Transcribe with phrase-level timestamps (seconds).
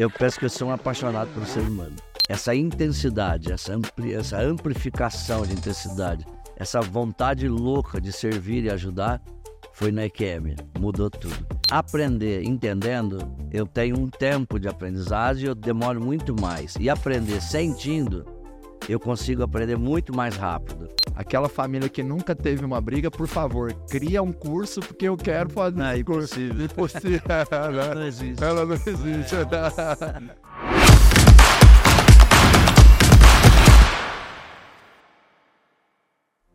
[0.00, 1.96] Eu penso que eu sou um apaixonado pelo ser humano.
[2.28, 6.24] Essa intensidade, essa, ampli, essa amplificação de intensidade,
[6.56, 9.20] essa vontade louca de servir e ajudar,
[9.72, 10.54] foi na EQM.
[10.78, 11.44] Mudou tudo.
[11.68, 13.18] Aprender entendendo,
[13.50, 16.76] eu tenho um tempo de aprendizagem, eu demoro muito mais.
[16.78, 18.24] E aprender sentindo,
[18.88, 20.88] eu consigo aprender muito mais rápido.
[21.14, 25.50] Aquela família que nunca teve uma briga, por favor, cria um curso porque eu quero
[25.50, 26.40] fazer Não, esse curso.
[26.40, 26.64] impossível.
[26.64, 27.20] Impossível.
[27.94, 28.42] Não existe.
[28.42, 29.34] Ela não existe.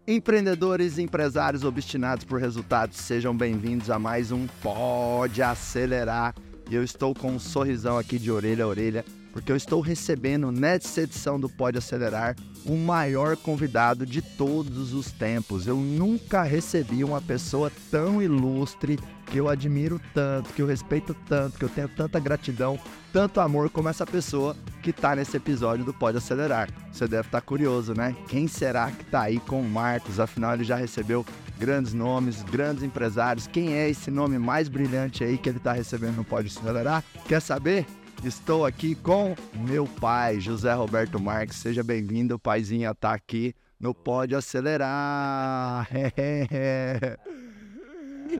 [0.06, 6.36] Empreendedores e empresários obstinados por resultados, sejam bem-vindos a mais um Pode Acelerar.
[6.70, 11.02] Eu estou com um sorrisão aqui de orelha a orelha, porque eu estou recebendo nessa
[11.02, 15.68] edição do Pode Acelerar o maior convidado de todos os tempos.
[15.68, 21.58] Eu nunca recebi uma pessoa tão ilustre, que eu admiro tanto, que eu respeito tanto,
[21.58, 22.80] que eu tenho tanta gratidão,
[23.12, 26.70] tanto amor como essa pessoa que está nesse episódio do Pode Acelerar.
[26.92, 28.16] Você deve estar curioso, né?
[28.28, 30.20] Quem será que está aí com o Marcos?
[30.20, 31.26] Afinal, ele já recebeu
[31.58, 33.48] grandes nomes, grandes empresários.
[33.48, 37.04] Quem é esse nome mais brilhante aí que ele está recebendo no Pode Acelerar?
[37.28, 37.88] Quer saber?
[38.26, 41.58] Estou aqui com meu pai, José Roberto Marques.
[41.58, 45.90] Seja bem-vindo, o paizinho está aqui no Pode Acelerar.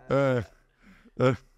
[0.10, 0.44] É.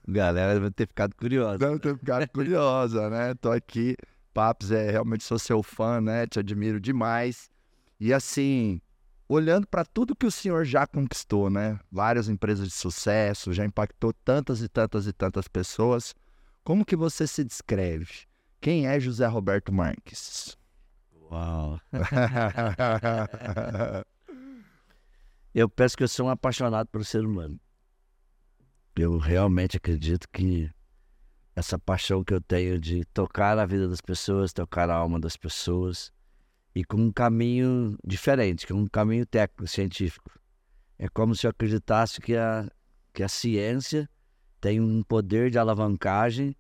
[0.05, 1.57] Galera vai ter ficado curiosa.
[1.57, 3.33] Deve ter ficado curiosa, né?
[3.35, 3.95] Tô aqui.
[4.33, 6.27] Papos, é, realmente sou seu fã, né?
[6.27, 7.49] Te admiro demais.
[7.97, 8.81] E assim,
[9.29, 11.79] olhando para tudo que o senhor já conquistou, né?
[11.89, 16.13] Várias empresas de sucesso, já impactou tantas e tantas e tantas pessoas.
[16.65, 18.25] Como que você se descreve?
[18.59, 20.57] Quem é José Roberto Marques?
[21.29, 21.79] Uau.
[25.53, 27.57] Eu penso que eu sou um apaixonado pelo ser humano.
[28.93, 30.69] Eu realmente acredito que
[31.55, 35.37] essa paixão que eu tenho de tocar a vida das pessoas, tocar a alma das
[35.37, 36.11] pessoas,
[36.75, 40.37] e com um caminho diferente, com um caminho técnico, científico.
[40.99, 42.69] É como se eu acreditasse que a,
[43.13, 44.09] que a ciência
[44.59, 46.55] tem um poder de alavancagem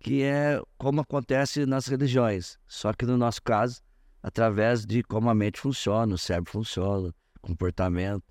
[0.00, 3.80] que é como acontece nas religiões, só que no nosso caso,
[4.22, 8.24] através de como a mente funciona, o cérebro funciona, comportamento.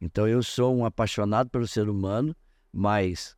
[0.00, 2.34] Então eu sou um apaixonado pelo ser humano,
[2.72, 3.36] mas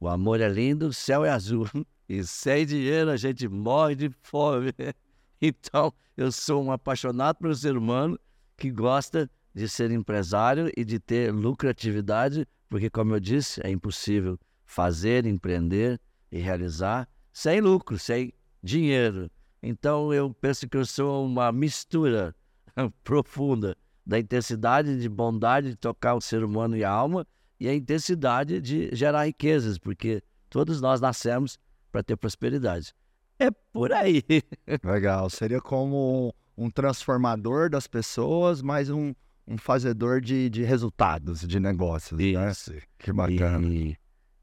[0.00, 1.66] o amor é lindo, o céu é azul.
[2.10, 4.72] E sem dinheiro a gente morre de fome.
[5.42, 8.18] Então eu sou um apaixonado pelo ser humano
[8.56, 14.38] que gosta de ser empresário e de ter lucratividade, porque, como eu disse, é impossível
[14.64, 19.30] fazer, empreender e realizar sem lucro, sem dinheiro.
[19.62, 22.34] Então eu penso que eu sou uma mistura
[23.04, 27.26] profunda da intensidade de bondade de tocar o ser humano e a alma
[27.60, 31.58] e a intensidade de gerar riquezas, porque todos nós nascemos
[31.90, 32.94] para ter prosperidade.
[33.38, 34.22] É por aí.
[34.82, 35.28] Legal.
[35.30, 39.14] Seria como um transformador das pessoas, mas um,
[39.46, 42.18] um fazedor de, de resultados, de negócios.
[42.18, 42.50] Né?
[42.50, 42.72] Isso.
[42.98, 43.66] Que bacana.
[43.68, 43.96] E,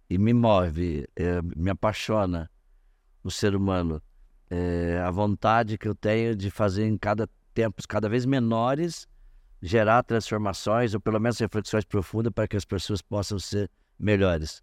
[0.10, 2.50] e me move, é, me apaixona
[3.24, 4.02] o ser humano.
[4.50, 9.08] É, a vontade que eu tenho de fazer em cada tempos cada vez menores,
[9.62, 14.62] gerar transformações, ou pelo menos reflexões profundas para que as pessoas possam ser melhores.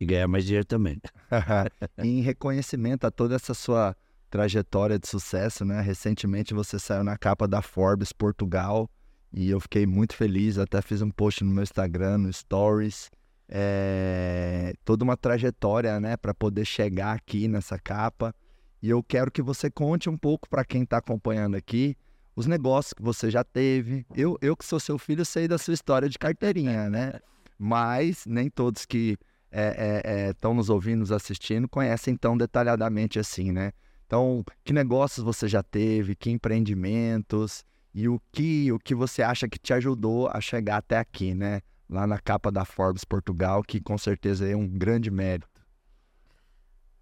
[0.00, 1.00] E ganhar mais dinheiro também.
[1.98, 3.94] em reconhecimento a toda essa sua
[4.28, 5.80] trajetória de sucesso, né?
[5.80, 8.90] Recentemente você saiu na capa da Forbes Portugal
[9.32, 10.58] e eu fiquei muito feliz.
[10.58, 13.10] Até fiz um post no meu Instagram, no Stories.
[13.54, 14.72] É...
[14.84, 18.34] Toda uma trajetória, né, para poder chegar aqui nessa capa.
[18.80, 21.96] E eu quero que você conte um pouco para quem está acompanhando aqui
[22.34, 24.06] os negócios que você já teve.
[24.14, 27.12] Eu, eu que sou seu filho, sei da sua história de carteirinha, né?
[27.58, 29.18] Mas nem todos que
[29.50, 33.72] estão é, é, é, nos ouvindo, nos assistindo, conhecem tão detalhadamente assim, né?
[34.06, 37.64] Então, que negócios você já teve, que empreendimentos
[37.94, 41.60] e o que, o que você acha que te ajudou a chegar até aqui, né?
[41.92, 45.60] Lá na capa da Forbes Portugal, que com certeza é um grande mérito.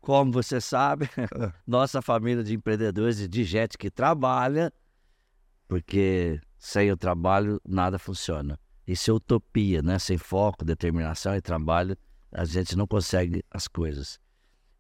[0.01, 1.09] Como você sabe,
[1.65, 4.73] nossa família de empreendedores e de gente que trabalha,
[5.69, 8.59] porque sem o trabalho nada funciona.
[8.85, 9.97] Isso é utopia, né?
[10.01, 11.97] Sem foco, determinação e trabalho,
[12.33, 14.19] a gente não consegue as coisas.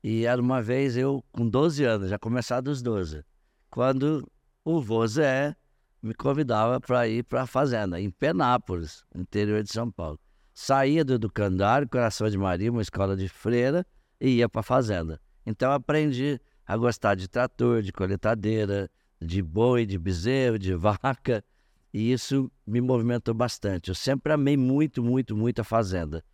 [0.03, 3.23] E era uma vez eu, com 12 anos, já começava dos 12,
[3.71, 4.29] quando
[4.65, 5.55] o vô Zé
[6.02, 10.19] me convidava para ir para a fazenda, em Penápolis, interior de São Paulo.
[10.55, 13.87] Saía do Educandário, Coração de Maria, uma escola de freira,
[14.20, 15.20] e ia para a fazenda.
[15.44, 21.44] Então aprendi a gostar de trator, de coletadeira, de boi, de bezerro, de vaca,
[21.93, 23.88] e isso me movimentou bastante.
[23.88, 26.25] Eu sempre amei muito, muito, muito a fazenda.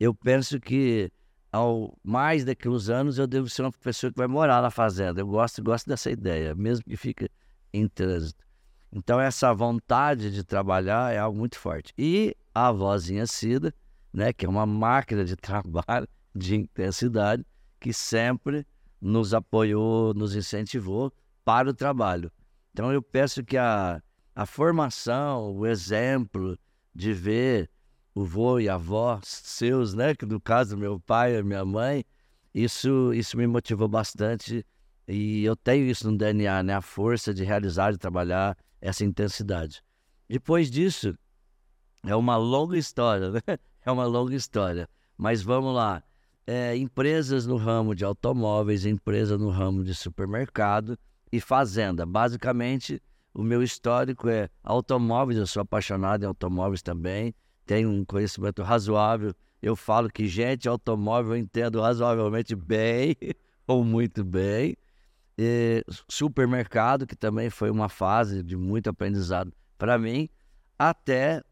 [0.00, 1.12] Eu penso que
[1.52, 5.20] ao mais daqui uns anos eu devo ser uma pessoa que vai morar na fazenda.
[5.20, 7.28] Eu gosto, gosto dessa ideia, mesmo que fique
[7.72, 8.42] em trânsito.
[8.92, 11.94] Então essa vontade de trabalhar é algo muito forte.
[11.96, 13.74] E a vozinha Cida,
[14.12, 17.44] né, que é uma máquina de trabalho, de intensidade,
[17.80, 18.66] que sempre
[19.00, 21.12] nos apoiou, nos incentivou
[21.44, 22.30] para o trabalho.
[22.72, 24.00] Então eu peço que a,
[24.34, 26.58] a formação, o exemplo
[26.94, 27.70] de ver
[28.14, 32.04] o vô e a avó seus, né, que no caso meu pai e minha mãe,
[32.54, 34.64] isso isso me motivou bastante
[35.08, 39.82] e eu tenho isso no DNA, né, a força de realizar, de trabalhar essa intensidade.
[40.28, 41.16] Depois disso,
[42.04, 43.40] é uma longa história, né?
[43.84, 44.88] É uma longa história.
[45.18, 46.04] Mas vamos lá
[46.46, 50.96] é, empresas no ramo de automóveis, empresa no ramo de supermercado
[51.32, 52.06] e fazenda.
[52.06, 53.02] Basicamente,
[53.34, 57.34] o meu histórico é automóveis, eu sou apaixonado em automóveis também,
[57.66, 59.34] tenho um conhecimento razoável.
[59.60, 63.16] Eu falo que gente automóvel eu entendo razoavelmente bem
[63.66, 64.76] ou muito bem.
[65.38, 70.28] E supermercado, que também foi uma fase de muito aprendizado para mim,
[70.78, 71.42] até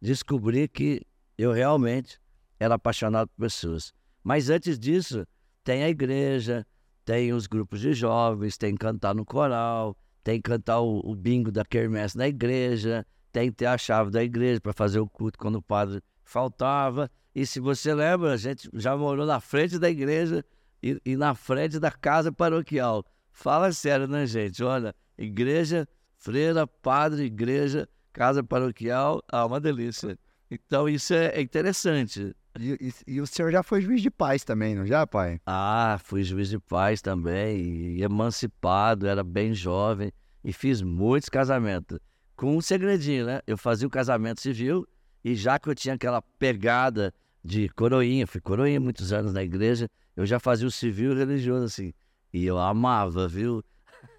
[0.00, 1.02] descobrir que
[1.36, 2.20] eu realmente
[2.58, 3.92] era apaixonado por pessoas.
[4.22, 5.26] Mas antes disso,
[5.64, 6.66] tem a igreja,
[7.04, 11.64] tem os grupos de jovens, tem cantar no coral, tem cantar o, o bingo da
[11.64, 15.62] quermesse na igreja, tem ter a chave da igreja para fazer o culto quando o
[15.62, 17.10] padre faltava.
[17.34, 20.44] E se você lembra, a gente já morou na frente da igreja
[20.82, 23.04] e, e na frente da casa paroquial.
[23.32, 24.62] Fala sério, né, gente?
[24.62, 25.86] Olha, igreja,
[26.16, 30.18] freira, padre, igreja, casa paroquial, ah, uma delícia.
[30.50, 32.34] Então isso é, é interessante.
[32.58, 32.72] E,
[33.06, 35.40] e, e, o senhor já foi juiz de paz também, não já, pai?
[35.46, 40.10] Ah, fui juiz de paz também, emancipado, era bem jovem
[40.42, 42.00] e fiz muitos casamentos.
[42.34, 43.40] Com um segredinho, né?
[43.46, 44.86] Eu fazia o casamento civil
[45.24, 47.12] e já que eu tinha aquela pegada
[47.44, 51.92] de coroinha, fui coroinha muitos anos na igreja, eu já fazia o civil religioso assim.
[52.32, 53.62] E eu amava, viu?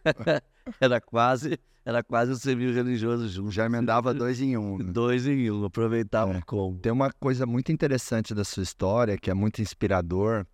[0.79, 3.51] era quase era quase um civil religioso junto.
[3.51, 4.77] Já emendava dois em um.
[4.77, 4.85] Né?
[4.93, 6.41] Dois em um, aproveitava é.
[6.41, 6.79] como.
[6.79, 10.45] Tem uma coisa muito interessante da sua história, que é muito inspirador,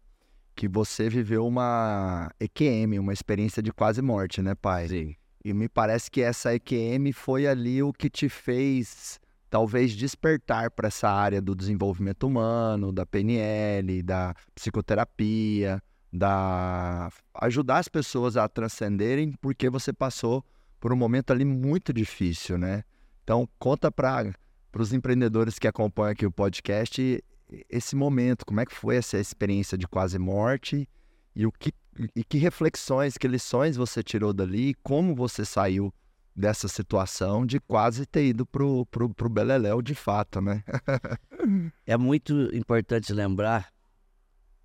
[0.56, 4.88] que você viveu uma EQM, uma experiência de quase morte, né, pai?
[4.88, 5.16] Sim.
[5.44, 9.20] E me parece que essa EQM foi ali o que te fez
[9.56, 15.82] talvez despertar para essa área do desenvolvimento humano, da PNL, da psicoterapia,
[16.12, 20.44] da ajudar as pessoas a transcenderem porque você passou
[20.78, 22.84] por um momento ali muito difícil, né?
[23.24, 24.34] Então, conta para
[24.78, 27.24] os empreendedores que acompanham aqui o podcast
[27.70, 30.86] esse momento, como é que foi essa experiência de quase morte
[31.34, 31.74] e o que
[32.14, 35.94] e que reflexões, que lições você tirou dali, como você saiu
[36.36, 40.64] dessa situação de quase ter ido pro, pro, pro Beleléu de fato, né?
[41.86, 43.72] é muito importante lembrar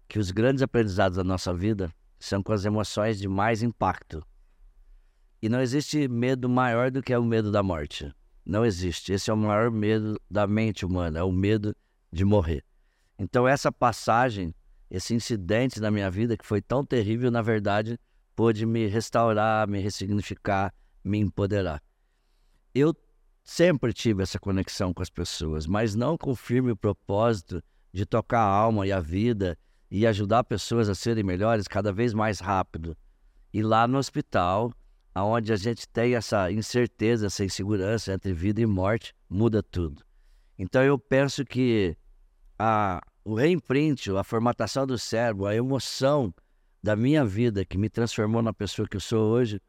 [0.09, 4.27] que os grandes aprendizados da nossa vida são com as emoções de mais impacto.
[5.41, 8.13] E não existe medo maior do que o medo da morte.
[8.45, 9.13] Não existe.
[9.13, 11.75] Esse é o maior medo da mente humana, é o medo
[12.13, 12.65] de morrer.
[13.19, 14.55] Então, essa passagem,
[14.91, 17.99] esse incidente na minha vida que foi tão terrível, na verdade,
[18.35, 21.83] pôde me restaurar, me ressignificar, me empoderar.
[22.75, 22.95] Eu
[23.43, 27.63] sempre tive essa conexão com as pessoas, mas não com o firme propósito
[27.93, 29.59] de tocar a alma e a vida
[29.91, 32.97] e ajudar pessoas a serem melhores cada vez mais rápido.
[33.53, 34.73] E lá no hospital,
[35.15, 40.05] aonde a gente tem essa incerteza, essa insegurança entre vida e morte, muda tudo.
[40.57, 41.97] Então eu penso que
[42.59, 46.33] a, o reimprint, a formatação do cérebro, a emoção
[46.83, 49.61] da minha vida que me transformou na pessoa que eu sou hoje,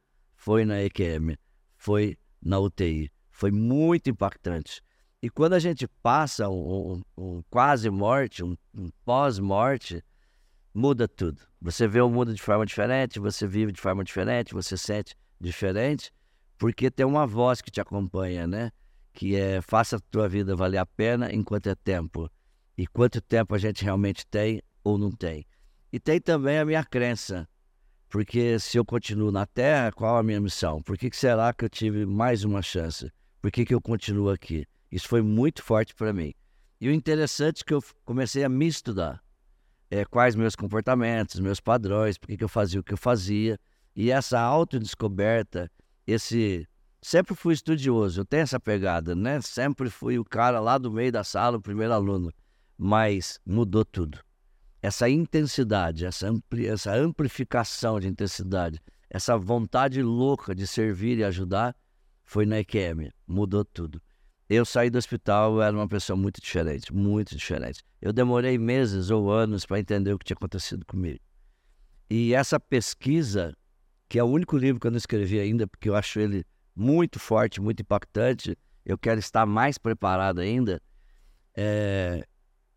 [0.41, 1.38] foi na EQM,
[1.77, 3.12] foi na UTI.
[3.29, 4.81] Foi muito impactante.
[5.21, 10.03] E quando a gente passa um, um, um quase morte, um, um pós-morte,
[10.74, 11.39] muda tudo.
[11.62, 16.12] Você vê o mundo de forma diferente, você vive de forma diferente, você sente diferente,
[16.57, 18.71] porque tem uma voz que te acompanha, né?
[19.13, 22.27] Que é faça a tua vida valer a pena enquanto é tempo.
[22.75, 25.45] E quanto tempo a gente realmente tem ou não tem.
[25.93, 27.48] E tem também a minha crença,
[28.12, 30.82] porque se eu continuo na Terra, qual a minha missão?
[30.82, 33.10] Por que, que será que eu tive mais uma chance?
[33.41, 34.68] Por que, que eu continuo aqui?
[34.91, 36.34] Isso foi muito forte para mim.
[36.82, 39.24] E o interessante é que eu comecei a me estudar.
[39.89, 43.58] É, quais meus comportamentos, meus padrões, por que, que eu fazia o que eu fazia.
[43.96, 45.72] E essa autodescoberta,
[46.06, 46.68] esse.
[47.01, 49.39] Sempre fui estudioso, eu tenho essa pegada, né?
[49.41, 52.32] Sempre fui o cara lá do meio da sala, o primeiro aluno.
[52.77, 54.20] Mas mudou tudo.
[54.82, 56.68] Essa intensidade, essa, ampli...
[56.68, 61.76] essa amplificação de intensidade, essa vontade louca de servir e ajudar,
[62.24, 64.02] foi na EQM, mudou tudo.
[64.50, 67.84] eu saí do hospital, eu era uma pessoa muito diferente, muito diferente.
[68.02, 71.20] Eu demorei meses ou anos para entender o que tinha acontecido comigo.
[72.10, 73.56] E essa pesquisa,
[74.10, 76.46] que é o único livro que eu não escrevi ainda, porque eu acho ele
[76.76, 80.82] muito forte, muito impactante, eu quero estar mais preparado ainda,
[81.56, 82.26] é,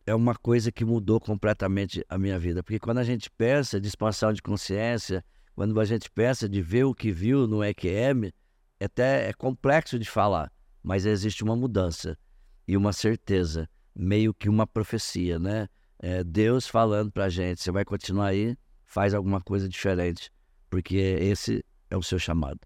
[0.07, 2.63] é uma coisa que mudou completamente a minha vida.
[2.63, 6.85] Porque quando a gente pensa de expansão de consciência, quando a gente pensa de ver
[6.85, 8.33] o que viu no EQM,
[8.79, 12.19] é até é complexo de falar, mas existe uma mudança
[12.67, 15.69] e uma certeza, meio que uma profecia, né?
[15.99, 20.31] É Deus falando para a gente: você vai continuar aí, faz alguma coisa diferente,
[20.69, 22.61] porque esse é o seu chamado.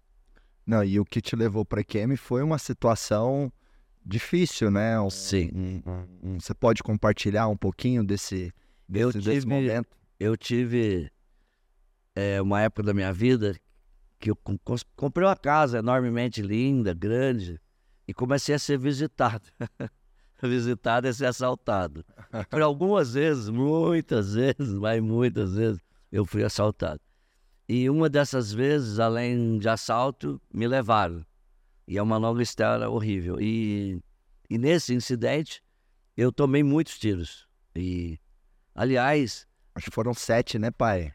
[0.65, 3.51] Não, e o que te levou para EQM foi uma situação
[4.09, 4.99] difícil, né?
[4.99, 5.49] Um, Sim.
[5.55, 5.81] um-
[6.23, 8.51] um- você pode compartilhar um pouquinho desse,
[8.91, 9.87] Eu desse, desse tive, momento?
[10.19, 11.11] eu tive
[12.15, 13.55] é, uma época da minha vida
[14.19, 14.37] que eu
[14.95, 17.59] comprei uma casa enormemente linda, grande,
[18.07, 19.47] e comecei a ser visitado.
[20.43, 22.03] visitado é ser assaltado.
[22.49, 25.79] Por algumas vezes, muitas vezes, mas muitas vezes,
[26.11, 26.99] eu fui assaltado.
[27.67, 31.23] E uma dessas vezes, além de assalto, me levaram.
[31.89, 33.41] E é uma longa história horrível.
[33.41, 33.99] E,
[34.49, 35.61] e nesse incidente,
[36.15, 37.47] eu tomei muitos tiros.
[37.75, 38.19] E,
[38.75, 39.47] aliás,
[39.79, 41.13] Acho que foram sete, né, pai?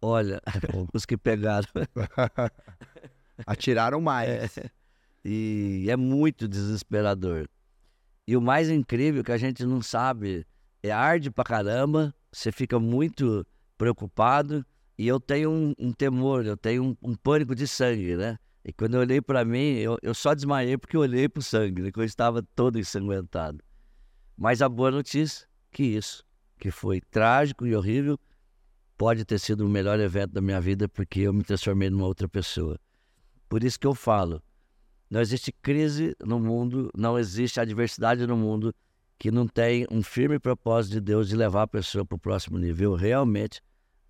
[0.00, 0.40] olha,
[0.92, 1.66] os que pegaram.
[3.46, 4.56] Atiraram mais.
[4.58, 4.70] É,
[5.24, 7.48] e é muito desesperador.
[8.26, 10.46] E o mais incrível é que a gente não sabe,
[10.82, 13.44] é arde pra caramba, você fica muito
[13.76, 14.64] preocupado.
[14.98, 18.38] E eu tenho um, um temor, eu tenho um, um pânico de sangue, né?
[18.64, 21.82] E quando eu olhei pra mim, eu, eu só desmaiei porque eu olhei pro sangue,
[21.82, 21.92] né?
[21.92, 23.62] que eu estava todo ensanguentado.
[24.36, 26.24] Mas a boa notícia que isso,
[26.58, 28.18] que foi trágico e horrível,
[28.96, 32.28] pode ter sido o melhor evento da minha vida porque eu me transformei numa outra
[32.28, 32.78] pessoa.
[33.48, 34.42] Por isso que eu falo,
[35.08, 38.74] não existe crise no mundo, não existe adversidade no mundo
[39.18, 42.58] que não tem um firme propósito de Deus de levar a pessoa para o próximo
[42.58, 42.92] nível.
[42.92, 43.62] Eu realmente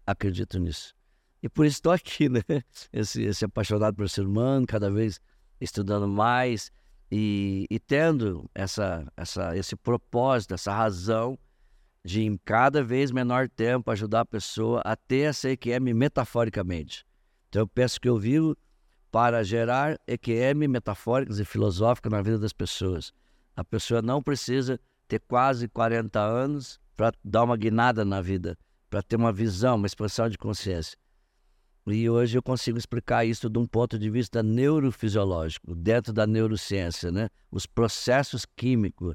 [0.07, 0.98] acredito nisso.
[1.43, 2.43] E por isso estou aqui, né?
[2.93, 5.21] Esse, esse apaixonado por ser humano, cada vez
[5.61, 6.71] estudando mais
[7.11, 11.39] e, e tendo essa, essa, esse propósito, essa razão
[12.05, 17.05] de em cada vez menor tempo ajudar a pessoa a ter essa EQM metaforicamente.
[17.49, 18.57] Então eu penso que eu vivo
[19.11, 23.13] para gerar EQM metafóricas e filosóficas na vida das pessoas.
[23.57, 28.57] A pessoa não precisa ter quase 40 anos para dar uma guinada na vida,
[28.91, 30.97] para ter uma visão, uma expansão de consciência.
[31.91, 37.11] E hoje eu consigo explicar isso de um ponto de vista neurofisiológico, dentro da neurociência,
[37.11, 37.29] né?
[37.51, 39.15] Os processos químicos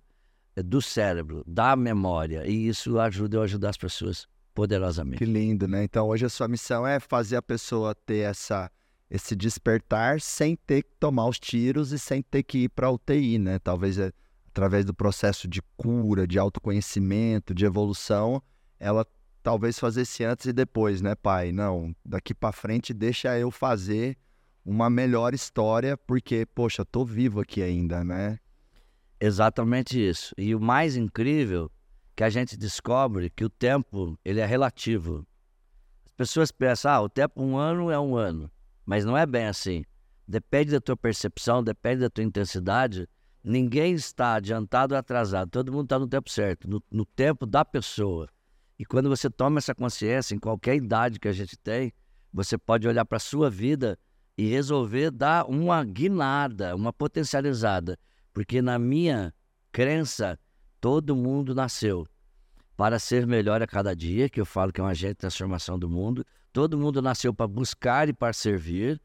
[0.56, 5.18] eh, do cérebro, da memória, e isso ajuda a ajudar as pessoas poderosamente.
[5.18, 5.84] Que lindo, né?
[5.84, 8.72] Então hoje a sua missão é fazer a pessoa ter essa,
[9.10, 13.40] esse despertar sem ter que tomar os tiros e sem ter que ir para UTI,
[13.40, 13.60] né?
[13.60, 14.12] Talvez é,
[14.48, 18.42] através do processo de cura, de autoconhecimento, de evolução,
[18.80, 19.06] ela
[19.44, 21.52] talvez fazesse antes e depois, né, pai?
[21.52, 24.18] Não, daqui para frente deixa eu fazer
[24.66, 28.40] uma melhor história, porque, poxa, tô vivo aqui ainda, né?
[29.20, 30.34] Exatamente isso.
[30.38, 31.70] E o mais incrível
[32.16, 35.28] que a gente descobre que o tempo ele é relativo.
[36.06, 38.50] As pessoas pensam, ah, o tempo um ano é um ano,
[38.86, 39.84] mas não é bem assim.
[40.26, 43.10] Depende da tua percepção, depende da tua intensidade.
[43.44, 45.50] Ninguém está adiantado ou atrasado.
[45.50, 48.30] Todo mundo está no tempo certo, no, no tempo da pessoa.
[48.78, 51.94] E quando você toma essa consciência, em qualquer idade que a gente tem,
[52.34, 53.98] você pode olhar para a sua vida
[54.38, 57.98] e resolver dar uma guinada, uma potencializada.
[58.34, 59.34] Porque na minha
[59.72, 60.40] crença,
[60.82, 62.08] todo mundo nasceu
[62.76, 65.78] para ser melhor a cada dia, que eu falo que é um agente de transformação
[65.78, 66.26] do mundo.
[66.52, 69.00] Todo mundo nasceu para buscar e para servir,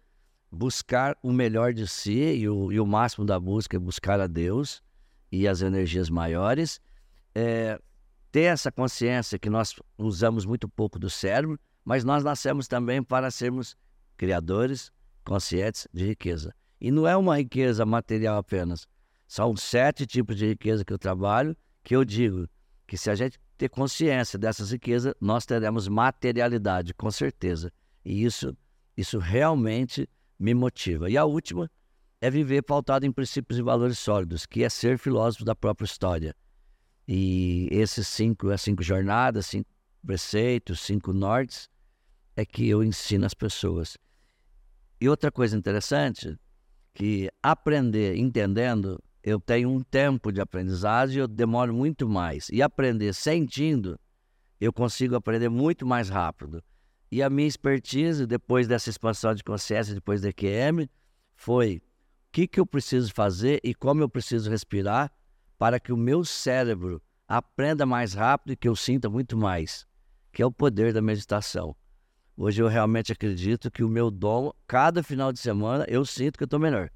[0.51, 4.27] buscar o melhor de si, e o, e o máximo da busca é buscar a
[4.27, 4.83] Deus
[5.31, 6.81] e as energias maiores.
[7.35, 7.79] É,
[8.30, 13.30] ter essa consciência que nós usamos muito pouco do cérebro, mas nós nascemos também para
[13.30, 13.76] sermos
[14.16, 14.92] criadores
[15.25, 16.54] conscientes de riqueza.
[16.80, 18.87] E não é uma riqueza material apenas.
[19.26, 22.49] São sete tipos de riqueza que eu trabalho, que eu digo
[22.87, 27.73] que se a gente ter consciência dessas riquezas, nós teremos materialidade, com certeza.
[28.04, 28.56] E isso,
[28.97, 30.08] isso realmente
[30.38, 31.11] me motiva.
[31.11, 31.70] E a última
[32.20, 36.35] é viver pautado em princípios e valores sólidos, que é ser filósofo da própria história.
[37.11, 39.71] E esses cinco, as cinco jornadas, cinco
[40.07, 41.71] preceitos, cinco nortes,
[42.37, 43.97] é que eu ensino as pessoas.
[45.00, 46.38] E outra coisa interessante,
[46.93, 52.50] que aprender entendendo, eu tenho um tempo de aprendizagem e eu demoro muito mais.
[52.50, 53.99] E aprender sentindo,
[54.61, 56.62] eu consigo aprender muito mais rápido.
[57.11, 60.91] E a minha expertise, depois dessa expansão de consciência, depois da EQM,
[61.35, 61.81] foi
[62.31, 65.11] que, que eu preciso fazer e como eu preciso respirar
[65.59, 69.87] para que o meu cérebro aprenda mais rápido e que eu sinta muito mais,
[70.33, 71.77] que é o poder da meditação.
[72.37, 76.45] Hoje eu realmente acredito que o meu dom, cada final de semana, eu sinto que
[76.45, 76.88] eu estou melhor.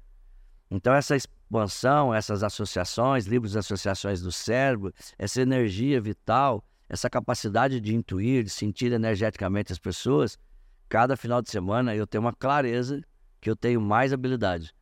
[0.71, 7.81] Então, essa expansão, essas associações, livros de associações do cérebro, essa energia vital, essa capacidade
[7.81, 10.39] de intuir, de sentir energeticamente as pessoas,
[10.87, 13.01] cada final de semana eu tenho uma clareza
[13.41, 14.73] que eu tenho mais habilidade.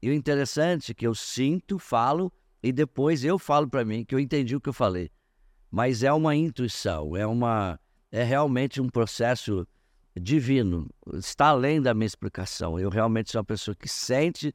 [0.00, 2.32] E o interessante é que eu sinto, falo
[2.66, 5.08] e depois eu falo para mim que eu entendi o que eu falei.
[5.70, 7.78] Mas é uma intuição, é uma
[8.10, 9.66] é realmente um processo
[10.18, 12.78] divino, está além da minha explicação.
[12.78, 14.52] Eu realmente sou uma pessoa que sente,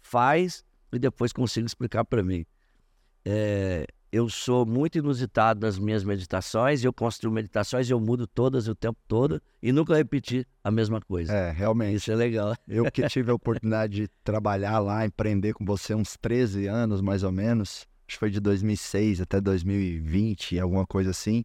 [0.00, 2.46] faz e depois consigo explicar para mim.
[3.26, 8.74] É, eu sou muito inusitado nas minhas meditações, eu construo meditações, eu mudo todas o
[8.74, 11.32] tempo todo e nunca repetir a mesma coisa.
[11.32, 11.96] É, realmente.
[11.96, 12.54] Isso é legal.
[12.68, 17.24] Eu que tive a oportunidade de trabalhar lá, empreender com você uns 13 anos mais
[17.24, 21.44] ou menos, acho que foi de 2006 até 2020, alguma coisa assim.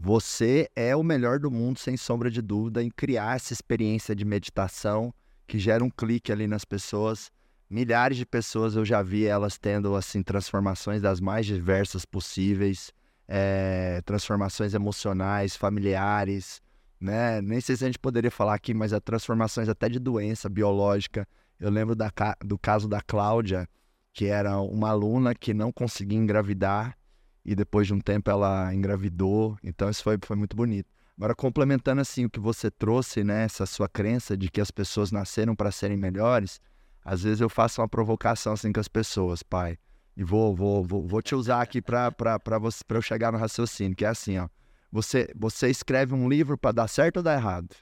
[0.00, 4.24] Você é o melhor do mundo, sem sombra de dúvida, em criar essa experiência de
[4.24, 5.12] meditação
[5.46, 7.30] que gera um clique ali nas pessoas
[7.68, 12.92] milhares de pessoas eu já vi elas tendo assim transformações das mais diversas possíveis,
[13.26, 16.62] é, transformações emocionais, familiares,
[17.00, 17.40] né?
[17.40, 21.26] Nem sei se a gente poderia falar aqui, mas é transformações até de doença biológica.
[21.60, 22.10] Eu lembro da,
[22.44, 23.68] do caso da Cláudia,
[24.12, 26.96] que era uma aluna que não conseguia engravidar
[27.44, 29.56] e depois de um tempo ela engravidou.
[29.62, 30.88] Então isso foi, foi muito bonito.
[31.16, 35.10] Agora, complementando assim o que você trouxe, né, essa sua crença de que as pessoas
[35.10, 36.60] nasceram para serem melhores,
[37.08, 39.78] às vezes eu faço uma provocação assim com as pessoas, pai.
[40.14, 42.12] E vou, vou, vou, vou te usar aqui para
[42.90, 44.46] eu chegar no raciocínio, que é assim, ó.
[44.92, 47.74] Você, você escreve um livro para dar certo ou dar errado?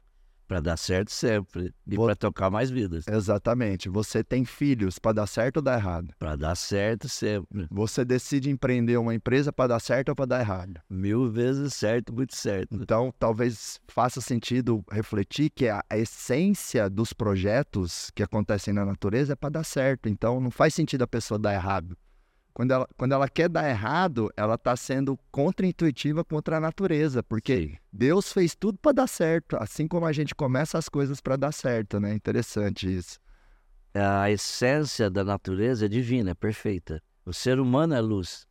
[0.46, 1.74] Para dar certo sempre.
[1.86, 3.06] E para tocar mais vidas.
[3.08, 3.88] Exatamente.
[3.88, 6.14] Você tem filhos para dar certo ou dar errado?
[6.18, 7.66] Para dar certo sempre.
[7.70, 10.80] Você decide empreender uma empresa para dar certo ou para dar errado?
[10.88, 12.74] Mil vezes certo, muito certo.
[12.74, 19.32] Então, talvez faça sentido refletir que a, a essência dos projetos que acontecem na natureza
[19.32, 20.08] é para dar certo.
[20.08, 21.96] Então, não faz sentido a pessoa dar errado.
[22.56, 27.54] Quando ela, quando ela quer dar errado, ela está sendo contra-intuitiva contra a natureza, porque
[27.54, 27.76] Sim.
[27.92, 31.52] Deus fez tudo para dar certo, assim como a gente começa as coisas para dar
[31.52, 32.14] certo, né?
[32.14, 33.20] Interessante isso.
[33.94, 37.02] A essência da natureza é divina, é perfeita.
[37.26, 38.46] O ser humano é luz.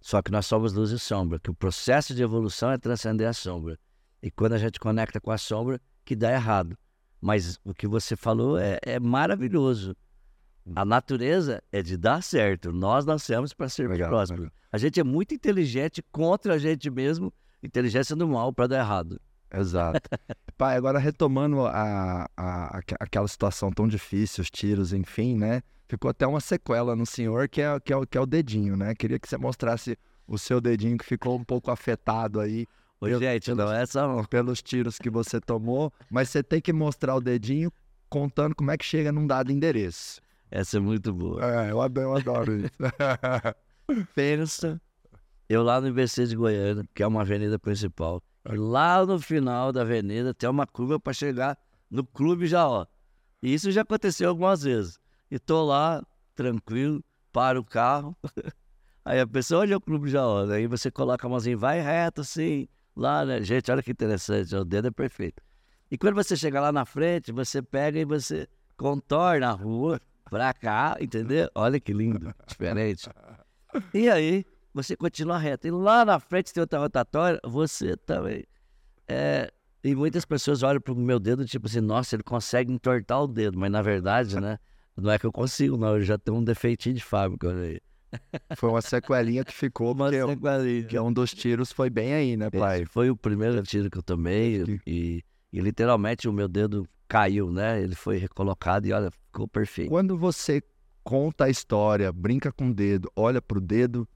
[0.00, 3.32] Só que nós somos luz e sombra, que o processo de evolução é transcender a
[3.32, 3.76] sombra.
[4.22, 6.78] E quando a gente conecta com a sombra, que dá errado.
[7.20, 9.96] Mas o que você falou é, é maravilhoso.
[10.74, 12.72] A natureza é de dar certo.
[12.72, 14.44] Nós nascemos para ser legal, prósperos.
[14.44, 14.56] Legal.
[14.70, 19.20] A gente é muito inteligente contra a gente mesmo, inteligência do mal para dar errado.
[19.52, 20.00] Exato.
[20.56, 25.62] Pai, agora retomando a, a, aquela situação tão difícil, os tiros, enfim, né?
[25.88, 28.94] Ficou até uma sequela no senhor que é, que é, que é o dedinho, né?
[28.94, 32.66] Queria que você mostrasse o seu dedinho que ficou um pouco afetado aí.
[32.98, 34.22] Ô, pelo, gente, pelos, não é só...
[34.24, 37.70] Pelos tiros que você tomou, mas você tem que mostrar o dedinho
[38.08, 40.22] contando como é que chega num dado endereço.
[40.52, 41.42] Essa é muito boa.
[41.42, 42.68] É, eu adoro, eu adoro isso.
[44.14, 44.78] Pensa,
[45.48, 49.72] eu lá no IBC de Goiânia, que é uma avenida principal, e lá no final
[49.72, 51.58] da avenida tem uma curva para chegar
[51.90, 52.86] no clube já, ó.
[53.42, 55.00] E isso já aconteceu algumas vezes.
[55.30, 58.14] E tô lá, tranquilo, para o carro.
[59.06, 60.44] Aí a pessoa, olha o clube já, ó.
[60.50, 63.40] Aí você coloca a mãozinha, vai reto assim, lá, né?
[63.40, 65.42] Gente, olha que interessante, o dedo é perfeito.
[65.90, 69.98] E quando você chega lá na frente, você pega e você contorna a rua
[70.32, 71.50] pra cá, entendeu?
[71.54, 73.06] Olha que lindo, diferente.
[73.92, 75.66] E aí, você continua reto.
[75.66, 78.42] E lá na frente tem outra rotatória, você também.
[79.06, 79.52] É,
[79.84, 83.58] e muitas pessoas olham pro meu dedo, tipo assim, nossa, ele consegue entortar o dedo,
[83.58, 84.58] mas na verdade, né?
[84.96, 85.96] Não é que eu consigo, não.
[85.96, 87.78] Eu já tenho um defeitinho de fábrica aí.
[88.56, 90.84] Foi uma sequelinha que ficou, uma porque sequelinha.
[90.84, 92.82] que é um dos tiros foi bem aí, né, pai?
[92.82, 97.52] Esse foi o primeiro tiro que eu tomei e, e literalmente o meu dedo caiu,
[97.52, 97.82] né?
[97.82, 99.90] Ele foi recolocado e olha, ficou perfeito.
[99.90, 100.62] Quando você
[101.04, 104.08] conta a história, brinca com o dedo, olha pro dedo,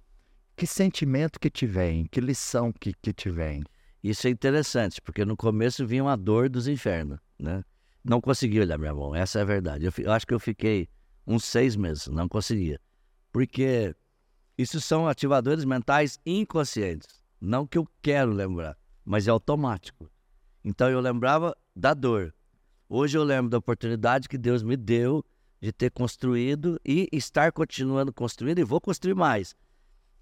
[0.56, 2.06] que sentimento que te vem?
[2.06, 3.62] Que lição que, que te vem?
[4.02, 7.62] Isso é interessante, porque no começo vinha uma dor dos infernos, né?
[8.02, 9.84] Não conseguia olhar minha mão, essa é a verdade.
[9.84, 10.88] Eu, eu acho que eu fiquei
[11.26, 12.80] uns seis meses, não conseguia.
[13.30, 13.94] Porque
[14.56, 17.22] isso são ativadores mentais inconscientes.
[17.38, 20.10] Não que eu quero lembrar, mas é automático.
[20.64, 22.32] Então eu lembrava da dor,
[22.88, 25.24] Hoje eu lembro da oportunidade que Deus me deu
[25.60, 29.56] de ter construído e estar continuando construindo e vou construir mais.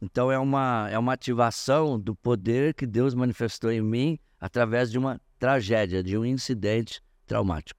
[0.00, 4.98] Então é uma, é uma ativação do poder que Deus manifestou em mim através de
[4.98, 7.79] uma tragédia, de um incidente traumático.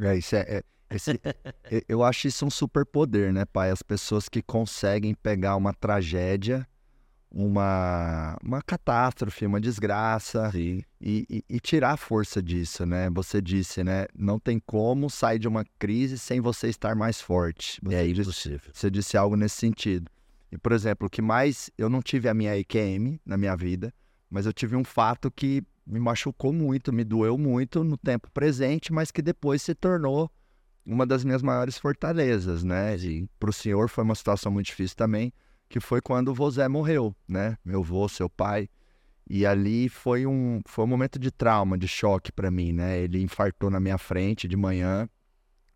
[0.00, 1.20] É, isso é, é, Esse,
[1.86, 3.70] eu acho isso um superpoder, né, pai?
[3.70, 6.66] As pessoas que conseguem pegar uma tragédia,
[7.30, 13.10] uma, uma catástrofe, uma desgraça e, e, e, tirar a força disso, né?
[13.10, 14.06] Você disse, né?
[14.16, 17.80] Não tem como sair de uma crise sem você estar mais forte.
[17.82, 18.58] Você é impossível.
[18.58, 20.10] Disse, você disse algo nesse sentido.
[20.50, 21.70] E, por exemplo, o que mais.
[21.76, 23.92] Eu não tive a minha EQM na minha vida,
[24.30, 28.92] mas eu tive um fato que me machucou muito, me doeu muito no tempo presente,
[28.92, 30.30] mas que depois se tornou
[30.84, 32.96] uma das minhas maiores fortalezas, né?
[33.38, 35.32] Para o senhor foi uma situação muito difícil também,
[35.68, 37.56] que foi quando o Vozé morreu, né?
[37.64, 38.68] Meu avô, seu pai.
[39.28, 42.98] E ali foi um, foi um momento de trauma, de choque para mim, né?
[42.98, 45.08] Ele infartou na minha frente de manhã,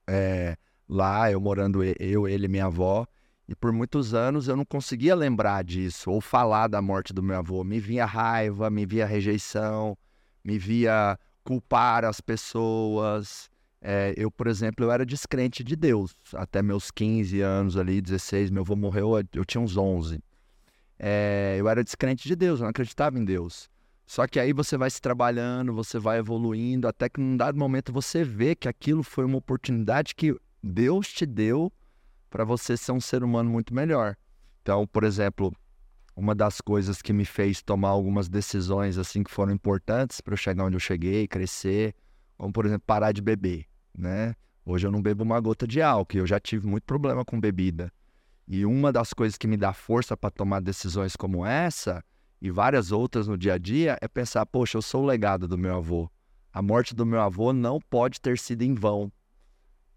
[0.07, 0.57] é,
[0.89, 3.07] lá, eu morando, eu, ele e minha avó.
[3.49, 7.37] E por muitos anos eu não conseguia lembrar disso, ou falar da morte do meu
[7.37, 7.65] avô.
[7.65, 9.99] Me via raiva, me via rejeição,
[10.45, 13.50] me via culpar as pessoas.
[13.83, 16.15] É, eu, por exemplo, eu era descrente de Deus.
[16.35, 20.23] Até meus 15 anos ali, 16, meu avô morreu, eu tinha uns 11.
[20.99, 23.71] É, eu era descrente de Deus, eu não acreditava em Deus.
[24.07, 27.93] Só que aí você vai se trabalhando, você vai evoluindo, até que num dado momento
[27.93, 31.73] você vê que aquilo foi uma oportunidade que Deus te deu
[32.29, 34.17] para você ser um ser humano muito melhor.
[34.63, 35.55] Então, por exemplo,
[36.15, 40.37] uma das coisas que me fez tomar algumas decisões assim que foram importantes para eu
[40.37, 41.95] chegar onde eu cheguei, crescer,
[42.41, 44.35] como por exemplo parar de beber né?
[44.65, 47.93] Hoje eu não bebo uma gota de álcool, eu já tive muito problema com bebida.
[48.49, 52.03] E uma das coisas que me dá força para tomar decisões como essa
[52.41, 55.59] e várias outras no dia a dia é pensar, poxa, eu sou o legado do
[55.59, 56.11] meu avô.
[56.53, 59.13] A morte do meu avô não pode ter sido em vão,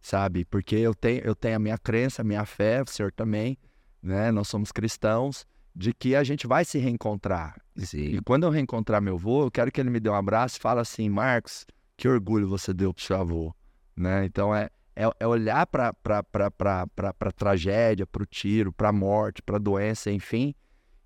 [0.01, 0.43] sabe?
[0.43, 3.57] Porque eu tenho, eu tenho a minha crença, a minha fé, o senhor também,
[4.01, 4.31] né?
[4.31, 7.55] Nós somos cristãos, de que a gente vai se reencontrar.
[7.77, 8.15] Sim.
[8.15, 10.59] E quando eu reencontrar meu avô, eu quero que ele me dê um abraço e
[10.59, 11.65] fale assim, Marcos,
[11.97, 13.55] que orgulho você deu pro seu avô.
[13.95, 14.25] Né?
[14.25, 19.57] Então é, é, é olhar para a tragédia, para o tiro, para a morte, para
[19.57, 20.53] a doença, enfim,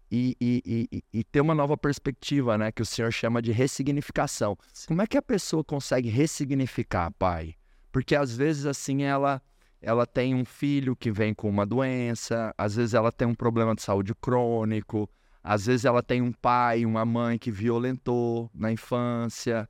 [0.10, 2.72] e, e, e, e, ter uma nova perspectiva, né?
[2.72, 4.58] Que o senhor chama de ressignificação.
[4.88, 7.56] Como é que a pessoa consegue ressignificar, pai?
[7.92, 9.42] Porque às vezes assim ela
[9.82, 13.76] ela tem um filho que vem com uma doença, às vezes ela tem um problema
[13.76, 15.10] de saúde crônico,
[15.44, 19.70] às vezes ela tem um pai, uma mãe que violentou na infância,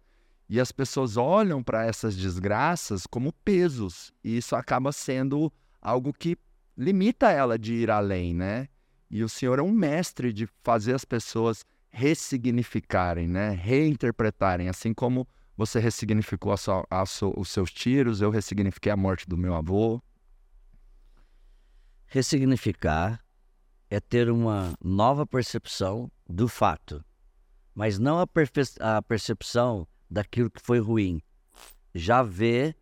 [0.50, 6.38] e as pessoas olham para essas desgraças como pesos, e isso acaba sendo algo que
[6.78, 8.70] limita ela de ir além, né?
[9.10, 13.50] E o Senhor é um mestre de fazer as pessoas ressignificarem, né?
[13.52, 17.04] Reinterpretarem, assim como você ressignificou a sua, a
[17.36, 20.02] os seus tiros, eu ressignifiquei a morte do meu avô.
[22.06, 23.20] Ressignificar
[23.90, 27.04] é ter uma nova percepção do fato,
[27.74, 28.28] mas não a,
[28.80, 31.22] a percepção daquilo que foi ruim.
[31.94, 32.76] Já vê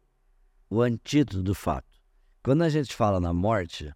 [0.70, 1.88] o antídoto do fato.
[2.44, 3.92] Quando a gente fala na morte,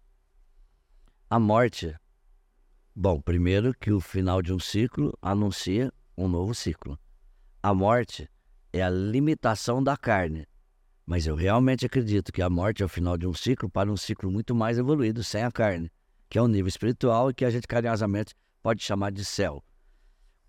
[1.28, 1.94] a morte,
[2.94, 6.98] bom, primeiro que o final de um ciclo anuncia um novo ciclo.
[7.62, 8.28] A morte
[8.72, 10.46] é a limitação da carne.
[11.06, 13.96] Mas eu realmente acredito que a morte é o final de um ciclo para um
[13.96, 15.90] ciclo muito mais evoluído sem a carne,
[16.28, 19.64] que é um nível espiritual e que a gente carinhosamente pode chamar de céu.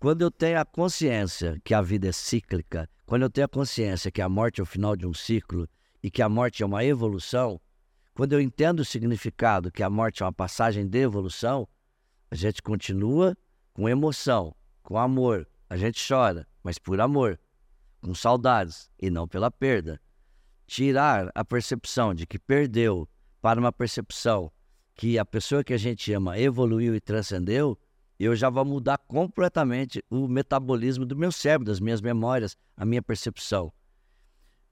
[0.02, 4.10] Quando eu tenho a consciência que a vida é cíclica, quando eu tenho a consciência
[4.10, 5.68] que a morte é o final de um ciclo
[6.02, 7.60] e que a morte é uma evolução,
[8.12, 11.68] quando eu entendo o significado que a morte é uma passagem de evolução,
[12.32, 13.36] a gente continua
[13.72, 15.46] com emoção, com amor.
[15.70, 17.38] A gente chora, mas por amor,
[18.00, 20.00] com saudades e não pela perda.
[20.66, 23.08] Tirar a percepção de que perdeu
[23.40, 24.50] para uma percepção
[24.96, 27.78] que a pessoa que a gente ama evoluiu e transcendeu
[28.24, 33.02] eu já vou mudar completamente o metabolismo do meu cérebro, das minhas memórias, a minha
[33.02, 33.72] percepção.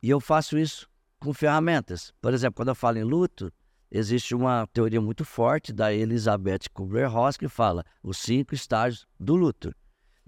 [0.02, 2.12] E eu faço isso com ferramentas.
[2.20, 3.52] Por exemplo, quando eu falo em luto,
[3.90, 9.74] existe uma teoria muito forte da Elizabeth Kubler-Ross que fala os cinco estágios do luto.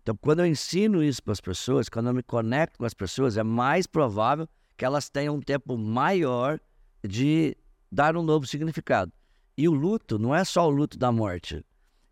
[0.03, 3.37] Então, quando eu ensino isso para as pessoas, quando eu me conecto com as pessoas,
[3.37, 6.59] é mais provável que elas tenham um tempo maior
[7.07, 7.57] de
[7.91, 9.13] dar um novo significado.
[9.57, 11.65] E o luto não é só o luto da morte.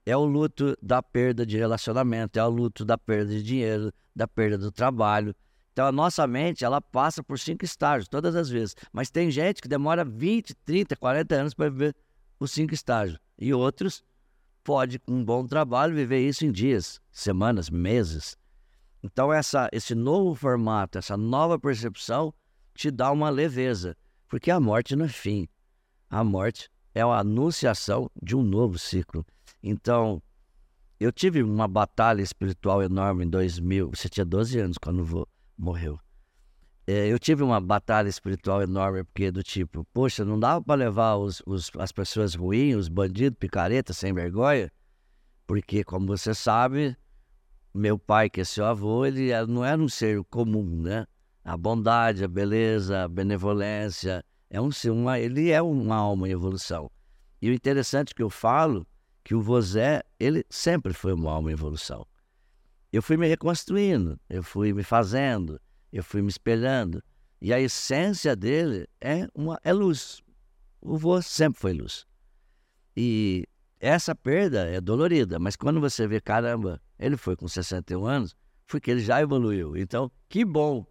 [0.05, 4.27] É o luto da perda de relacionamento, é o luto da perda de dinheiro, da
[4.27, 5.35] perda do trabalho.
[5.73, 8.75] Então a nossa mente, ela passa por cinco estágios todas as vezes.
[8.93, 11.95] Mas tem gente que demora 20, 30, 40 anos para viver
[12.39, 13.19] os cinco estágios.
[13.39, 14.03] E outros
[14.65, 18.37] pode, com um bom trabalho, viver isso em dias, semanas, meses.
[19.03, 22.35] Então essa, esse novo formato, essa nova percepção
[22.75, 23.97] te dá uma leveza.
[24.29, 25.49] Porque a morte não é fim.
[26.09, 29.25] A morte é a anunciação de um novo ciclo.
[29.63, 30.23] Então,
[30.99, 33.91] eu tive uma batalha espiritual enorme em 2000.
[33.95, 35.99] Você tinha 12 anos quando morreu.
[36.87, 41.17] é, eu tive uma batalha espiritual enorme, porque do tipo, poxa, não dava para levar
[41.17, 44.71] os, os, as pessoas ruins, os bandidos, picareta, sem vergonha,
[45.47, 46.97] porque, como você sabe,
[47.73, 51.07] meu pai, que é seu avô, ele não era um ser comum, né?
[51.45, 56.91] A bondade, a beleza, a benevolência, é um uma, ele é uma alma em evolução.
[57.41, 58.87] E o interessante que eu falo,
[59.23, 62.07] que o Vozé, ele sempre foi uma alma em evolução.
[62.93, 65.61] Eu fui me reconstruindo, eu fui me fazendo,
[65.93, 67.03] eu fui me espelhando.
[67.41, 70.21] E a essência dele é, uma, é luz.
[70.81, 72.07] O vô sempre foi luz.
[72.97, 73.47] E
[73.79, 78.81] essa perda é dolorida, mas quando você vê, caramba, ele foi com 61 anos, foi
[78.81, 79.77] que ele já evoluiu.
[79.77, 80.85] Então, que bom,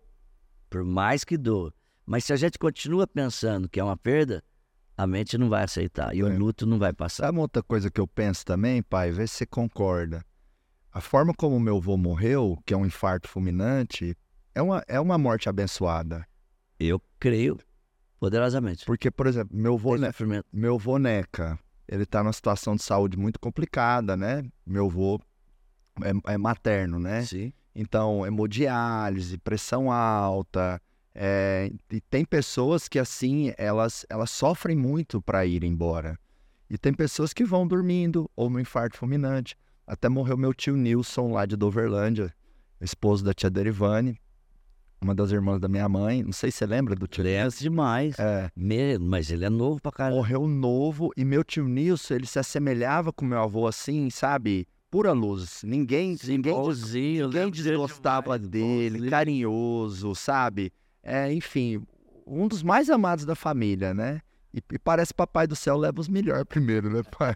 [0.69, 1.73] por mais que doa.
[2.05, 4.43] Mas se a gente continua pensando que é uma perda,
[4.99, 6.23] a mente não vai aceitar e é.
[6.25, 7.27] o luto não vai passar.
[7.27, 9.11] Sabe outra coisa que eu penso também, pai?
[9.11, 10.25] Vê se você concorda.
[10.91, 14.13] A forma como meu avô morreu, que é um infarto fulminante,
[14.53, 16.27] é uma, é uma morte abençoada.
[16.77, 17.57] Eu creio
[18.19, 18.85] poderosamente.
[18.85, 20.09] Porque, por exemplo, meu avô, ne...
[20.51, 21.57] meu avô Neca,
[21.87, 24.43] ele está numa situação de saúde muito complicada, né?
[24.65, 25.17] Meu avô
[26.01, 27.23] é, é materno, né?
[27.23, 27.53] Sim.
[27.73, 30.81] Então, hemodiálise, pressão alta.
[31.13, 31.71] É...
[31.91, 36.17] e tem pessoas que, assim, elas, elas sofrem muito para ir embora.
[36.69, 39.55] E tem pessoas que vão dormindo, ou no infarto fulminante.
[39.87, 42.33] Até morreu meu tio Nilson, lá de Doverlândia,
[42.79, 44.19] esposo da tia Derivane
[45.01, 46.23] uma das irmãs da minha mãe.
[46.23, 48.19] Não sei se você lembra do tio Lembro demais.
[48.19, 48.49] É.
[48.55, 50.17] Mesmo, mas ele é novo pra caramba.
[50.17, 54.67] Morreu novo e meu tio Nilson, ele se assemelhava com meu avô assim, sabe?
[54.91, 55.61] Pura luz.
[55.63, 59.09] Ninguém, Sim, ninguém, ninguém desgostava dele, bonzinho.
[59.09, 60.71] carinhoso, sabe?
[61.03, 61.81] É, enfim,
[62.25, 64.21] um dos mais amados da família, né?
[64.53, 67.35] E, e parece papai do céu leva os melhores primeiro, né, pai?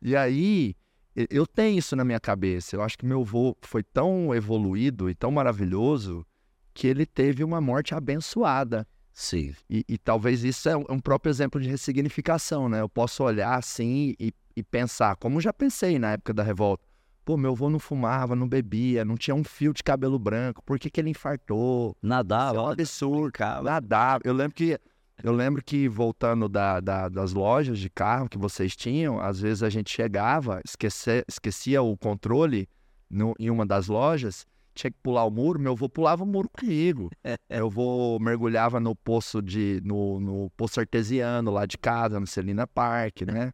[0.00, 0.76] E aí,
[1.14, 2.76] eu tenho isso na minha cabeça.
[2.76, 6.26] Eu acho que meu avô foi tão evoluído e tão maravilhoso
[6.72, 8.86] que ele teve uma morte abençoada.
[9.12, 9.54] Sim.
[9.70, 12.80] E, e talvez isso é um, um, próprio exemplo de ressignificação, né?
[12.80, 16.84] Eu posso olhar assim e, e, pensar, como já pensei na época da revolta.
[17.24, 20.78] Pô, meu avô não fumava, não bebia, não tinha um fio de cabelo branco, por
[20.78, 21.96] que, que ele infartou?
[22.02, 22.58] Nadava.
[22.58, 23.62] é um absurdo, cara.
[23.62, 24.20] Nadava.
[24.24, 24.78] Eu lembro que,
[25.22, 29.62] eu lembro que voltando da, da, das lojas de carro que vocês tinham, às vezes
[29.62, 32.68] a gente chegava, esquecia, esquecia o controle
[33.08, 36.50] no, em uma das lojas tinha que pular o muro, meu avô pulava o muro
[36.50, 37.10] comigo.
[37.48, 42.66] eu vou mergulhava no poço de no, no poço artesiano lá de casa, no Celina
[42.66, 43.52] Park, né?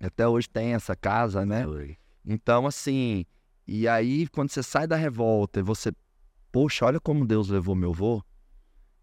[0.00, 1.64] Até hoje tem essa casa, né?
[2.24, 3.24] Então, assim,
[3.66, 5.92] e aí quando você sai da revolta e você,
[6.50, 8.22] poxa, olha como Deus levou meu avô,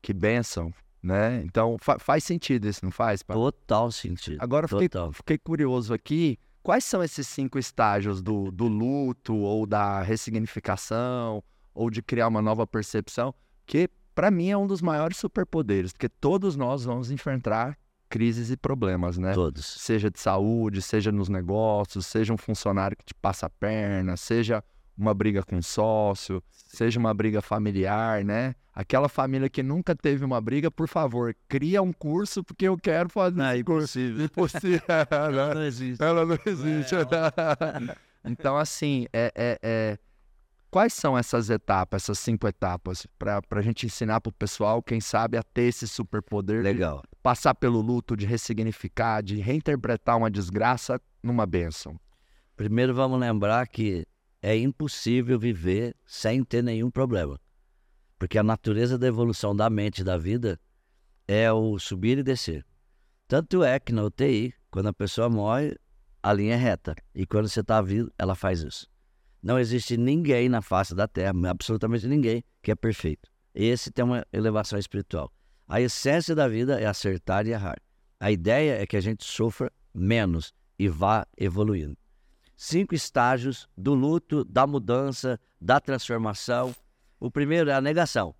[0.01, 1.41] que bênção, né?
[1.43, 3.21] Então fa faz sentido isso, não faz?
[3.21, 3.35] Pai?
[3.35, 4.37] Total sentido.
[4.41, 10.01] Agora fiquei, fiquei curioso aqui, Quais são esses cinco estágios do, do luto ou da
[10.01, 13.33] ressignificação ou de criar uma nova percepção?
[13.65, 17.77] Que para mim é um dos maiores superpoderes, porque todos nós vamos enfrentar
[18.09, 19.33] crises e problemas, né?
[19.33, 19.65] Todos.
[19.65, 24.63] Seja de saúde, seja nos negócios, seja um funcionário que te passa a perna, seja
[24.97, 28.53] uma briga com sócio, seja uma briga familiar, né?
[28.73, 33.09] Aquela família que nunca teve uma briga, por favor, cria um curso porque eu quero
[33.09, 34.25] fazer não, esse impossível.
[34.25, 34.81] Impossível.
[35.09, 36.03] Ela não existe.
[36.03, 36.95] Ela não existe.
[36.95, 37.95] É,
[38.25, 39.97] então, assim, é, é, é,
[40.69, 45.01] quais são essas etapas, essas cinco etapas, para a gente ensinar para o pessoal, quem
[45.01, 47.01] sabe, a ter esse superpoder Legal.
[47.01, 51.99] de passar pelo luto, de ressignificar, de reinterpretar uma desgraça numa bênção?
[52.55, 54.05] Primeiro, vamos lembrar que
[54.41, 57.39] é impossível viver sem ter nenhum problema.
[58.17, 60.59] Porque a natureza da evolução da mente e da vida
[61.27, 62.65] é o subir e descer.
[63.27, 65.75] Tanto é que na UTI, quando a pessoa morre,
[66.21, 66.95] a linha é reta.
[67.15, 68.87] E quando você está vivo, ela faz isso.
[69.41, 73.29] Não existe ninguém na face da Terra, absolutamente ninguém, que é perfeito.
[73.53, 75.31] Esse tem uma elevação espiritual.
[75.67, 77.77] A essência da vida é acertar e errar.
[78.19, 81.97] A ideia é que a gente sofra menos e vá evoluindo
[82.59, 86.75] cinco estágios do luto, da mudança, da transformação.
[87.17, 88.35] O primeiro é a negação.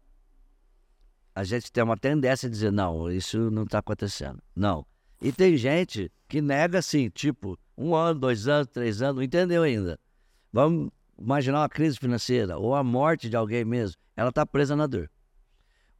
[1.33, 4.43] A gente tem uma tendência a dizer, não, isso não está acontecendo.
[4.53, 4.85] Não.
[5.21, 9.63] E tem gente que nega assim, tipo, um ano, dois anos, três anos, não entendeu
[9.63, 9.97] ainda.
[10.51, 13.99] Vamos imaginar uma crise financeira ou a morte de alguém mesmo.
[14.15, 15.09] Ela está presa na dor.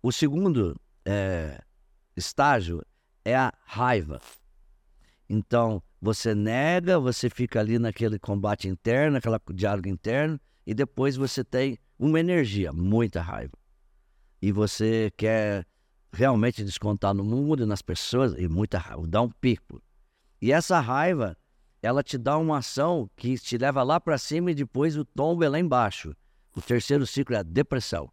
[0.02, 1.62] O segundo é,
[2.16, 2.84] estágio
[3.24, 4.20] é a raiva.
[5.30, 11.44] Então, você nega, você fica ali naquele combate interno, aquele diálogo interno, e depois você
[11.44, 13.54] tem uma energia, muita raiva.
[14.42, 15.68] E você quer
[16.12, 19.82] realmente descontar no mundo, nas pessoas, e muita raiva, dá um pico.
[20.42, 21.38] E essa raiva,
[21.82, 25.44] ela te dá uma ação que te leva lá para cima e depois o tombo
[25.44, 26.16] é lá embaixo.
[26.56, 28.12] O terceiro ciclo é a depressão.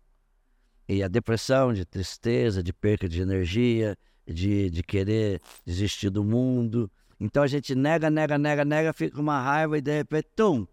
[0.89, 6.91] E a depressão, de tristeza, de perca de energia, de, de querer desistir do mundo.
[7.19, 10.67] Então a gente nega, nega, nega, nega, fica com uma raiva e de repente, tum!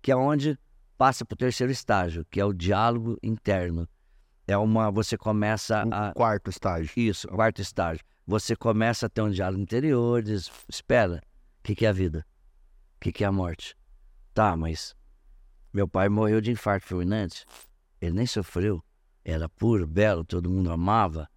[0.00, 0.58] Que é onde
[0.96, 3.86] passa para o terceiro estágio, que é o diálogo interno.
[4.46, 4.90] É uma.
[4.90, 6.12] Você começa a.
[6.12, 6.90] quarto estágio.
[6.96, 8.04] Isso, quarto estágio.
[8.26, 11.20] Você começa a ter um diálogo interior, diz, espera,
[11.62, 12.26] o que, que é a vida?
[12.96, 13.76] O que, que é a morte?
[14.34, 14.96] Tá, mas
[15.72, 17.46] meu pai morreu de infarto fulminante.
[18.00, 18.82] Ele nem sofreu.
[19.24, 21.30] Era puro, belo, todo mundo amava.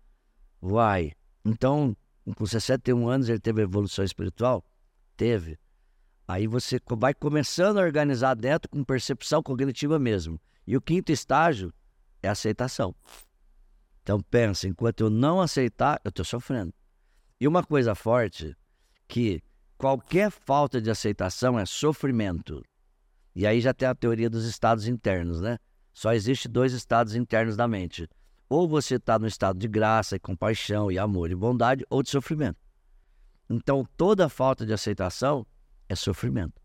[0.59, 1.11] Uai.
[1.45, 1.95] Então,
[2.35, 4.65] com 61 anos, ele teve evolução espiritual?
[5.15, 5.59] Teve.
[6.27, 10.41] Aí você vai começando a organizar dentro com percepção cognitiva mesmo.
[10.65, 11.71] E o quinto estágio
[12.23, 12.95] é aceitação.
[14.01, 16.73] Então pensa, enquanto eu não aceitar, eu estou sofrendo.
[17.39, 18.57] E uma coisa forte,
[19.07, 19.43] que
[19.77, 22.63] qualquer falta de aceitação é sofrimento.
[23.35, 25.57] E aí já tem a teoria dos estados internos, né?
[25.93, 28.07] Só existe dois estados internos da mente.
[28.47, 32.09] Ou você está no estado de graça e compaixão e amor e bondade, ou de
[32.09, 32.59] sofrimento.
[33.49, 35.45] Então toda falta de aceitação
[35.87, 36.61] é sofrimento.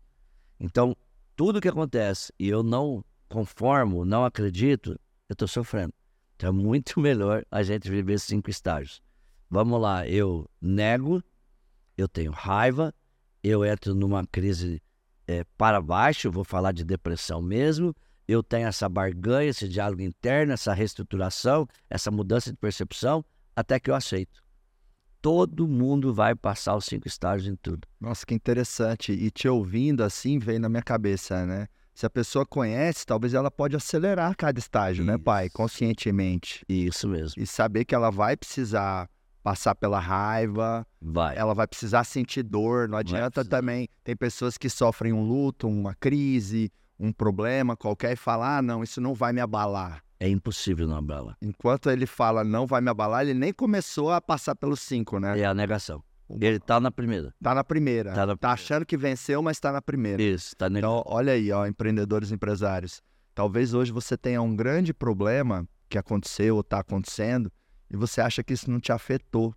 [0.59, 0.95] Então
[1.35, 4.91] tudo que acontece e eu não conformo, não acredito,
[5.27, 5.93] eu estou sofrendo.
[6.35, 9.01] Então é muito melhor a gente viver cinco estágios.
[9.49, 11.21] Vamos lá, eu nego,
[11.97, 12.93] eu tenho raiva,
[13.43, 14.81] eu entro numa crise
[15.27, 17.95] eh, para baixo, vou falar de depressão mesmo,
[18.27, 23.25] eu tenho essa barganha, esse diálogo interno, essa reestruturação, essa mudança de percepção,
[23.55, 24.41] até que eu aceito.
[25.21, 27.87] Todo mundo vai passar os cinco estágios em tudo.
[27.99, 29.11] Nossa, que interessante.
[29.11, 31.67] E te ouvindo assim, veio na minha cabeça, né?
[31.93, 35.47] Se a pessoa conhece, talvez ela pode acelerar cada estágio, né, pai?
[35.47, 35.53] Isso.
[35.53, 36.65] Conscientemente.
[36.67, 37.41] Isso mesmo.
[37.41, 39.07] E saber que ela vai precisar
[39.41, 41.37] passar pela raiva, Vai.
[41.37, 42.87] ela vai precisar sentir dor.
[42.87, 43.87] Não adianta também.
[44.03, 48.83] Tem pessoas que sofrem um luto, uma crise, um problema qualquer e falam: ah, não,
[48.83, 50.03] isso não vai me abalar.
[50.19, 51.35] É impossível não abalar.
[51.41, 55.39] Enquanto ele fala não vai me abalar, ele nem começou a passar pelos cinco, né?
[55.39, 56.03] É a negação.
[56.39, 57.33] Ele tá na primeira.
[57.41, 58.13] Tá na primeira.
[58.13, 60.21] Tá na Tá achando que venceu, mas tá na primeira.
[60.21, 60.99] Isso, tá negando.
[60.99, 63.01] Então, olha aí, ó, empreendedores e empresários.
[63.33, 67.51] Talvez hoje você tenha um grande problema que aconteceu ou está acontecendo
[67.91, 69.53] e você acha que isso não te afetou.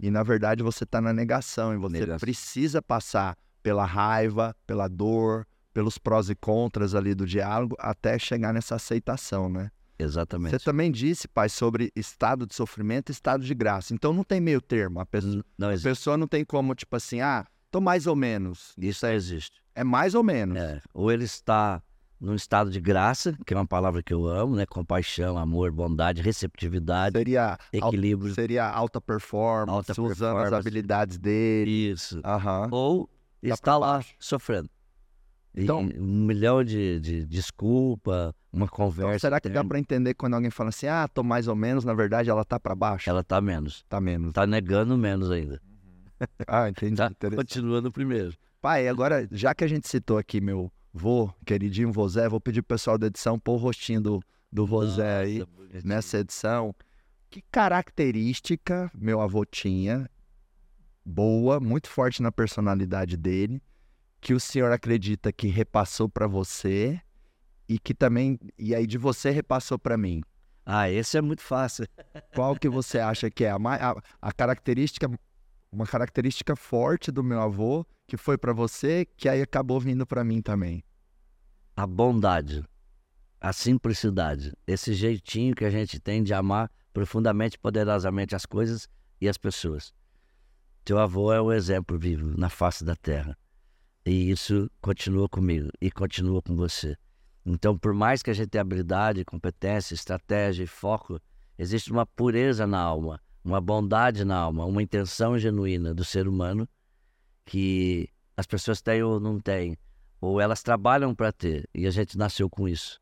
[0.00, 2.18] E na verdade você está na negação e você Negação.
[2.18, 8.52] precisa passar pela raiva, pela dor, pelos prós e contras ali do diálogo até chegar
[8.52, 9.70] nessa aceitação, né?
[9.98, 10.50] Exatamente.
[10.50, 13.94] Você também disse, pai, sobre estado de sofrimento e estado de graça.
[13.94, 14.98] Então não tem meio termo.
[15.00, 18.72] A pessoa, Não a pessoa não tem como, tipo assim, ah, tô mais ou menos.
[18.76, 19.62] Isso aí existe.
[19.74, 20.56] É mais ou menos.
[20.58, 20.80] É.
[20.92, 21.80] Ou ele está
[22.20, 24.64] num estado de graça, que é uma palavra que eu amo, né?
[24.66, 28.34] Compaixão, amor, bondade, receptividade, Seria equilíbrio.
[28.34, 31.70] seria alta performance, Alta usando as habilidades dele.
[31.92, 32.20] Isso.
[32.24, 32.68] Aham.
[32.70, 33.06] Ou
[33.42, 34.14] Tá está lá baixo.
[34.18, 34.70] sofrendo.
[35.54, 39.18] E Então- um milhão de, de desculpa, uma Então, conversa.
[39.18, 41.92] será que dá pra entender quando alguém fala assim, ah, tô mais ou menos, na
[41.94, 43.08] verdade ela tá pra baixo?
[43.10, 43.84] Ela tá menos.
[43.88, 44.32] Tá menos.
[44.32, 45.60] Tá negando menos ainda.
[46.46, 46.96] Ah, entendi.
[46.96, 48.32] Tá continuando primeiro.
[48.62, 52.76] Pai, agora, já que a gente citou aqui meu vô, queridinho Vozé, vou pedir pro
[52.76, 55.82] pessoal da edição pôr o rostinho do, do Vozé aí bonitinho.
[55.84, 56.72] nessa edição.
[57.28, 60.08] Que característica meu avô tinha,
[61.04, 63.60] boa, muito forte na personalidade dele,
[64.20, 67.00] que o senhor acredita que repassou pra você
[67.68, 70.22] e que também, e aí de você repassou pra mim?
[70.64, 71.86] Ah, esse é muito fácil.
[72.34, 75.10] Qual que você acha que é a, a, a característica,
[75.72, 80.24] uma característica forte do meu avô que foi pra você, que aí acabou vindo pra
[80.24, 80.84] mim também?
[81.76, 82.64] A bondade,
[83.40, 88.88] a simplicidade, esse jeitinho que a gente tem de amar profundamente, poderosamente as coisas
[89.20, 89.92] e as pessoas.
[90.84, 93.36] Teu avô é um exemplo vivo na face da terra.
[94.06, 96.96] E isso continua comigo e continua com você.
[97.44, 101.18] Então, por mais que a gente tenha habilidade, competência, estratégia e foco,
[101.58, 106.68] existe uma pureza na alma, uma bondade na alma, uma intenção genuína do ser humano
[107.44, 109.76] que as pessoas têm ou não têm,
[110.20, 113.00] ou elas trabalham para ter, e a gente nasceu com isso.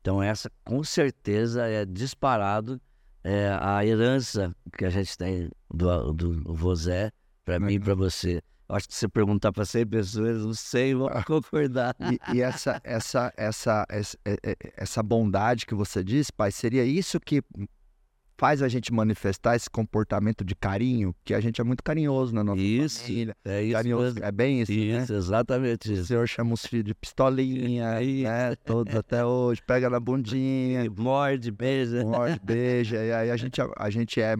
[0.00, 2.80] Então, essa com certeza é disparado
[3.24, 7.10] é, a herança que a gente tem do, do Vozé,
[7.44, 8.40] para mim e para você.
[8.68, 11.94] Acho que se perguntar para 100 pessoas, não sei, vão concordar.
[12.00, 16.84] E, e essa, essa, essa, essa, é- é- essa bondade que você diz, pai, seria
[16.84, 17.42] isso que
[18.38, 22.44] faz a gente manifestar esse comportamento de carinho, que a gente é muito carinhoso na
[22.44, 23.34] nossa Isso, família.
[23.44, 24.24] é isso Carinhoso, mesmo.
[24.24, 25.02] é bem isso, né?
[25.02, 26.04] Isso, exatamente O isso.
[26.06, 28.22] senhor chama os filhos de pistolinha, Aí.
[28.24, 28.54] né?
[28.56, 32.04] Todos até hoje, pega na bundinha, Morde, beija.
[32.04, 34.34] morde, beija, e aí a gente, a gente é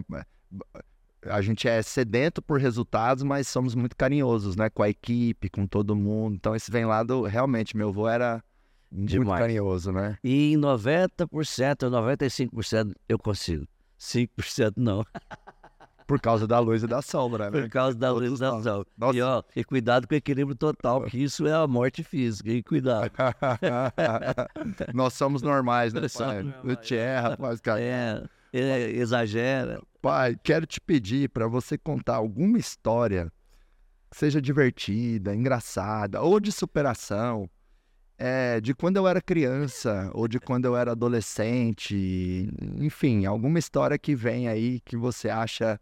[1.25, 4.69] a gente é sedento por resultados, mas somos muito carinhosos, né?
[4.69, 6.35] Com a equipe, com todo mundo.
[6.35, 8.41] Então isso vem lá do realmente meu avô era
[8.89, 9.41] Muito Demais.
[9.41, 10.17] carinhoso, né?
[10.23, 13.65] E em 90% ou 95% eu consigo.
[13.99, 15.05] 5% não,
[16.07, 17.61] Por causa da luz e da sombra, né?
[17.61, 18.53] por causa da Todos nós.
[18.53, 18.85] legislação.
[18.97, 19.17] Nossa.
[19.17, 22.49] E, ó, e cuidado com o equilíbrio total, que isso é a morte física.
[22.49, 23.11] E cuidado.
[24.95, 26.43] Nós somos normais, né, pai?
[26.43, 26.91] normais.
[26.93, 27.81] Erra, faz cara.
[27.81, 28.23] É,
[28.53, 29.81] é, exagera.
[30.01, 33.29] Pai, quero te pedir para você contar alguma história
[34.09, 37.49] que seja divertida, engraçada ou de superação,
[38.17, 43.97] é, de quando eu era criança ou de quando eu era adolescente, enfim, alguma história
[43.97, 45.79] que vem aí que você acha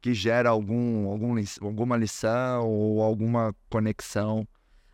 [0.00, 4.46] que gera algum, algum alguma lição ou alguma conexão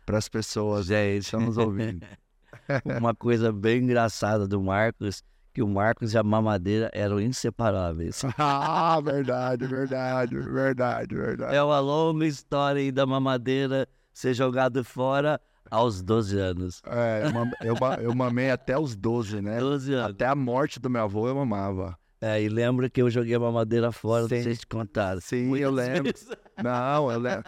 [0.05, 2.05] para as pessoas que Gente, estão nos ouvindo.
[2.99, 5.23] uma coisa bem engraçada do Marcos,
[5.53, 8.23] que o Marcos e a mamadeira eram inseparáveis.
[8.39, 11.55] ah, verdade, verdade, verdade, verdade.
[11.55, 15.39] É uma longa história aí da mamadeira ser jogado fora
[15.71, 16.81] aos 12 anos.
[16.85, 17.23] É,
[17.63, 19.59] eu eu, ma- eu mamei até os 12, né?
[19.59, 20.11] 12 anos.
[20.11, 21.97] Até a morte do meu avô eu mamava.
[22.19, 24.53] É, e lembra que eu joguei a mamadeira fora, Sim.
[24.53, 25.19] te contaram.
[25.19, 26.03] Sim, Muitas eu lembro.
[26.03, 26.27] vezes.
[26.63, 27.43] Não, eu lembro.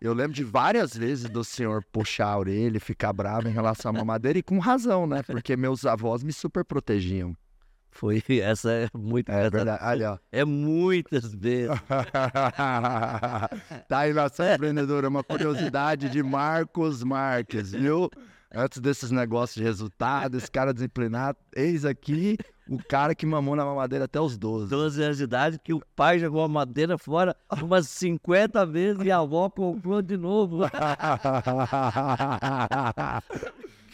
[0.00, 3.90] Eu lembro de várias vezes do senhor puxar a orelha e ficar bravo em relação
[3.90, 5.22] à mamadeira, e com razão, né?
[5.24, 7.32] Porque meus avós me super protegiam.
[7.98, 9.28] Foi, essa é muito.
[9.28, 9.84] É essa verdade.
[9.84, 10.18] Olha, ó.
[10.30, 11.76] É muitas vezes.
[13.88, 18.08] tá aí nossa empreendedora, uma curiosidade de Marcos Marques, viu?
[18.54, 22.38] Antes desses negócios de resultado, esse cara disciplinado, eis aqui
[22.68, 24.70] o cara que mamou na mamadeira até os 12.
[24.70, 29.10] 12 anos de idade, que o pai jogou a madeira fora umas 50 vezes e
[29.10, 30.60] a avó comprou de novo.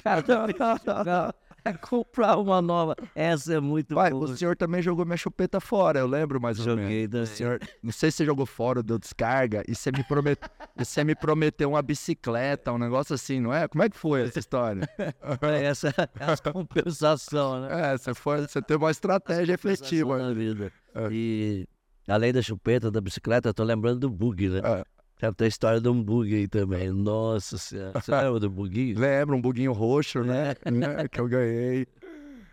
[0.04, 1.34] Cara, é
[1.80, 2.94] comprar uma nova.
[3.14, 4.24] Essa é muito Pai, boa.
[4.24, 6.82] o senhor também jogou minha chupeta fora, eu lembro mais ou menos.
[6.82, 7.26] Joguei O também.
[7.26, 10.38] senhor, não sei se você jogou fora, deu descarga, e você me, promet...
[10.78, 13.66] e você me prometeu uma bicicleta, um negócio assim, não é?
[13.68, 14.88] Como é que foi essa história?
[15.64, 17.92] Essa é a compensação, né?
[17.92, 20.18] É, você, foi, você teve uma estratégia efetiva.
[20.18, 20.72] na vida.
[20.94, 21.08] É.
[21.10, 21.66] E
[22.08, 24.60] além da chupeta, da bicicleta, eu tô lembrando do bug, né?
[24.64, 24.93] É.
[25.24, 26.90] Deve ter a história de um bug aí também.
[26.90, 27.98] Nossa senhora.
[27.98, 28.96] Você lembra do buguinho?
[29.00, 30.54] Lembra um buguinho roxo, né?
[30.70, 31.86] Né, que eu ganhei.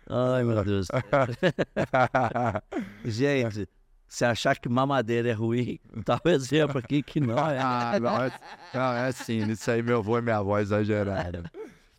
[0.08, 0.88] Ai, meu Deus.
[3.04, 3.68] Gente,
[4.08, 7.58] se achar que mamadeira é ruim, tá um exemplo aqui que não é.
[7.58, 8.32] ah, não, é,
[8.72, 11.42] não, é assim, isso aí meu avô e minha avó exageraram.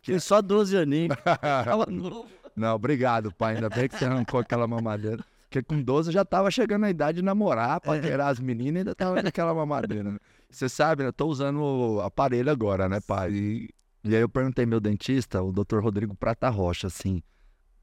[0.02, 1.16] Tinha só 12 aninhos.
[1.88, 2.26] Novo.
[2.56, 3.54] Não, obrigado, pai.
[3.54, 5.24] Ainda bem que você arrancou aquela mamadeira.
[5.48, 8.78] Porque com 12 eu já tava chegando a idade de namorar, paquerar as meninas e
[8.78, 10.18] ainda tava naquela mamadeira.
[10.54, 11.08] Você sabe, né?
[11.08, 13.32] Eu tô usando o aparelho agora, né, pai?
[13.32, 13.70] E,
[14.04, 15.80] e aí eu perguntei meu dentista, o Dr.
[15.80, 17.20] Rodrigo Prata Rocha, assim,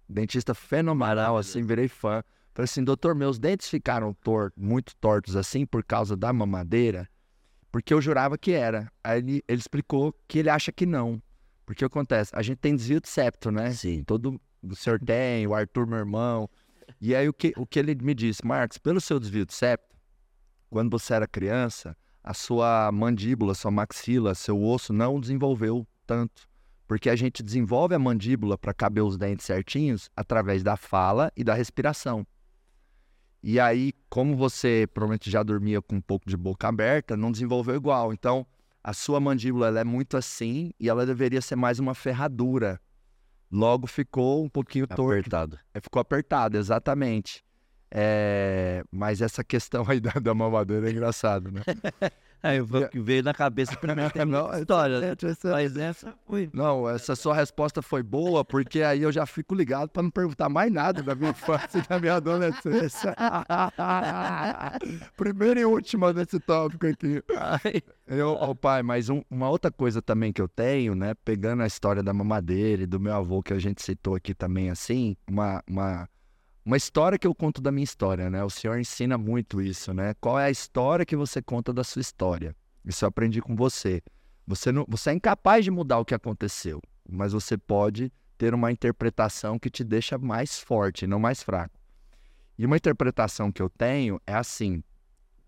[0.08, 2.24] dentista fenomenal, assim, virei fã.
[2.54, 7.10] Falei assim, doutor, meus dentes ficaram tor muito tortos assim por causa da mamadeira,
[7.72, 8.92] porque eu jurava que era.
[9.04, 11.22] Aí ele, ele explicou que ele acha que não.
[11.66, 12.32] Porque o que acontece?
[12.34, 13.72] A gente tem desvio de septo, né?
[13.72, 14.04] Sim.
[14.04, 16.50] Todo o senhor tem, o Arthur, meu irmão.
[17.00, 19.96] E aí o que, o que ele me disse, Marcos, pelo seu desvio de septo,
[20.70, 26.48] quando você era criança, a sua mandíbula, sua maxila, seu osso não desenvolveu tanto.
[26.88, 31.44] Porque a gente desenvolve a mandíbula para caber os dentes certinhos através da fala e
[31.44, 32.28] da respiração.
[33.42, 37.76] E aí, como você provavelmente já dormia com um pouco de boca aberta, não desenvolveu
[37.76, 38.14] igual.
[38.14, 38.46] Então,
[38.84, 42.80] a sua mandíbula ela é muito assim e ela deveria ser mais uma ferradura.
[43.52, 45.12] Logo ficou um pouquinho torto.
[45.12, 45.60] Apertado.
[45.74, 47.44] É, Ficou apertado, exatamente.
[47.94, 51.62] É, Mas essa questão aí da, da mamadeira é engraçado, né?
[52.44, 52.58] Aí
[52.90, 56.50] que veio na cabeça primeiro Não, história, essa- Mas essa foi.
[56.52, 60.50] Não, essa sua resposta foi boa, porque aí eu já fico ligado para não perguntar
[60.50, 63.14] mais nada da minha infância e da minha adolescência.
[65.16, 67.22] Primeira e última desse tópico aqui.
[68.08, 71.14] Eu, ó, pai, mas um- uma outra coisa também que eu tenho, né?
[71.24, 74.72] Pegando a história da mamadeira e do meu avô que a gente citou aqui também,
[74.72, 76.10] assim, uma, uma,
[76.66, 78.44] uma história que eu conto da minha história, né?
[78.44, 80.14] O senhor ensina muito isso, né?
[80.22, 82.56] Qual é a história que você conta da sua história?
[82.86, 84.02] Isso eu aprendi com você.
[84.46, 88.72] Você, não, você é incapaz de mudar o que aconteceu, mas você pode ter uma
[88.72, 91.80] interpretação que te deixa mais forte, não mais fraco.
[92.58, 94.84] E uma interpretação que eu tenho é assim,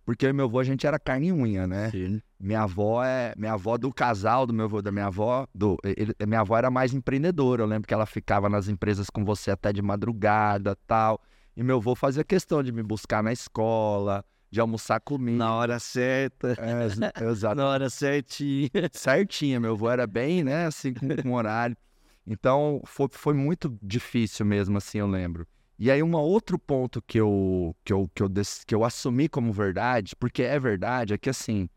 [0.05, 1.89] porque eu e meu avô a gente era carne e unha, né?
[1.91, 2.21] sim.
[2.39, 3.33] Minha avó é.
[3.37, 5.47] Minha avó do casal do meu avô, da minha avó.
[5.55, 7.61] Do, ele- minha avó era mais empreendedora.
[7.63, 11.21] Eu lembro que ela ficava nas empresas com você até de madrugada tal.
[11.55, 15.37] E meu avô fazia questão de me buscar na escola, de almoçar comigo.
[15.37, 17.55] Na hora certa, É, ex- exato.
[17.55, 18.69] na hora certinha.
[18.91, 21.77] Certinha, meu avô era bem, né, assim, com, com horário.
[22.27, 25.45] Então, foi, foi muito difícil mesmo, assim, eu lembro.
[25.83, 28.29] E aí, um outro ponto que eu, que, eu, que, eu,
[28.65, 31.67] que eu assumi como verdade, porque é verdade, é que, assim,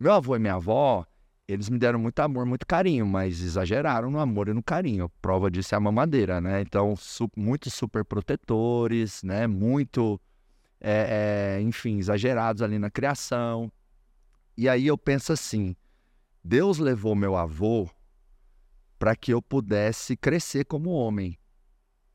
[0.00, 1.04] meu avô e minha avó,
[1.46, 5.10] eles me deram muito amor, muito carinho, mas exageraram no amor e no carinho.
[5.20, 6.62] Prova disso é a mamadeira, né?
[6.62, 9.46] Então, su muito super protetores, né?
[9.46, 10.18] Muito,
[10.80, 13.70] é, é, enfim, exagerados ali na criação.
[14.56, 15.76] E aí eu penso assim:
[16.42, 17.86] Deus levou meu avô
[18.98, 21.36] para que eu pudesse crescer como homem.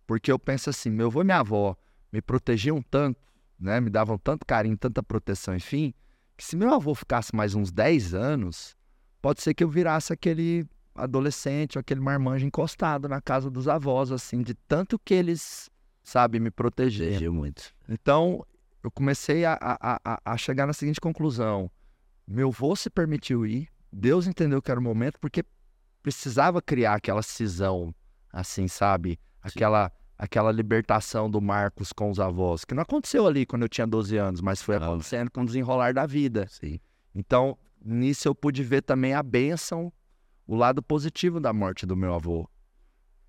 [0.10, 1.78] Porque eu penso assim: meu avô e minha avó
[2.12, 3.22] me protegiam tanto,
[3.60, 3.80] né?
[3.80, 5.94] Me davam tanto carinho, tanta proteção, enfim,
[6.36, 8.76] que se meu avô ficasse mais uns 10 anos
[9.22, 14.12] pode ser que eu virasse aquele adolescente ou aquele marmanjo encostado na casa dos avós,
[14.12, 15.70] assim, de tanto que eles,
[16.02, 17.30] sabe, me proteger.
[17.30, 17.72] muito.
[17.88, 18.44] Então,
[18.84, 21.70] eu comecei a, a, a, chegar na seguinte conclusão.
[22.28, 25.46] Meu avô se permitiu ir, Deus entendeu que era o momento, porque
[26.02, 27.94] precisava criar aquela cisão,
[28.34, 29.20] assim, sabe?
[29.42, 33.88] Aquela, aquela libertação do Marcos com os avós, que não aconteceu ali quando eu tinha
[33.88, 36.46] 12 anos, mas foi acontecendo com o desenrolar da vida.
[36.50, 36.78] Sim.
[37.16, 39.92] Então, nisso eu pude ver também a bênção,
[40.46, 42.50] o lado positivo da morte do meu avô.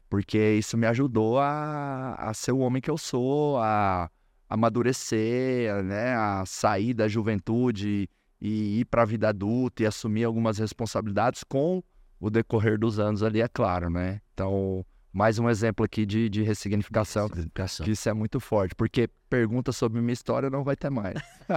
[0.08, 4.10] Porque isso me ajudou a, a ser o homem que eu sou, a
[4.48, 8.10] amadurecer, né, a sair da juventude
[8.40, 11.80] e ir para a vida adulta e assumir algumas responsabilidades com
[12.18, 14.20] o decorrer dos anos ali, é claro, né?
[14.34, 19.08] Então, mais um exemplo aqui de, de ressignificação, ressignificação, que isso é muito forte, porque
[19.28, 21.16] pergunta sobre minha história não vai ter mais.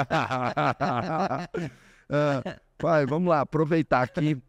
[2.09, 4.41] uh, pai, vamos lá, aproveitar aqui,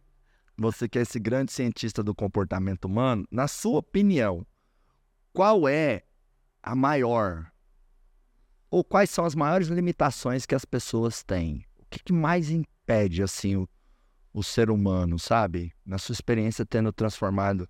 [0.57, 4.47] você que é esse grande cientista do comportamento humano, na sua opinião,
[5.33, 6.03] qual é
[6.63, 7.51] a maior
[8.71, 11.67] ou quais são as maiores limitações que as pessoas têm?
[11.79, 13.69] O que, que mais impede assim o,
[14.33, 15.73] o ser humano, sabe?
[15.85, 17.69] Na sua experiência tendo transformado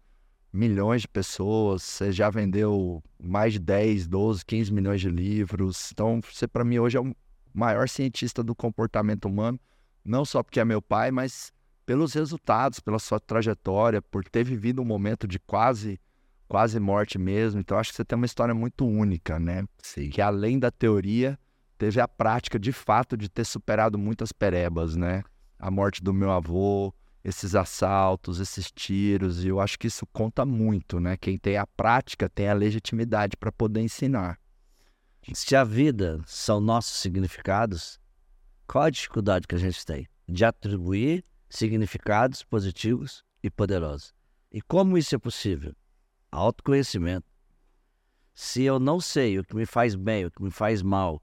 [0.55, 5.91] milhões de pessoas, você já vendeu mais de 10, 12, 15 milhões de livros.
[5.93, 7.15] Então, você para mim hoje é o
[7.53, 9.59] maior cientista do comportamento humano
[10.05, 11.51] não só porque é meu pai, mas
[11.87, 15.99] pelos resultados, pela sua trajetória, por ter vivido um momento de quase
[16.47, 17.61] quase morte mesmo.
[17.61, 19.65] Então acho que você tem uma história muito única, né?
[19.79, 20.11] Sim.
[20.11, 21.39] Que além da teoria,
[21.79, 25.25] teve a prática de fato de ter superado muitas perebas, né?
[25.59, 26.93] A morte do meu avô,
[27.25, 31.17] esses assaltos, esses tiros, e eu acho que isso conta muito, né?
[31.17, 34.39] Quem tem a prática tem a legitimidade para poder ensinar.
[35.33, 37.99] Se a vida são nossos significados,
[38.69, 44.13] qual a dificuldade que a gente tem de atribuir significados positivos e poderosos?
[44.53, 45.75] E como isso é possível?
[46.31, 47.27] Autoconhecimento.
[48.35, 51.23] Se eu não sei o que me faz bem, o que me faz mal,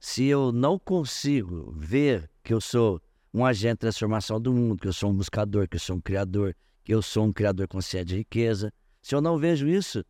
[0.00, 3.02] se eu não consigo ver que eu sou
[3.32, 6.00] um agente de transformação do mundo, que eu sou um buscador, que eu sou um
[6.00, 6.54] criador,
[6.84, 10.04] que eu sou um criador consciente de riqueza, se eu não vejo isso,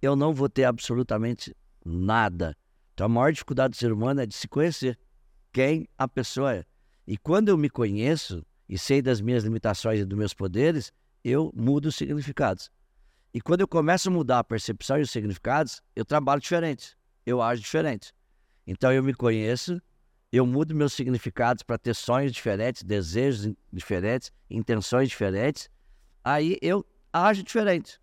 [0.00, 1.54] eu não vou ter absolutamente
[1.84, 2.56] nada.
[2.94, 4.98] Então a maior dificuldade do ser humano é de se conhecer
[5.52, 6.64] quem a pessoa é.
[7.06, 10.92] E quando eu me conheço e sei das minhas limitações e dos meus poderes,
[11.24, 12.70] eu mudo os significados.
[13.34, 17.40] E quando eu começo a mudar a percepção e os significados, eu trabalho diferente, eu
[17.40, 18.12] ajo diferente.
[18.66, 19.80] Então eu me conheço,
[20.32, 25.68] eu mudo meus significados para ter sonhos diferentes, desejos diferentes, intenções diferentes,
[26.24, 28.00] aí eu ajo diferente.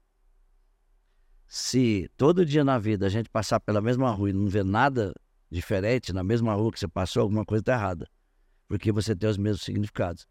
[1.47, 5.11] Se todo dia na vida a gente passar pela mesma rua e não ver nada
[5.49, 8.07] diferente, na mesma rua que você passou, alguma coisa está errada.
[8.67, 10.27] Porque você tem os mesmos significados.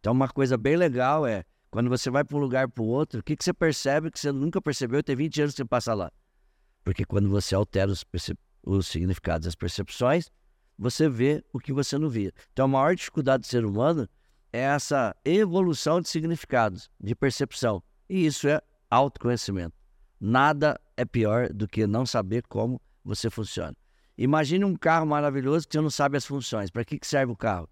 [0.00, 3.20] Então, uma coisa bem legal é, quando você vai para um lugar para o outro,
[3.20, 5.92] o que, que você percebe que você nunca percebeu tem 20 anos que você passa
[5.92, 6.10] lá?
[6.82, 8.02] Porque quando você altera os,
[8.62, 10.30] os significados, as percepções,
[10.78, 12.32] você vê o que você não via.
[12.52, 14.08] Então, a maior dificuldade do ser humano
[14.52, 17.82] é essa evolução de significados, de percepção.
[18.08, 18.60] E isso é
[18.90, 19.74] autoconhecimento.
[20.20, 23.76] Nada é pior do que não saber como você funciona.
[24.16, 26.70] Imagine um carro maravilhoso que você não sabe as funções.
[26.70, 27.68] Para que, que serve o carro?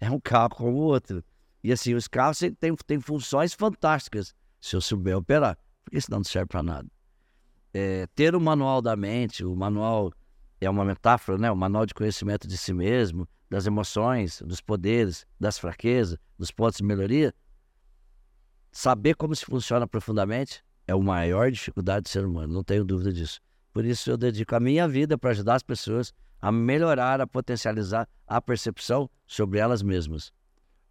[0.00, 1.24] É um carro como o outro.
[1.62, 6.24] E assim, os carros têm, têm funções fantásticas se eu souber operar, porque senão não
[6.24, 6.88] serve para nada.
[7.72, 10.12] É, ter o manual da mente, o manual
[10.64, 11.50] é uma metáfora, né?
[11.50, 16.78] O manual de conhecimento de si mesmo, das emoções, dos poderes, das fraquezas, dos pontos
[16.78, 17.34] de melhoria.
[18.70, 23.12] Saber como se funciona profundamente é a maior dificuldade do ser humano, não tenho dúvida
[23.12, 23.40] disso.
[23.72, 28.08] Por isso eu dedico a minha vida para ajudar as pessoas a melhorar, a potencializar
[28.26, 30.32] a percepção sobre elas mesmas.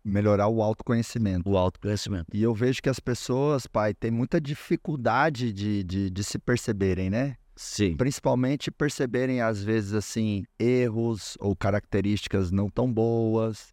[0.03, 1.47] Melhorar o autoconhecimento.
[1.49, 2.25] O autoconhecimento.
[2.33, 7.09] E eu vejo que as pessoas, pai, têm muita dificuldade de, de, de se perceberem,
[7.09, 7.37] né?
[7.61, 7.95] Sim.
[7.95, 13.71] Principalmente perceberem, às vezes, assim, erros ou características não tão boas.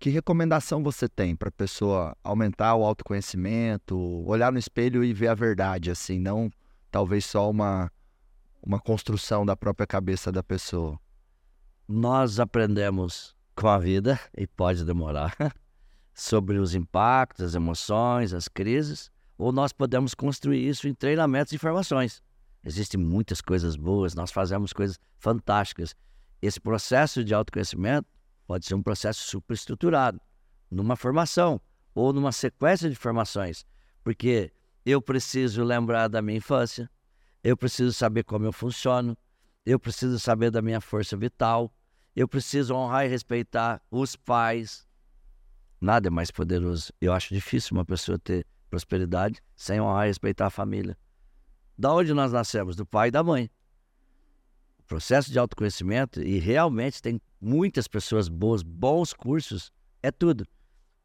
[0.00, 5.28] Que recomendação você tem para a pessoa aumentar o autoconhecimento, olhar no espelho e ver
[5.28, 6.50] a verdade, assim, não
[6.90, 7.88] talvez só uma
[8.60, 10.98] uma construção da própria cabeça da pessoa?
[11.86, 15.36] Nós aprendemos com a vida, e pode demorar,
[16.12, 19.08] sobre os impactos, as emoções, as crises,
[19.38, 22.20] ou nós podemos construir isso em treinamentos e formações.
[22.64, 25.94] Existem muitas coisas boas, nós fazemos coisas fantásticas.
[26.42, 28.08] Esse processo de autoconhecimento
[28.46, 30.20] pode ser um processo superestruturado,
[30.70, 31.60] numa formação
[31.94, 33.64] ou numa sequência de formações,
[34.02, 34.52] porque
[34.84, 36.90] eu preciso lembrar da minha infância,
[37.42, 39.16] eu preciso saber como eu funciono,
[39.64, 41.72] eu preciso saber da minha força vital,
[42.14, 44.86] eu preciso honrar e respeitar os pais.
[45.80, 46.92] Nada é mais poderoso.
[47.00, 50.96] Eu acho difícil uma pessoa ter prosperidade sem honrar e respeitar a família.
[51.80, 52.76] Da onde nós nascemos?
[52.76, 53.50] Do pai e da mãe.
[54.80, 59.72] O processo de autoconhecimento, e realmente tem muitas pessoas boas, bons cursos,
[60.02, 60.46] é tudo.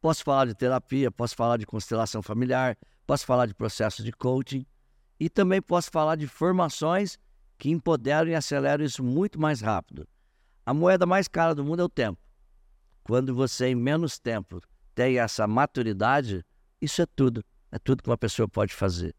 [0.01, 4.65] Posso falar de terapia, posso falar de constelação familiar, posso falar de processo de coaching
[5.17, 7.17] e também posso falar de formações
[7.57, 10.05] que empoderam e aceleram isso muito mais rápido.
[10.65, 12.19] A moeda mais cara do mundo é o tempo.
[13.01, 14.59] Quando você, em menos tempo,
[14.93, 16.45] tem essa maturidade,
[16.82, 17.45] isso é tudo.
[17.71, 19.15] É tudo que uma pessoa pode fazer.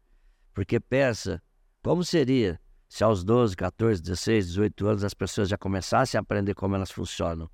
[0.53, 1.41] Porque pensa,
[1.87, 2.59] como seria
[2.89, 6.91] se aos 12, 14, 16, 18 anos as pessoas já começassem a aprender como elas
[6.91, 7.49] funcionam?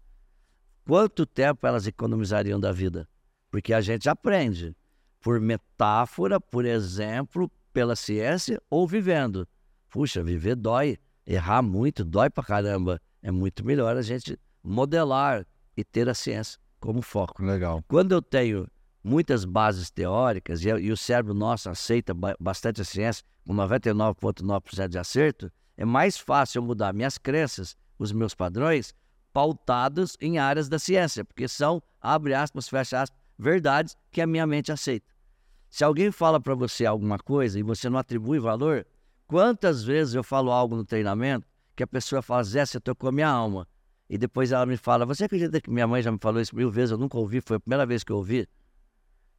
[0.87, 3.07] Quanto tempo elas economizariam da vida?
[3.51, 4.75] Porque a gente aprende
[5.21, 9.47] por metáfora, por exemplo, pela ciência ou vivendo.
[9.87, 10.97] Puxa, viver dói.
[11.27, 15.45] Errar muito dói pra caramba é muito melhor a gente modelar
[15.77, 17.45] e ter a ciência como foco.
[17.45, 17.83] Legal.
[17.87, 18.67] Quando eu tenho
[19.03, 24.87] muitas bases teóricas e, e o cérebro nosso aceita ba bastante a ciência, com 99,9%
[24.87, 28.93] de acerto, é mais fácil eu mudar minhas crenças, os meus padrões,
[29.31, 34.45] pautados em áreas da ciência, porque são, abre aspas, fecha aspas, verdades que a minha
[34.45, 35.11] mente aceita.
[35.69, 38.85] Se alguém fala para você alguma coisa e você não atribui valor,
[39.25, 43.27] quantas vezes eu falo algo no treinamento que a pessoa fala, Zé, você tocou minha
[43.27, 43.67] alma.
[44.07, 46.69] E depois ela me fala, você acredita que minha mãe já me falou isso mil
[46.69, 48.47] vezes, eu nunca ouvi, foi a primeira vez que eu ouvi?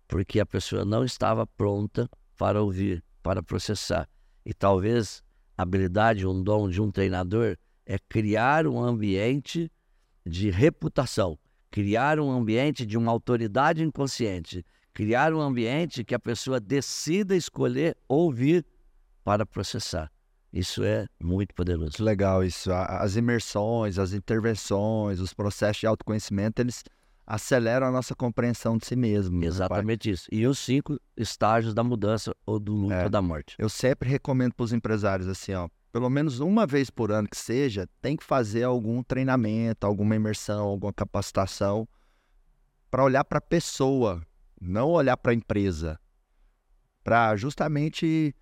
[0.09, 4.06] Porque a pessoa não estava pronta para ouvir, para processar.
[4.44, 5.24] E talvez
[5.56, 7.56] a habilidade, um dom de um treinador
[7.86, 9.72] é criar um ambiente
[10.24, 11.38] de reputação,
[11.70, 17.96] criar um ambiente de uma autoridade inconsciente, criar um ambiente que a pessoa decida escolher
[18.06, 18.64] ouvir
[19.24, 20.12] para processar.
[20.52, 22.04] Isso é muito poderoso.
[22.04, 22.70] Legal isso.
[22.72, 26.84] As imersões, as intervenções, os processos de autoconhecimento, eles
[27.26, 29.44] aceleram a nossa compreensão de si mesmo.
[29.44, 30.28] Exatamente isso.
[30.30, 33.04] E os cinco estágios da mudança ou do luto é.
[33.04, 33.56] ou da morte.
[33.58, 37.36] Eu sempre recomendo para os empresários assim, ó, pelo menos uma vez por ano que
[37.36, 41.88] seja, tem que fazer algum treinamento, alguma imersão, alguma capacitação
[42.90, 44.24] para olhar para a pessoa,
[44.60, 45.98] não olhar para a empresa,
[47.02, 48.34] para justamente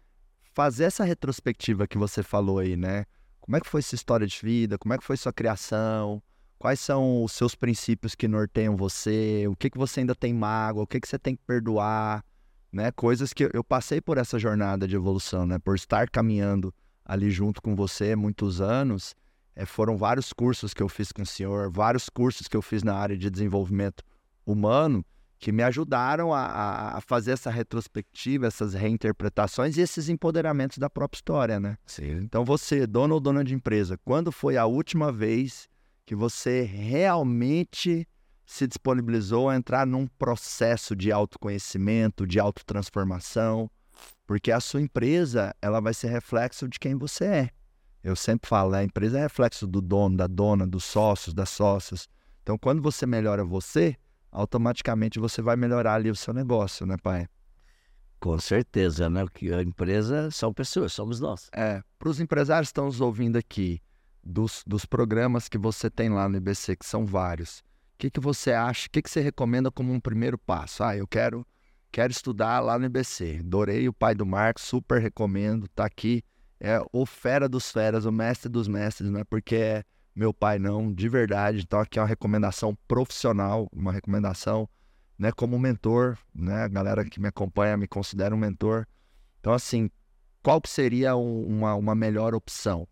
[0.54, 3.04] fazer essa retrospectiva que você falou aí, né?
[3.40, 4.78] Como é que foi essa história de vida?
[4.78, 6.22] Como é que foi sua criação?
[6.62, 9.48] Quais são os seus princípios que norteiam você?
[9.48, 10.84] O que, que você ainda tem mágoa?
[10.84, 12.24] O que, que você tem que perdoar?
[12.70, 12.92] Né?
[12.92, 15.58] Coisas que eu passei por essa jornada de evolução, né?
[15.58, 16.72] Por estar caminhando
[17.04, 19.12] ali junto com você muitos anos.
[19.56, 22.84] É, foram vários cursos que eu fiz com o senhor, vários cursos que eu fiz
[22.84, 24.04] na área de desenvolvimento
[24.46, 25.04] humano
[25.40, 31.16] que me ajudaram a, a, fazer essa retrospectiva, essas reinterpretações e esses empoderamentos da própria
[31.16, 31.76] história, né?
[31.84, 32.18] Sim.
[32.18, 35.68] Então você, dono ou dona de empresa, quando foi a última vez
[36.12, 38.06] que você realmente
[38.44, 43.70] se disponibilizou a entrar num processo de autoconhecimento, de autotransformação?
[44.26, 47.50] Porque a sua empresa, ela vai ser reflexo de quem você é.
[48.04, 48.80] Eu sempre falo, né?
[48.80, 52.06] a empresa é reflexo do dono, da dona, dos sócios, das sócias.
[52.42, 53.96] Então, quando você melhora você,
[54.30, 57.26] automaticamente você vai melhorar ali o seu negócio, né, pai?
[58.20, 59.24] Com certeza, né?
[59.24, 61.48] Porque a empresa são pessoas, somos nós.
[61.54, 61.82] É.
[61.98, 63.80] Para os empresários que estão nos ouvindo aqui,
[64.22, 67.64] dos, dos programas que você tem lá no IBC, que são vários, o
[67.98, 70.82] que, que você acha, o que, que você recomenda como um primeiro passo?
[70.82, 71.46] Ah, eu quero,
[71.90, 73.38] quero estudar lá no IBC.
[73.40, 76.24] Adorei o pai do Marcos, super recomendo, tá aqui.
[76.58, 79.24] É o fera dos feras, o mestre dos mestres, né?
[79.24, 81.62] Porque é meu pai não, de verdade.
[81.62, 84.68] Então aqui é uma recomendação profissional, uma recomendação,
[85.18, 86.62] né, como mentor, né?
[86.62, 88.86] A galera que me acompanha me considera um mentor.
[89.40, 89.90] Então assim,
[90.42, 92.86] qual seria um, uma, uma melhor opção?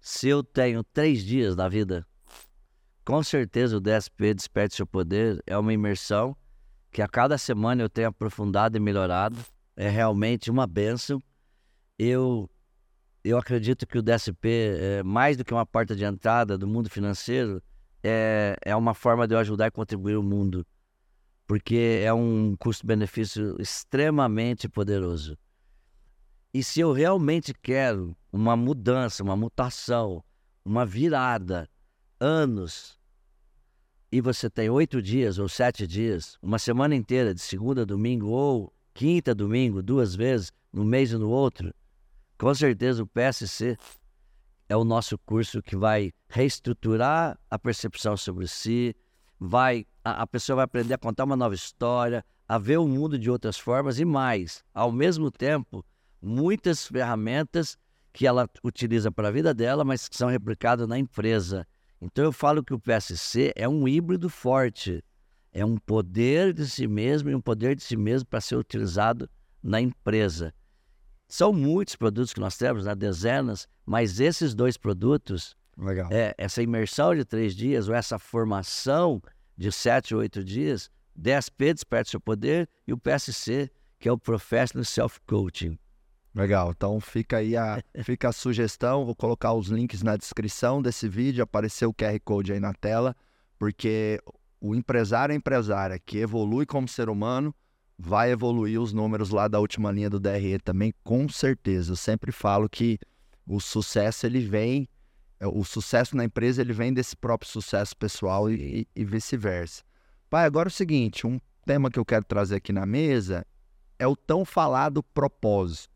[0.00, 2.06] Se eu tenho três dias da vida,
[3.04, 6.36] com certeza o DSP Desperte Seu Poder é uma imersão
[6.90, 9.38] que a cada semana eu tenho aprofundado e melhorado.
[9.76, 11.22] É realmente uma benção.
[11.98, 12.48] Eu
[13.26, 16.88] eu acredito que o DSP, é, mais do que uma porta de entrada do mundo
[16.88, 17.60] financeiro,
[18.02, 20.64] é, é uma forma de eu ajudar e contribuir ao mundo.
[21.44, 25.36] Porque é um custo-benefício extremamente poderoso.
[26.54, 30.22] E se eu realmente quero uma mudança, uma mutação,
[30.64, 31.68] uma virada,
[32.20, 32.98] anos,
[34.12, 38.28] e você tem oito dias ou sete dias, uma semana inteira, de segunda a domingo
[38.28, 41.72] ou quinta a domingo, duas vezes, no mês e no outro,
[42.38, 43.76] com certeza o PSC
[44.68, 48.94] é o nosso curso que vai reestruturar a percepção sobre si,
[49.40, 53.18] vai a, a pessoa vai aprender a contar uma nova história, a ver o mundo
[53.18, 55.84] de outras formas e mais, ao mesmo tempo,
[56.20, 57.78] muitas ferramentas
[58.16, 61.66] que ela utiliza para a vida dela, mas que são replicadas na empresa.
[62.00, 65.04] Então eu falo que o PSC é um híbrido forte,
[65.52, 69.28] é um poder de si mesmo e um poder de si mesmo para ser utilizado
[69.62, 70.54] na empresa.
[71.28, 72.94] São muitos produtos que nós temos, né?
[72.94, 75.54] dezenas, mas esses dois produtos,
[76.10, 79.20] é, essa imersão de três dias ou essa formação
[79.58, 84.16] de sete ou oito dias, DSP, Desperte Seu Poder, e o PSC, que é o
[84.16, 85.78] Professional Self Coaching.
[86.36, 91.08] Legal, então fica aí a, fica a sugestão, vou colocar os links na descrição desse
[91.08, 93.16] vídeo, apareceu o QR Code aí na tela,
[93.58, 94.20] porque
[94.60, 97.54] o empresário e empresária que evolui como ser humano
[97.98, 101.92] vai evoluir os números lá da última linha do DRE também, com certeza.
[101.92, 102.98] Eu sempre falo que
[103.46, 104.86] o sucesso ele vem,
[105.40, 109.82] é, o sucesso na empresa ele vem desse próprio sucesso pessoal e, e, e vice-versa.
[110.28, 113.46] Pai, agora é o seguinte, um tema que eu quero trazer aqui na mesa
[113.98, 115.95] é o tão falado propósito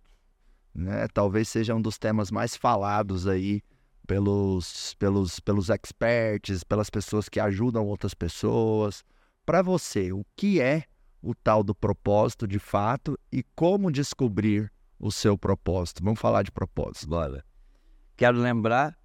[0.75, 1.07] né?
[1.09, 3.63] Talvez seja um dos temas mais falados aí
[4.07, 9.05] pelos, pelos, pelos experts, pelas pessoas que ajudam outras pessoas.
[9.45, 10.85] Para você, o que é
[11.23, 16.03] o tal do propósito de fato e como descobrir o seu propósito?
[16.03, 17.09] Vamos falar de propósito.
[17.09, 17.45] Bora.
[18.17, 18.99] Quero lembrar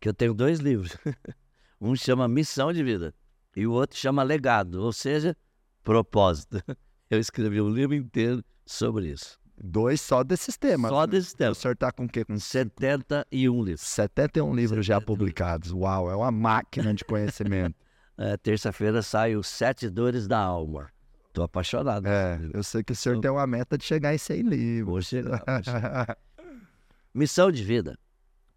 [0.00, 0.96] que eu tenho dois livros.
[1.80, 3.14] um chama Missão de Vida
[3.56, 5.36] e o outro chama Legado, ou seja,
[5.82, 6.62] Propósito.
[7.10, 9.39] Eu escrevi um livro inteiro sobre isso.
[9.62, 10.90] Dois só desses temas.
[10.90, 11.06] Só né?
[11.08, 11.58] desses O temas.
[11.58, 12.24] senhor está com o quê?
[12.24, 13.82] Com 71 livros.
[13.82, 15.06] 71 livros já 71.
[15.06, 15.72] publicados.
[15.72, 17.76] Uau, é uma máquina de conhecimento.
[18.22, 20.90] É, Terça-feira sai os Sete Dores da Alma.
[21.32, 22.06] Tô apaixonado.
[22.06, 24.86] é, eu sei que o senhor tem uma meta de chegar em 100 livros.
[24.90, 26.18] Vou chegar, vou chegar.
[27.14, 27.98] Missão de vida.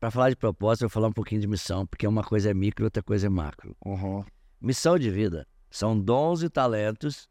[0.02, 2.54] Para falar de propósito, eu vou falar um pouquinho de missão, porque uma coisa é
[2.54, 3.74] micro, outra coisa é macro.
[3.86, 4.26] Uhum.
[4.60, 7.30] Missão de vida são dons e talentos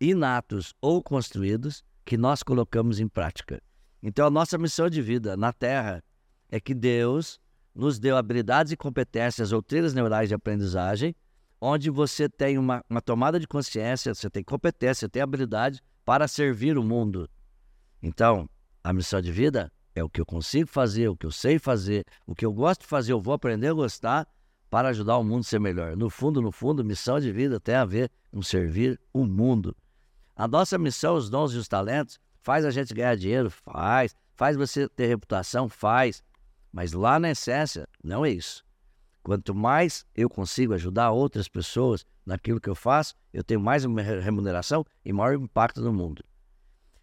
[0.00, 3.62] inatos ou construídos que nós colocamos em prática.
[4.02, 6.02] Então, a nossa missão de vida na Terra
[6.48, 7.38] é que Deus
[7.74, 11.14] nos deu habilidades e competências ou trilhas neurais de aprendizagem,
[11.60, 16.26] onde você tem uma, uma tomada de consciência, você tem competência, você tem habilidade para
[16.26, 17.28] servir o mundo.
[18.02, 18.48] Então,
[18.82, 22.06] a missão de vida é o que eu consigo fazer, o que eu sei fazer,
[22.26, 24.26] o que eu gosto de fazer, eu vou aprender a gostar
[24.70, 25.94] para ajudar o mundo a ser melhor.
[25.94, 29.76] No fundo, no fundo, missão de vida tem a ver com servir o mundo.
[30.38, 33.50] A nossa missão, os dons e os talentos, faz a gente ganhar dinheiro?
[33.50, 34.14] Faz.
[34.36, 35.68] Faz você ter reputação?
[35.68, 36.22] Faz.
[36.72, 38.64] Mas lá na essência, não é isso.
[39.20, 44.86] Quanto mais eu consigo ajudar outras pessoas naquilo que eu faço, eu tenho mais remuneração
[45.04, 46.22] e maior impacto no mundo.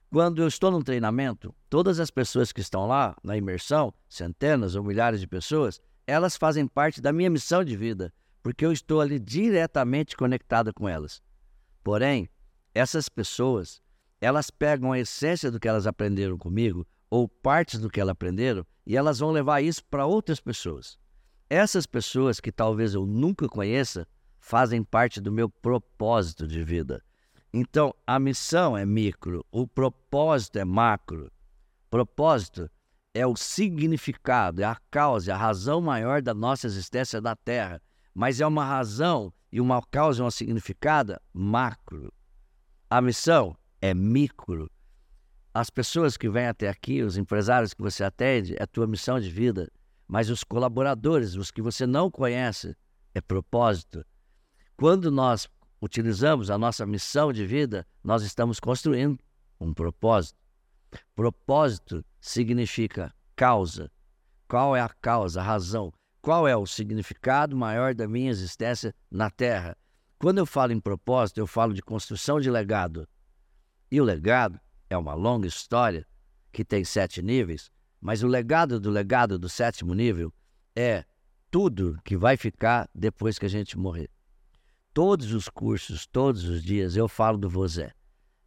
[0.10, 4.84] Quando eu estou num treinamento, todas as pessoas que estão lá na imersão, centenas ou
[4.84, 9.20] milhares de pessoas, elas fazem parte da minha missão de vida, porque eu estou ali
[9.20, 11.22] diretamente conectado com elas.
[11.84, 12.30] Porém,
[12.76, 13.82] essas pessoas,
[14.19, 18.67] elas pegam a essência do que elas aprenderam comigo, ou partes do que elas aprenderam,
[18.86, 20.99] e elas vão levar isso para outras pessoas.
[21.49, 24.05] Essas pessoas que talvez eu nunca conheça,
[24.38, 27.01] fazem parte do meu propósito de vida.
[27.53, 31.32] Então, a missão é micro, o propósito é macro.
[31.89, 32.69] Propósito
[33.13, 37.82] é o significado, é a causa, é a razão maior da nossa existência na Terra.
[38.13, 42.11] Mas é uma razão e uma causa e um significado macro.
[42.96, 44.72] A missão é micro.
[45.54, 49.20] As pessoas que vêm até aqui, os empresários que você atende, é a tua missão
[49.20, 49.70] de vida.
[50.08, 52.74] Mas os colaboradores, os que você não conhece,
[53.14, 54.06] é propósito.
[54.78, 55.46] Quando nós
[55.82, 59.20] utilizamos a nossa missão de vida, nós estamos construindo
[59.60, 60.39] um propósito.
[61.14, 63.91] Propósito significa causa.
[64.48, 65.91] Qual é a causa, a razão?
[66.22, 69.78] Qual é o significado maior da minha existência na Terra?
[70.26, 73.07] Quando eu falo em propósito, eu falo de construção de legado.
[73.91, 74.59] E o legado
[74.89, 76.03] é uma longa história
[76.51, 77.69] que tem sete níveis,
[78.01, 80.34] mas o legado do legado do sétimo nível
[80.76, 81.05] é
[81.51, 84.09] tudo que vai ficar depois que a gente morrer.
[84.95, 87.93] Todos os cursos, todos os dias, eu falo do Vozé.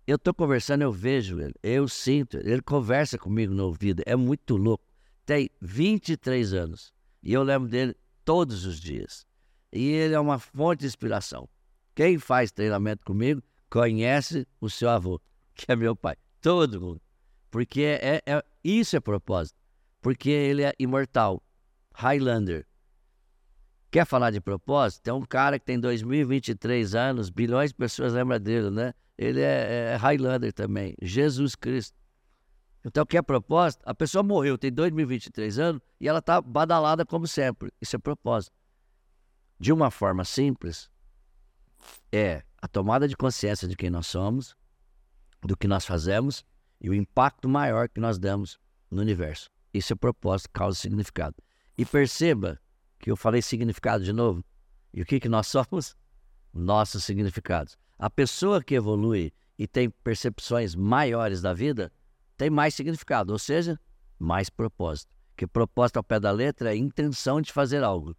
[0.04, 4.56] Eu estou conversando, eu vejo ele, eu sinto, ele conversa comigo no ouvido, é muito
[4.56, 4.84] louco.
[5.24, 9.24] Tem 23 anos e eu lembro dele todos os dias.
[9.72, 11.48] E ele é uma fonte de inspiração.
[11.99, 15.20] Quem faz treinamento comigo conhece o seu avô,
[15.53, 16.14] que é meu pai.
[16.40, 17.01] Todo mundo.
[17.51, 19.59] Porque é, é- isso é propósito.
[20.01, 21.42] Porque ele é imortal.
[21.92, 22.64] Highlander.
[23.90, 25.03] Quer falar de propósito?
[25.03, 28.94] Tem um cara que tem 2023 anos, bilhões de pessoas lembram dele, né?
[29.18, 31.99] Ele é, é Highlander também, Jesus Cristo.
[32.84, 33.82] Então, quer propósito?
[33.84, 37.72] A pessoa morreu, tem 2023 anos e ela está badalada como sempre.
[37.80, 38.55] Isso é propósito.
[39.59, 40.88] De uma forma simples,
[42.12, 44.56] é a tomada de consciência de quem nós somos,
[45.42, 46.44] do que nós fazemos
[46.80, 48.58] e o impacto maior que nós damos
[48.90, 49.50] no universo.
[49.72, 51.36] Isso é propósito, causa e significado.
[51.76, 52.58] E perceba
[52.98, 54.44] que eu falei significado de novo.
[54.92, 55.96] E o que, que nós somos?
[56.52, 57.76] Nossos significados.
[57.98, 61.92] A pessoa que evolui e tem percepções maiores da vida
[62.36, 63.78] tem mais significado, ou seja,
[64.18, 65.12] mais propósito.
[65.36, 68.16] Que propósito ao pé da letra é a intenção de fazer algo.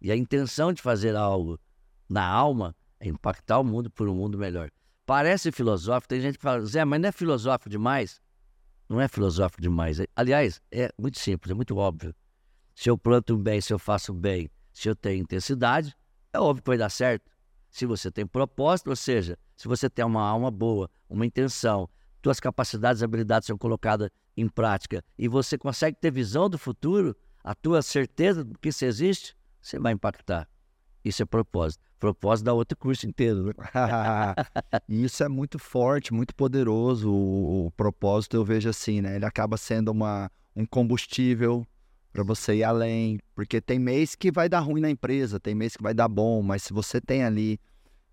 [0.00, 1.58] E a intenção de fazer algo
[2.08, 4.70] na alma é impactar o mundo por um mundo melhor.
[5.06, 8.20] Parece filosófico, tem gente que fala, Zé, mas não é filosófico demais?
[8.88, 9.98] Não é filosófico demais.
[10.14, 12.14] Aliás, é muito simples, é muito óbvio.
[12.74, 15.96] Se eu planto bem, se eu faço bem, se eu tenho intensidade,
[16.32, 17.30] é óbvio que vai dar certo.
[17.70, 21.88] Se você tem propósito, ou seja, se você tem uma alma boa, uma intenção,
[22.22, 27.16] tuas capacidades e habilidades são colocadas em prática e você consegue ter visão do futuro,
[27.42, 30.48] a tua certeza do que isso existe, você vai impactar.
[31.04, 31.89] Isso é propósito.
[32.00, 33.44] Propósito dá outro curso inteiro.
[33.44, 33.54] Né?
[34.88, 37.12] e isso é muito forte, muito poderoso.
[37.12, 39.16] O, o, propósito eu vejo assim, né?
[39.16, 41.66] Ele acaba sendo uma, um combustível
[42.10, 43.20] para você ir além.
[43.34, 46.42] Porque tem mês que vai dar ruim na empresa, tem mês que vai dar bom,
[46.42, 47.60] mas se você tem ali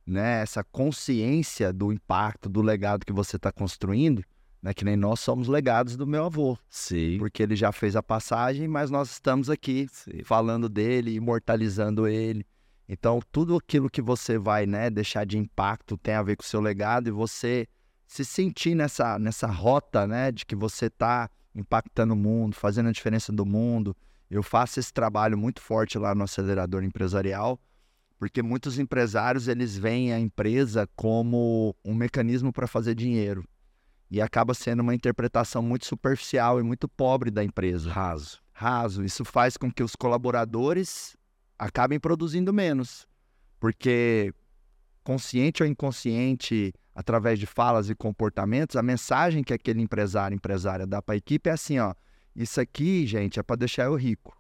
[0.05, 4.21] né, essa consciência do impacto, do legado que você está construindo,
[4.61, 6.57] né, que nem nós somos legados do meu avô.
[6.69, 7.17] Sim.
[7.19, 10.23] Porque ele já fez a passagem, mas nós estamos aqui Sim.
[10.25, 12.45] falando dele, imortalizando ele.
[12.87, 16.45] Então, tudo aquilo que você vai né, deixar de impacto tem a ver com o
[16.45, 17.67] seu legado e você
[18.05, 22.91] se sentir nessa, nessa rota né, de que você está impactando o mundo, fazendo a
[22.91, 23.95] diferença do mundo.
[24.29, 27.59] Eu faço esse trabalho muito forte lá no acelerador empresarial,
[28.17, 33.43] porque muitos empresários eles veem a empresa como um mecanismo para fazer dinheiro
[34.09, 37.91] e acaba sendo uma interpretação muito superficial e muito pobre da empresa.
[37.91, 38.39] Raso.
[38.53, 39.03] Raso.
[39.03, 41.16] Isso faz com que os colaboradores
[41.57, 43.07] acabem produzindo menos,
[43.59, 44.33] porque
[45.03, 51.01] consciente ou inconsciente, através de falas e comportamentos, a mensagem que aquele empresário, empresária dá
[51.01, 51.93] para a equipe é assim, ó,
[52.35, 54.35] isso aqui, gente, é para deixar eu rico.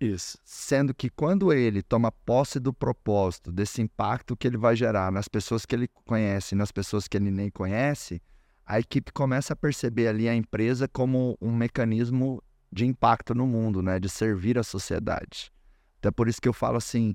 [0.00, 0.38] Isso.
[0.44, 5.28] Sendo que quando ele toma posse do propósito, desse impacto que ele vai gerar nas
[5.28, 8.22] pessoas que ele conhece, nas pessoas que ele nem conhece,
[8.64, 12.42] a equipe começa a perceber ali a empresa como um mecanismo
[12.72, 15.52] de impacto no mundo, né, de servir a sociedade.
[16.00, 17.14] Então é por isso que eu falo assim,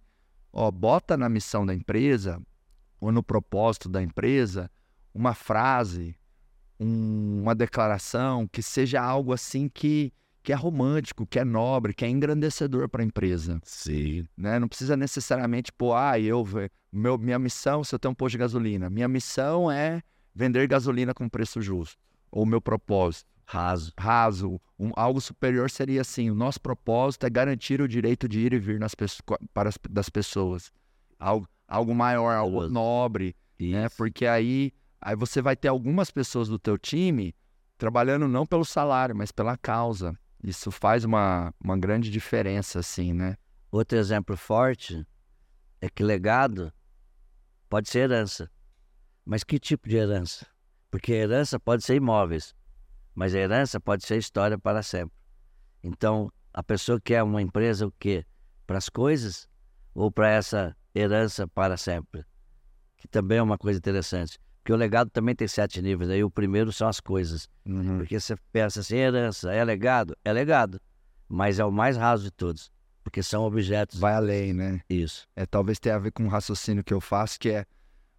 [0.53, 2.41] ó, bota na missão da empresa
[3.01, 4.71] ou no propósito da empresa
[5.13, 6.15] uma frase,
[6.79, 10.13] um, uma declaração que seja algo assim que
[10.43, 13.59] que é romântico, que é nobre, que é engrandecedor para a empresa.
[13.63, 14.27] Sim.
[14.38, 14.59] Né?
[14.59, 16.45] Não precisa necessariamente, pô, ah, eu,
[16.91, 20.03] meu, minha missão, se eu tenho um posto de gasolina, minha missão é
[20.36, 21.97] vender gasolina com preço justo.
[22.31, 23.27] Ou meu propósito.
[23.45, 23.93] Raso.
[23.97, 24.61] Raso.
[24.77, 28.59] Um, algo superior seria assim: o nosso propósito é garantir o direito de ir e
[28.59, 28.95] vir nas
[29.53, 30.71] para as, das pessoas.
[31.19, 33.35] Algo, algo maior, algo nobre.
[33.59, 33.87] Né?
[33.89, 37.33] Porque aí, aí você vai ter algumas pessoas do teu time
[37.77, 40.17] trabalhando não pelo salário, mas pela causa.
[40.43, 43.37] Isso faz uma, uma grande diferença, assim, né?
[43.71, 45.05] Outro exemplo forte
[45.81, 46.71] é que legado
[47.69, 48.49] pode ser herança.
[49.25, 50.45] Mas que tipo de herança?
[50.91, 52.55] Porque herança pode ser imóveis,
[53.16, 55.16] mas a herança pode ser história para sempre.
[55.82, 58.26] Então, a pessoa quer uma empresa o quê?
[58.68, 59.47] Para as coisas
[59.93, 62.26] ou para essa herança para sempre?
[62.97, 64.38] Que também é uma coisa interessante.
[64.61, 66.09] Porque o legado também tem sete níveis.
[66.09, 67.47] Aí o primeiro são as coisas.
[67.66, 67.99] Uhum.
[67.99, 70.18] Porque você pensa assim, herança, é legado?
[70.26, 70.82] É legado.
[71.30, 72.72] Mas é o mais raso de todos.
[73.03, 73.99] Porque são objetos.
[73.99, 74.82] Vai além, né?
[74.89, 75.28] Isso.
[75.36, 77.66] É, talvez tenha a ver com um raciocínio que eu faço, que é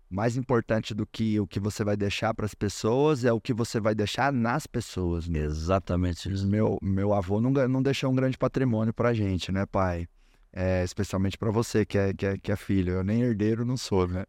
[0.08, 3.52] mais importante do que o que você vai deixar para as pessoas é o que
[3.52, 5.28] você vai deixar nas pessoas.
[5.28, 5.40] Né?
[5.40, 6.46] Exatamente isso.
[6.46, 10.06] Meu, meu avô não, não deixou um grande patrimônio para gente, né, pai?
[10.52, 12.94] É, especialmente para você que é, que, é, que é filho.
[12.94, 14.24] Eu nem herdeiro não sou, né?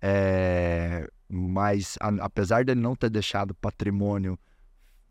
[0.00, 4.38] É, mas a, apesar dele não ter deixado patrimônio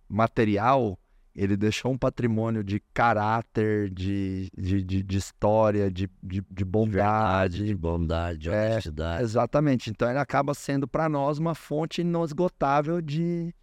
[0.07, 0.99] material,
[1.34, 7.57] ele deixou um patrimônio de caráter, de, de, de, de história, de, de, de bondade.
[7.57, 9.23] De, de bondade, de é, honestidade.
[9.23, 9.89] Exatamente.
[9.89, 13.53] Então ele acaba sendo para nós uma fonte inesgotável de,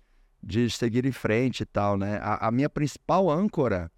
[0.43, 2.19] de seguir em frente e tal, né?
[2.23, 3.91] A, a, minha principal âncora,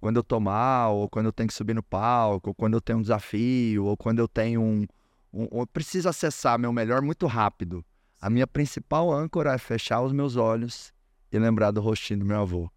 [0.00, 2.80] quando eu tô mal, ou quando eu tenho que subir no palco, ou quando eu
[2.80, 4.84] tenho um desafio, ou quando eu tenho um,
[5.32, 7.84] um, um eu preciso acessar meu melhor muito rápido.
[8.20, 10.92] A minha principal âncora é fechar os meus olhos
[11.30, 12.70] e lembrar do rostinho do meu avô.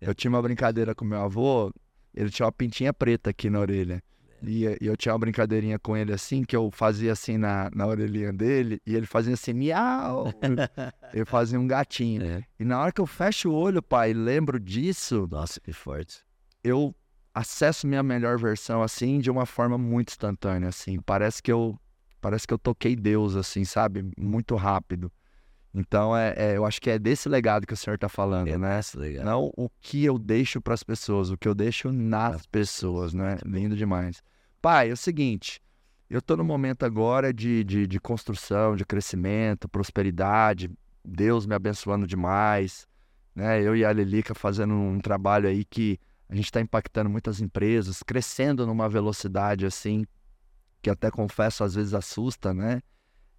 [0.00, 1.72] Eu tinha uma brincadeira com meu avô,
[2.14, 4.02] ele tinha uma pintinha preta aqui na orelha.
[4.42, 7.86] E, e eu tinha uma brincadeirinha com ele assim, que eu fazia assim na, na
[7.86, 10.32] orelhinha dele, e ele fazia assim, miau!
[11.12, 12.22] ele fazia um gatinho.
[12.24, 12.44] É.
[12.58, 16.22] E na hora que eu fecho o olho, pai, lembro disso, Nossa, que forte.
[16.62, 16.94] eu
[17.34, 20.98] acesso minha melhor versão assim de uma forma muito instantânea assim.
[21.00, 21.78] Parece que eu
[22.18, 24.10] parece que eu toquei Deus assim, sabe?
[24.18, 25.12] Muito rápido.
[25.78, 28.56] Então é, é- eu acho que é desse legado que o senhor tá falando, É,
[28.56, 28.80] né?
[29.24, 33.36] Não o que eu deixo para as pessoas, o que eu deixo nas pessoas, né?
[33.44, 34.22] Lindo demais.
[34.62, 35.60] Pai, é o seguinte,
[36.08, 40.70] eu tô no momento agora de, de, de construção, de crescimento, prosperidade,
[41.04, 42.88] Deus me abençoando demais,
[43.34, 43.60] né?
[43.62, 48.02] Eu e a Lilica fazendo um trabalho aí que a gente está impactando muitas empresas,
[48.02, 50.06] crescendo numa velocidade assim,
[50.80, 52.80] que até confesso às vezes assusta, né?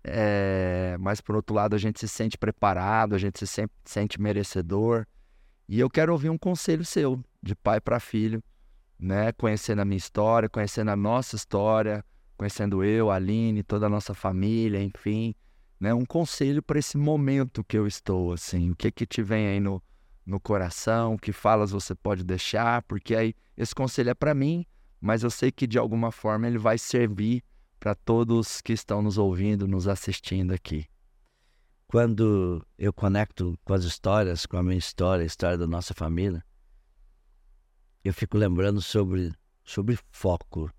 [0.09, 4.21] É, mas por outro lado a gente se sente preparado, a gente se sem- sente
[4.21, 5.05] merecedor.
[5.67, 8.41] E eu quero ouvir um conselho seu, de pai para filho,
[8.97, 9.31] né?
[9.33, 12.03] Conhecendo a minha história, conhecendo a nossa história,
[12.37, 15.35] conhecendo eu, a Aline, toda a nossa família, enfim,
[15.79, 15.93] né?
[15.93, 19.59] Um conselho para esse momento que eu estou, assim, o que que te vem aí
[19.59, 19.83] no,
[20.25, 24.65] no coração, que falas você pode deixar, porque aí esse conselho é para mim,
[25.01, 27.43] mas eu sei que de alguma forma ele vai servir
[27.79, 30.85] para todos que estão nos ouvindo, nos assistindo aqui.
[31.87, 36.43] Quando eu conecto com as histórias, com a minha história, a história da nossa família,
[38.03, 40.71] eu fico lembrando sobre, sobre foco.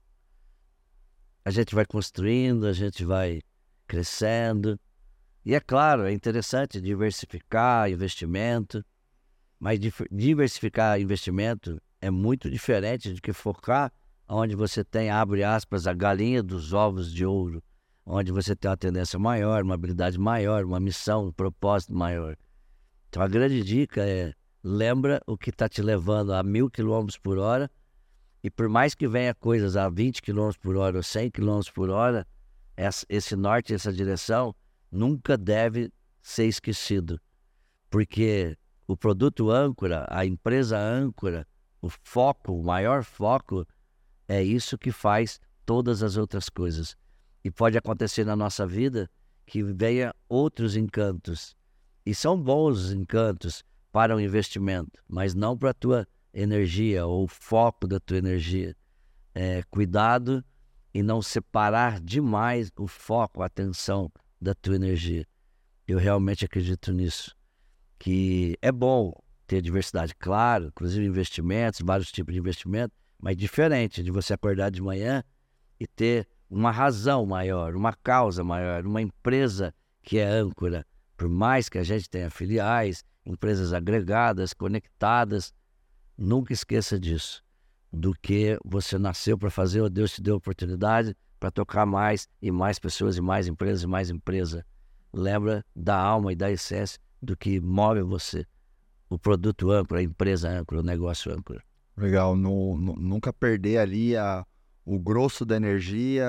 [1.45, 3.41] A gente vai construindo, a gente vai
[3.87, 4.79] crescendo.
[5.45, 8.85] E é claro, é interessante diversificar investimento,
[9.59, 9.81] mas
[10.11, 13.93] diversificar investimento é muito diferente de que focar
[14.29, 17.63] onde você tem, abre aspas, a galinha dos ovos de ouro
[18.11, 22.37] onde você tem uma tendência maior, uma habilidade maior, uma missão, um propósito maior.
[23.09, 27.37] Então a grande dica é lembra o que está te levando a mil quilômetros por
[27.39, 27.71] hora
[28.43, 31.91] e por mais que venha coisas a 20 quilômetros por hora ou 100 quilômetros por
[31.91, 32.27] hora,
[33.09, 34.55] esse norte, essa direção
[34.91, 37.21] nunca deve ser esquecido,
[37.91, 38.57] porque
[38.87, 41.47] o produto âncora, a empresa âncora,
[41.83, 43.67] o foco, o maior foco
[44.29, 46.95] é isso que faz todas as outras coisas.
[47.43, 49.11] E pode acontecer na nossa vida
[49.47, 51.57] que venha outros encantos.
[52.05, 57.25] E são bons os encantos para o investimento, mas não para a tua energia ou
[57.25, 58.77] o foco da tua energia.
[59.35, 60.45] É, cuidado
[60.93, 65.27] e não separar demais o foco, a atenção da tua energia.
[65.87, 67.35] Eu realmente acredito nisso.
[67.99, 69.13] Que é bom
[69.47, 74.81] ter diversidade, claro, inclusive investimentos, vários tipos de investimento, mas diferente de você acordar de
[74.81, 75.23] manhã
[75.79, 80.87] e ter uma razão maior, uma causa maior, uma empresa que é âncora.
[81.17, 85.53] Por mais que a gente tenha filiais, empresas agregadas, conectadas,
[86.17, 87.45] nunca esqueça disso.
[87.93, 92.51] Do que você nasceu para fazer, ou Deus te deu oportunidade para tocar mais e
[92.51, 94.65] mais pessoas, e mais empresas, e mais empresa.
[95.13, 98.47] Lembra da alma e da essência do que move você.
[99.09, 101.63] O produto âncora, a empresa âncora, o negócio âncora.
[101.99, 104.45] Legal, nu- nu- nunca perder ali a,
[104.85, 106.29] o grosso da energia,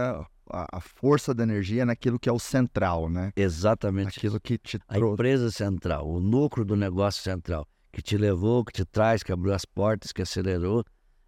[0.50, 3.32] a, a força da energia naquilo que é o central, né?
[3.36, 4.18] Exatamente.
[4.18, 5.14] Aquilo que te A trouxe.
[5.14, 9.54] empresa central, o núcleo do negócio central, que te levou, que te traz, que abriu
[9.54, 10.84] as portas, que acelerou,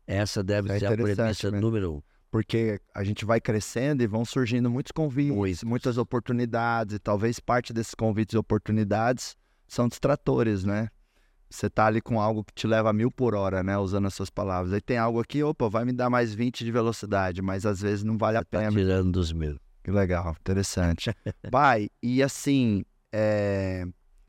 [0.08, 1.60] essa deve É ser a premissa né?
[1.60, 2.02] número um.
[2.32, 5.64] Porque a gente vai crescendo e vão surgindo muitos convites, Muitos.
[5.64, 9.36] muitas oportunidades, e talvez parte desses convites e oportunidades
[9.68, 10.88] são distratores, né?
[11.52, 13.78] Você tá ali com algo que te leva a mil por hora, né?
[13.78, 14.72] Usando as suas palavras.
[14.72, 18.06] Aí tem algo aqui, opa, vai me dar mais 20 de velocidade, mas às vezes
[18.06, 18.72] não vale a Tá pena.
[18.72, 19.60] tirando dos mil.
[19.84, 21.14] Que legal, interessante.
[21.52, 23.84] Pai, e assim, é,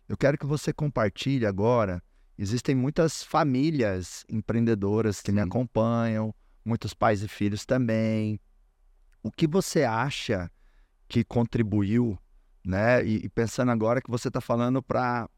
[0.09, 2.03] eu quero que você compartilhe agora.
[2.37, 5.47] Existem muitas famílias empreendedoras que me Sim.
[5.47, 8.41] acompanham, muitos pais e filhos também.
[9.23, 10.51] O que você acha
[11.07, 12.18] que contribuiu,
[12.65, 13.05] né?
[13.05, 15.29] E, e pensando agora que você está falando para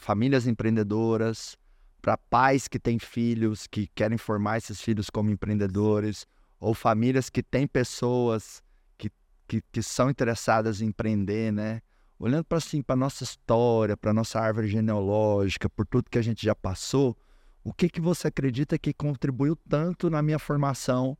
[0.00, 1.56] famílias empreendedoras,
[2.00, 6.26] para pais que têm filhos, que querem formar esses filhos como empreendedores,
[6.60, 8.62] ou famílias que têm pessoas
[8.96, 9.10] que,
[9.46, 11.80] que, que são interessadas em empreender, né?
[12.18, 16.44] Olhando para assim, para nossa história, para nossa árvore genealógica, por tudo que a gente
[16.44, 17.16] já passou,
[17.62, 21.16] o que que você acredita que contribuiu tanto na minha formação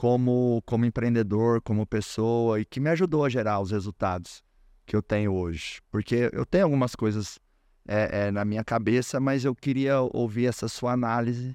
[0.00, 4.42] como como empreendedor, como pessoa e que me ajudou a gerar os resultados
[4.86, 5.82] que eu tenho hoje?
[5.90, 7.38] Porque eu tenho algumas coisas
[7.86, 11.54] é, é, na minha cabeça, mas eu queria ouvir essa sua análise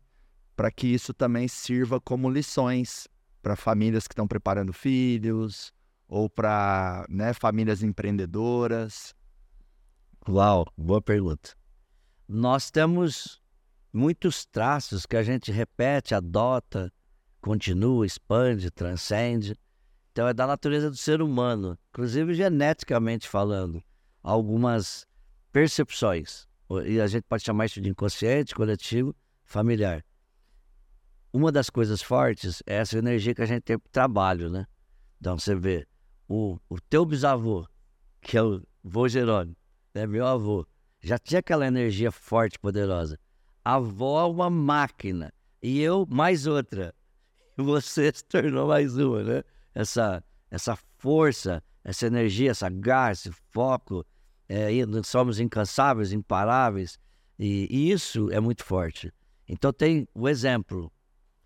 [0.55, 3.07] para que isso também sirva como lições
[3.41, 5.73] para famílias que estão preparando filhos
[6.07, 9.15] ou para né, famílias empreendedoras.
[10.29, 11.55] Uau, boa pergunta.
[12.29, 13.41] Nós temos
[13.91, 16.93] muitos traços que a gente repete, adota
[17.45, 19.55] continua, expande, transcende.
[20.11, 23.83] Então é da natureza do ser humano, inclusive geneticamente falando,
[24.23, 25.05] algumas
[25.51, 26.47] percepções.
[26.87, 30.03] E a gente pode chamar isso de inconsciente, coletivo, familiar.
[31.31, 34.65] Uma das coisas fortes é essa energia que a gente tem para o trabalho, né?
[35.21, 35.87] Então você vê,
[36.27, 37.67] o, o teu bisavô,
[38.21, 39.55] que é o vô Jerônimo,
[39.93, 40.65] né, meu avô,
[40.99, 43.19] já tinha aquela energia forte, poderosa.
[43.63, 45.31] A avó é uma máquina
[45.61, 46.91] e eu mais outra.
[47.63, 49.43] Você se tornou mais uma, né?
[49.73, 54.05] Essa, essa força, essa energia, essa garra, esse foco.
[54.47, 54.69] É,
[55.03, 56.99] somos incansáveis, imparáveis.
[57.39, 59.11] E, e isso é muito forte.
[59.47, 60.91] Então tem o exemplo.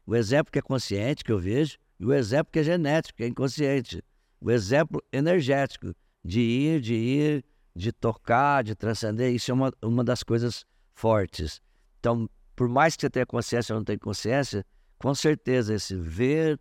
[0.05, 3.23] O exemplo que é consciente, que eu vejo, e o exemplo que é genético, que
[3.23, 4.03] é inconsciente.
[4.41, 5.93] O exemplo energético,
[6.23, 7.45] de ir, de ir,
[7.75, 11.61] de tocar, de transcender, isso é uma, uma das coisas fortes.
[11.99, 14.65] Então, por mais que você tenha consciência ou não tenha consciência,
[14.99, 16.59] com certeza esse ver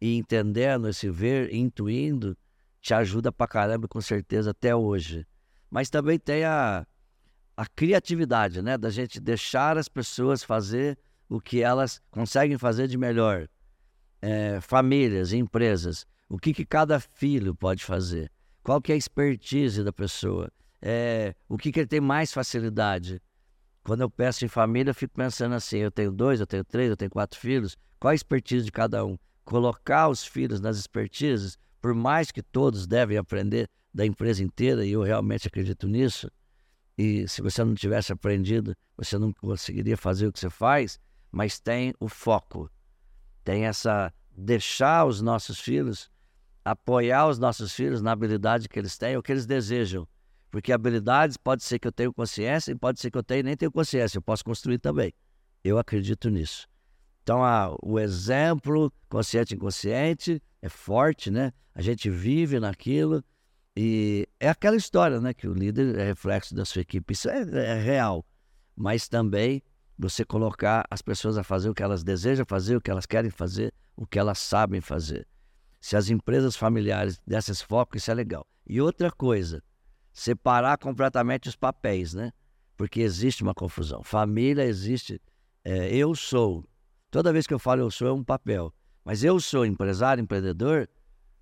[0.00, 2.36] e entendendo, esse ver e intuindo,
[2.80, 5.26] te ajuda pra caramba, com certeza, até hoje.
[5.68, 6.86] Mas também tem a,
[7.56, 8.78] a criatividade, né?
[8.78, 13.48] Da gente deixar as pessoas fazer o que elas conseguem fazer de melhor.
[14.22, 18.30] É, famílias, empresas, o que, que cada filho pode fazer?
[18.62, 20.50] Qual que é a expertise da pessoa?
[20.80, 23.20] É, o que, que ele tem mais facilidade?
[23.82, 26.90] Quando eu peço em família, eu fico pensando assim: eu tenho dois, eu tenho três,
[26.90, 29.18] eu tenho quatro filhos, qual a expertise de cada um?
[29.44, 34.92] Colocar os filhos nas expertises, por mais que todos devem aprender da empresa inteira, e
[34.92, 36.30] eu realmente acredito nisso,
[36.96, 41.00] e se você não tivesse aprendido, você não conseguiria fazer o que você faz,
[41.32, 42.70] mas tem o foco,
[43.42, 44.12] tem essa.
[44.36, 46.10] deixar os nossos filhos
[46.64, 50.06] apoiar os nossos filhos na habilidade que eles têm, o que eles desejam.
[50.50, 53.56] Porque habilidades pode ser que eu tenha consciência e pode ser que eu tenha nem
[53.56, 55.12] tenho consciência, eu posso construir também.
[55.62, 56.66] Eu acredito nisso.
[57.22, 61.52] Então, a, o exemplo consciente e inconsciente é forte, né?
[61.74, 63.22] A gente vive naquilo
[63.76, 65.32] e é aquela história, né?
[65.32, 67.12] Que o líder é reflexo da sua equipe.
[67.12, 68.26] Isso é, é real.
[68.74, 69.62] Mas também
[69.96, 73.30] você colocar as pessoas a fazer o que elas desejam fazer, o que elas querem
[73.30, 75.28] fazer, o que elas sabem fazer.
[75.80, 78.46] Se as empresas familiares dessem esse foco, isso é legal.
[78.66, 79.62] E outra coisa,
[80.12, 82.32] separar completamente os papéis, né?
[82.76, 84.02] Porque existe uma confusão.
[84.02, 85.20] Família existe.
[85.64, 86.64] É, eu sou.
[87.10, 88.72] Toda vez que eu falo eu sou é um papel.
[89.04, 90.88] Mas eu sou empresário, empreendedor,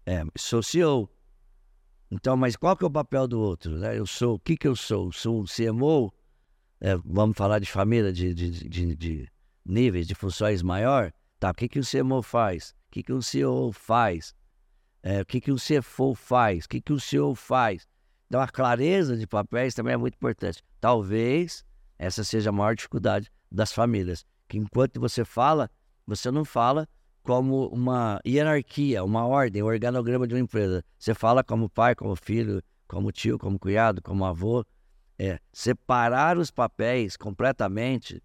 [0.07, 1.11] é, sou CEO.
[2.11, 3.79] Então, mas qual que é o papel do outro?
[3.79, 3.99] Né?
[3.99, 5.13] Eu sou, o que que eu sou?
[5.13, 6.13] Sou um CMO?
[6.81, 9.33] É, vamos falar de família, de, de, de, de,
[9.65, 11.13] níveis, de funções maior?
[11.39, 12.71] Tá, o que que o CMO faz?
[12.89, 14.35] O que, que um CEO faz?
[15.03, 16.65] É, o que, que um CFO faz?
[16.65, 17.87] O que, que um CEO faz?
[18.29, 20.63] Então, a clareza de papéis também é muito importante.
[20.81, 21.65] Talvez
[21.99, 24.25] essa seja a maior dificuldade das famílias.
[24.47, 25.71] Que enquanto você fala,
[26.07, 26.87] você não fala
[27.23, 30.85] como uma hierarquia, uma ordem, um organograma de uma empresa.
[30.99, 34.65] Você fala como pai, como filho, como tio, como cunhado, como avô.
[35.19, 38.23] É, separar os papéis completamente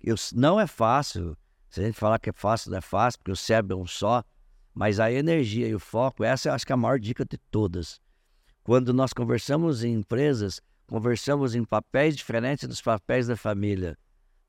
[0.00, 1.36] eu, não é fácil.
[1.68, 3.86] Se a gente falar que é fácil, não é fácil, porque o cérebro é um
[3.86, 4.22] só,
[4.72, 7.36] mas a energia e o foco, essa eu acho que é a maior dica de
[7.50, 8.00] todas.
[8.66, 13.96] Quando nós conversamos em empresas, conversamos em papéis diferentes dos papéis da família.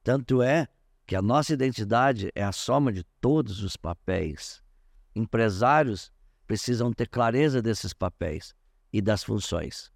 [0.03, 0.68] Tanto é
[1.05, 4.63] que a nossa identidade é a soma de todos os papéis.
[5.15, 6.11] Empresários
[6.47, 8.55] precisam ter clareza desses papéis
[8.91, 9.91] e das funções.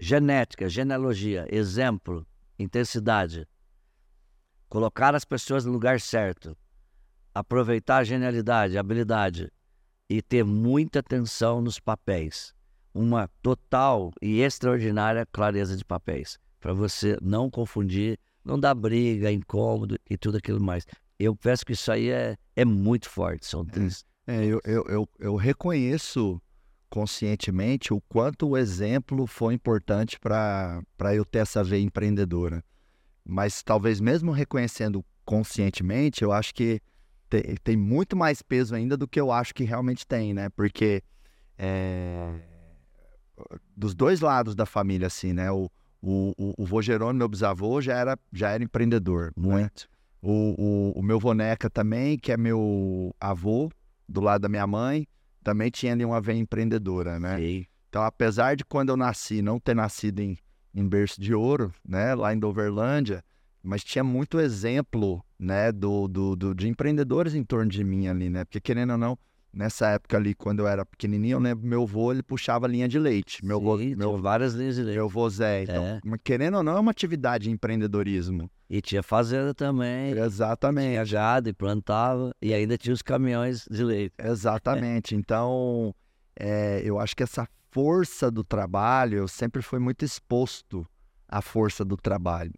[0.00, 2.26] Genética, genealogia, exemplo,
[2.58, 3.46] intensidade
[4.68, 6.58] colocar as pessoas no lugar certo,
[7.32, 9.48] aproveitar a genialidade, habilidade
[10.08, 12.54] e ter muita atenção nos papéis.
[12.94, 19.98] Uma total e extraordinária clareza de papéis, para você não confundir, não dar briga, incômodo
[20.08, 20.86] e tudo aquilo mais.
[21.18, 23.46] Eu penso que isso aí é, é muito forte.
[23.46, 24.04] São três.
[24.26, 26.40] É, eu, eu, eu, eu reconheço
[26.88, 30.82] conscientemente o quanto o exemplo foi importante para
[31.14, 32.64] eu ter essa veia empreendedora.
[33.24, 36.80] Mas talvez mesmo reconhecendo conscientemente, eu acho que
[37.28, 40.48] tem, tem muito mais peso ainda do que eu acho que realmente tem, né?
[40.50, 41.02] Porque
[41.56, 42.40] é,
[43.76, 45.50] dos dois lados da família, assim, né?
[45.50, 49.32] O, o, o, o vô Jerônimo, meu bisavô, já era, já era empreendedor.
[49.36, 49.88] Muito.
[49.90, 49.98] Né?
[50.20, 53.70] O, o, o meu Voneca também, que é meu avô,
[54.08, 55.06] do lado da minha mãe,
[55.44, 57.38] também tinha ali uma veia empreendedora, né?
[57.38, 57.66] Sim.
[57.88, 60.36] Então, apesar de quando eu nasci, não ter nascido em
[60.74, 63.24] em berço de ouro, né, lá em Doverlândia,
[63.62, 68.28] mas tinha muito exemplo, né, do, do, do, de empreendedores em torno de mim ali,
[68.28, 69.18] né, porque querendo ou não,
[69.52, 72.98] nessa época ali, quando eu era pequenininho, eu lembro meu avô, ele puxava linha de
[72.98, 73.44] leite.
[73.44, 73.60] Meu
[73.96, 74.96] meu, várias linhas de leite.
[74.96, 75.62] meu avô Zé.
[75.62, 76.00] Então, É.
[76.22, 78.50] querendo ou não, é uma atividade de empreendedorismo.
[78.68, 80.10] E tinha fazenda também.
[80.18, 80.90] Exatamente.
[80.90, 82.32] Tinha gado e plantava.
[82.42, 84.14] E ainda tinha os caminhões de leite.
[84.18, 85.14] Exatamente.
[85.16, 85.94] Então,
[86.38, 90.86] é, eu acho que essa força do trabalho, eu sempre fui muito exposto
[91.26, 92.52] à força do trabalho,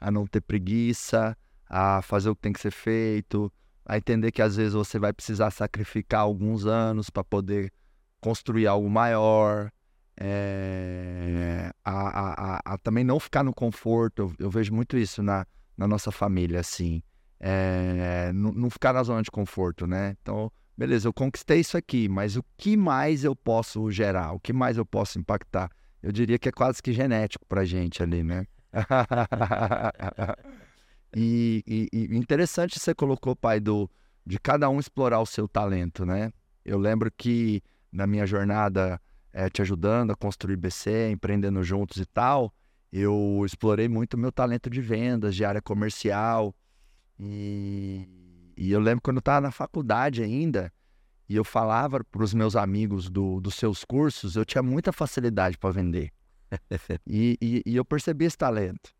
[0.00, 1.36] a não ter preguiça,
[1.76, 3.52] a fazer o que tem que ser feito,
[3.84, 7.72] a entender que às vezes você vai precisar sacrificar alguns anos para poder
[8.20, 9.72] construir algo maior,
[10.16, 14.22] é, a, a- a- também não ficar no conforto.
[14.22, 15.44] Eu, eu vejo muito isso na,
[15.76, 17.02] na nossa família, assim.
[17.40, 20.16] É, não, não ficar na zona de conforto, né?
[20.22, 24.32] Então, beleza, eu conquistei isso aqui, mas o que mais eu posso gerar?
[24.32, 25.68] O que mais eu posso impactar?
[26.00, 28.46] Eu diria que é quase que genético pra gente ali, né?
[31.14, 33.90] e, e- e interessante você colocou, pai, do,
[34.26, 36.32] de cada um explorar o seu talento, né?
[36.64, 37.62] Eu lembro que
[37.92, 39.00] na minha jornada
[39.32, 42.52] eh, te ajudando a construir BC, empreendendo juntos e tal,
[42.92, 46.54] eu explorei muito o meu talento de vendas, de área comercial.
[47.18, 48.08] E,
[48.56, 50.72] e eu lembro quando eu estava na faculdade ainda,
[51.28, 55.58] e eu falava para os meus amigos do, dos seus cursos, eu tinha muita facilidade
[55.58, 56.12] para vender.
[57.06, 58.92] E, e- e eu percebi esse talento.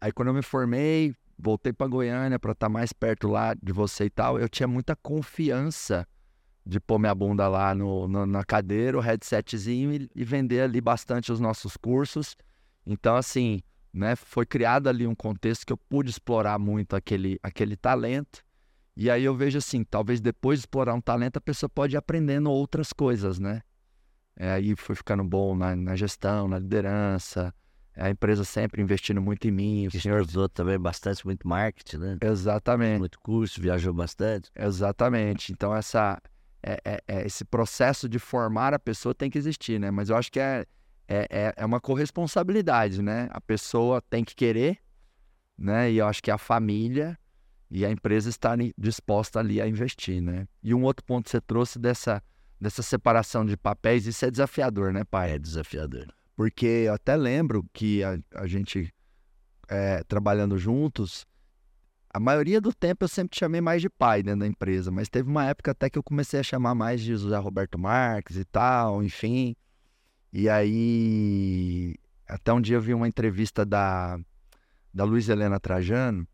[0.00, 4.04] Aí quando eu me formei, voltei para Goiânia para estar mais perto lá de você
[4.06, 6.06] e tal, eu tinha muita confiança
[6.66, 10.80] de pôr minha bunda lá no, no- na cadeira, o headsetzinho e, e vender ali
[10.80, 12.36] bastante os nossos cursos.
[12.86, 13.60] Então, assim,
[13.92, 18.42] né, foi criado ali um contexto que eu pude explorar muito aquele, aquele talento.
[18.96, 21.98] E aí eu vejo assim, talvez depois de explorar um talento, a pessoa pode ir
[21.98, 23.60] aprendendo outras coisas, né?
[24.36, 27.54] É, aí foi ficando bom na, na gestão, na liderança,
[27.96, 29.86] a empresa sempre investindo muito em mim.
[29.86, 32.18] o senhor- estudou também bastante, muito marketing, né?
[32.20, 32.98] Exatamente.
[32.98, 34.50] Muito curso, viajou bastante.
[34.56, 35.52] Exatamente.
[35.52, 36.20] Então, essa,
[36.62, 39.90] é, é- é- esse processo de formar a pessoa tem que existir, né?
[39.90, 40.66] Mas eu acho que é,
[41.06, 43.28] é, é- é uma corresponsabilidade, né?
[43.30, 44.78] A pessoa tem que querer,
[45.56, 45.90] né?
[45.90, 47.18] E eu acho que a família
[47.70, 50.46] e a empresa estarem disposta ali a investir, né?
[50.62, 52.22] E um outro ponto que você trouxe dessa,
[52.60, 55.32] dessa separação de papéis, isso é desafiador, né, pai?
[55.32, 56.06] É desafiador.
[56.36, 58.92] Porque eu até lembro que a, a gente,
[59.68, 61.26] é, trabalhando juntos,
[62.12, 65.08] a maioria do tempo eu sempre te chamei mais de pai dentro da empresa, mas
[65.08, 68.44] teve uma época até que eu comecei a chamar mais de José Roberto Marques e
[68.44, 69.56] tal, enfim.
[70.32, 71.94] E aí,
[72.28, 74.18] até um dia eu vi uma entrevista da,
[74.92, 76.26] da Luiz Helena Trajano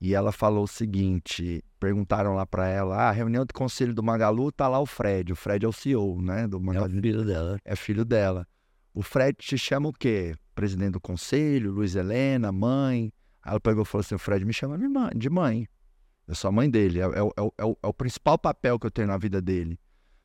[0.00, 4.02] e ela falou o seguinte: perguntaram lá pra ela, ah, a reunião do conselho do
[4.02, 7.02] Magalu tá lá o Fred, o Fred é o CEO, né, do É Magalu o
[7.02, 7.58] filho dela.
[7.64, 8.46] é filho dela.
[8.92, 10.34] O Fred te chama o quê?
[10.54, 13.12] Presidente do conselho, Luiz Helena, mãe.
[13.42, 14.76] Aí ela pegou e falou assim: o Fred me chama
[15.14, 15.66] de mãe.
[16.26, 17.00] Eu sou a mãe dele.
[17.00, 19.16] É, é o- é o- é o, é o principal papel que eu tenho na
[19.16, 19.78] vida dele.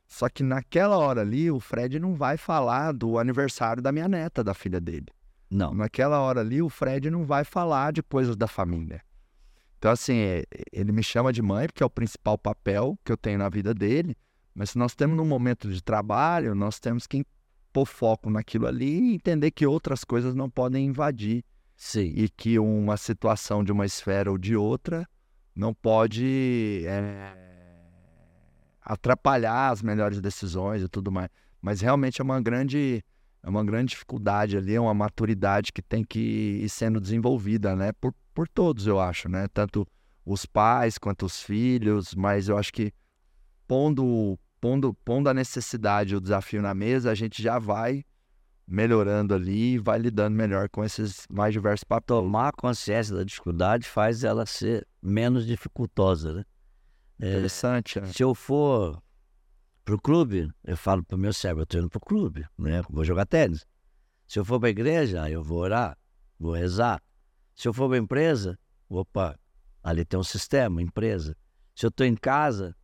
[0.06, 4.44] Só que naquela hora ali, o Fred não vai falar do aniversário da minha neta,
[4.44, 5.06] da filha dele.
[5.50, 5.74] Não.
[5.74, 9.02] Naquela hora ali, o Fred não vai falar de coisas da família.
[9.78, 13.16] Então, assim, é- ele me chama de mãe, porque é o principal papel que eu
[13.16, 14.16] tenho na vida dele.
[14.54, 17.24] Mas se nós temos um momento de trabalho, nós temos que
[17.76, 21.44] pôr foco naquilo ali e entender que outras coisas não podem invadir.
[21.76, 22.10] Sim.
[22.16, 25.06] E que uma situação de uma esfera ou de outra
[25.54, 27.36] não pode é,
[28.80, 31.28] atrapalhar as melhores decisões e tudo mais.
[31.60, 33.04] Mas realmente é uma grande
[33.42, 37.92] é uma grande dificuldade ali, é uma maturidade que tem que ir sendo desenvolvida, né?
[37.92, 39.48] Por, por todos, eu acho, né?
[39.52, 39.86] Tanto
[40.24, 42.90] os pais quanto os filhos, mas eu acho que
[43.68, 48.04] pondo, pondo, pondo a necessidade o desafio na mesa, a gente já vai
[48.66, 52.06] melhorando ali e vai lidando melhor com esses mais diversos papéis.
[52.20, 56.44] Tomar consciência da dificuldade faz ela ser menos dificultosa, né?
[57.20, 58.08] É, Interessante, né?
[58.08, 59.00] se eu for
[59.84, 62.82] pro clube, eu falo pro meu cérebro, eu tô indo pro clube, né?
[62.90, 63.64] Vou jogar tênis.
[64.26, 65.96] Se eu for pra igreja, eu vou orar,
[66.40, 67.00] vou rezar.
[67.54, 69.38] Se eu for pra empresa, opa,
[69.80, 71.36] ali tem um sistema, empresa.
[71.72, 72.74] Se eu tô em casa,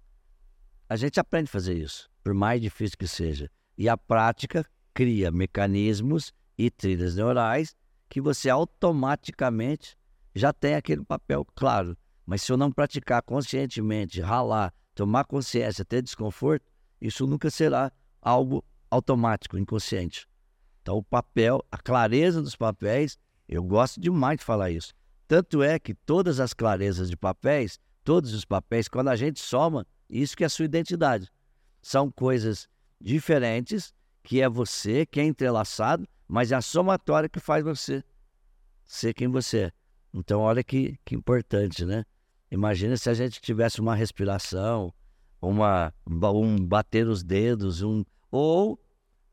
[0.92, 3.50] a gente aprende a fazer isso, por mais difícil que seja.
[3.78, 4.62] E a prática
[4.92, 7.74] cria mecanismos e trilhas neurais
[8.10, 9.96] que você automaticamente
[10.34, 11.96] já tem aquele papel claro.
[12.26, 16.70] Mas se eu não praticar conscientemente, ralar, tomar consciência, ter desconforto,
[17.00, 17.90] isso nunca será
[18.20, 20.28] algo automático, inconsciente.
[20.82, 23.16] Então, o papel, a clareza dos papéis,
[23.48, 24.92] eu gosto demais de falar isso.
[25.26, 29.86] Tanto é que todas as clarezas de papéis, todos os papéis, quando a gente soma,
[30.20, 31.30] isso que é a sua identidade.
[31.80, 32.68] São coisas
[33.00, 38.04] diferentes, que é você, que é entrelaçado, mas é a somatória que faz você
[38.84, 39.72] ser quem você é.
[40.14, 42.04] Então, olha que, que importante, né?
[42.50, 44.92] Imagina se a gente tivesse uma respiração,
[45.40, 48.78] uma, um bater os dedos, um ou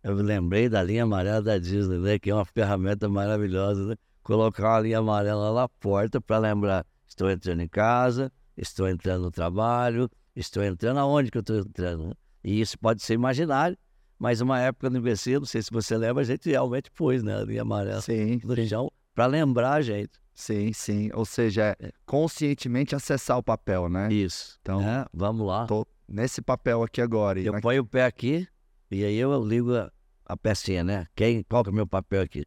[0.02, 3.96] eu me lembrei da linha amarela da Disney, né, que é uma ferramenta maravilhosa, né?
[4.24, 9.32] Colocar uma linha amarela na porta para lembrar, estou entrando em casa, estou entrando no
[9.32, 10.10] trabalho,
[10.42, 12.08] estou entrando aonde que eu estou entrando.
[12.08, 12.14] Né?
[12.44, 13.78] E isso pode ser imaginário,
[14.18, 17.38] mas uma época no IBC, não sei se você lembra, a gente realmente pôs, né,
[17.38, 20.12] a linha amarela Sim, no chão para lembrar a gente.
[20.34, 21.10] sim, sim.
[21.14, 24.12] Ou seja, é conscientemente acessar o papel, né?
[24.12, 24.58] Isso.
[24.62, 25.66] Então, É, vamos lá.
[25.68, 27.40] tô nesse papel aqui agora.
[27.40, 28.48] Eu na- ponho o pé aqui
[28.90, 29.92] e aí eu ligo a,
[30.26, 31.06] a pecinha, né?
[31.16, 32.46] Quem, qual que é o meu papel aqui?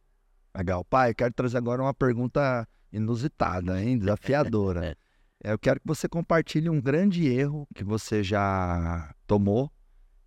[0.55, 0.83] Legal.
[0.85, 3.97] Pai, eu quero trazer agora uma pergunta inusitada, hein?
[3.99, 4.95] Desafiadora.
[5.43, 9.69] É, Eu quero que você compartilhe um grande erro que você já tomou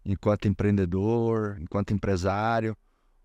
[0.04, 2.76] enquanto empreendedor, enquanto empresário.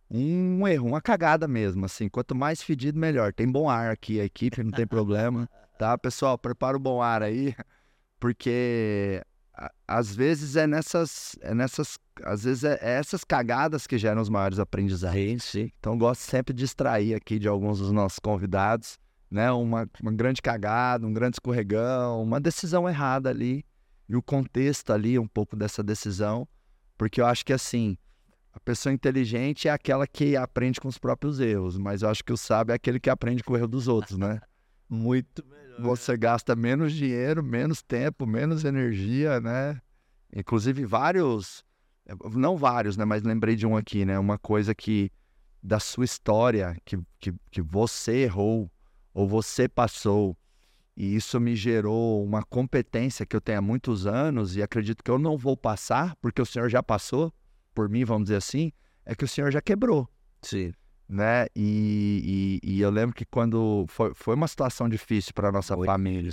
[0.09, 2.09] Um erro, uma cagada mesmo, assim.
[2.09, 3.33] Quanto mais fedido, melhor.
[3.33, 5.97] Tem bom ar aqui, a equipe, não tem problema, tá?
[5.97, 7.55] Pessoal, prepara o bom ar aí,
[8.19, 9.21] porque
[9.87, 14.29] às vezes é nessas, é nessas, às vezes é, é essas cagadas que geram os
[14.29, 15.17] maiores aprendizados.
[15.17, 15.71] Sim, sim.
[15.79, 18.97] Então, eu gosto sempre de extrair aqui de alguns dos nossos convidados,
[19.31, 19.49] né?
[19.51, 23.65] Uma, uma grande cagada, um grande escorregão, uma decisão errada ali,
[24.09, 26.45] e o contexto ali, um pouco dessa decisão,
[26.97, 27.97] porque eu acho que assim,
[28.51, 32.33] a pessoa inteligente é aquela que aprende com os próprios erros, mas eu acho que
[32.33, 34.41] o sábio é aquele que aprende com o erro dos outros, né?
[34.89, 35.81] Muito melhor.
[35.81, 39.81] Você gasta menos dinheiro, menos tempo, menos energia, né?
[40.35, 41.63] Inclusive vários,
[42.35, 43.05] não vários, né?
[43.05, 44.19] Mas lembrei de um aqui, né?
[44.19, 45.09] Uma coisa que
[45.63, 48.69] da sua história que, que, que você errou
[49.13, 50.37] ou você passou
[50.95, 55.09] e isso me gerou uma competência que eu tenho há muitos anos e acredito que
[55.11, 57.33] eu não vou passar porque o senhor já passou
[57.73, 58.71] por mim, vamos dizer assim,
[59.05, 60.09] é que o senhor já quebrou
[60.41, 60.73] Sim.
[61.07, 61.47] né?
[61.55, 65.85] E, e, e eu lembro que quando foi, foi uma situação difícil para nossa Foi.
[65.85, 66.31] família.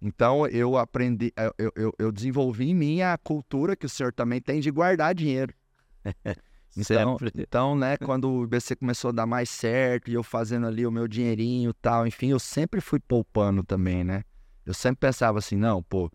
[0.00, 4.40] Então eu aprendi, eu, eu, eu desenvolvi em mim a cultura que o senhor também
[4.40, 5.52] tem de guardar dinheiro.
[6.76, 7.32] Então, Sempre.
[7.42, 10.90] então, né, quando o IBC começou a dar mais certo e eu fazendo ali o
[10.90, 14.22] meu dinheirinho e tal, enfim, eu sempre fui poupando também, né?
[14.64, 16.10] Eu sempre pensava assim, não, pô,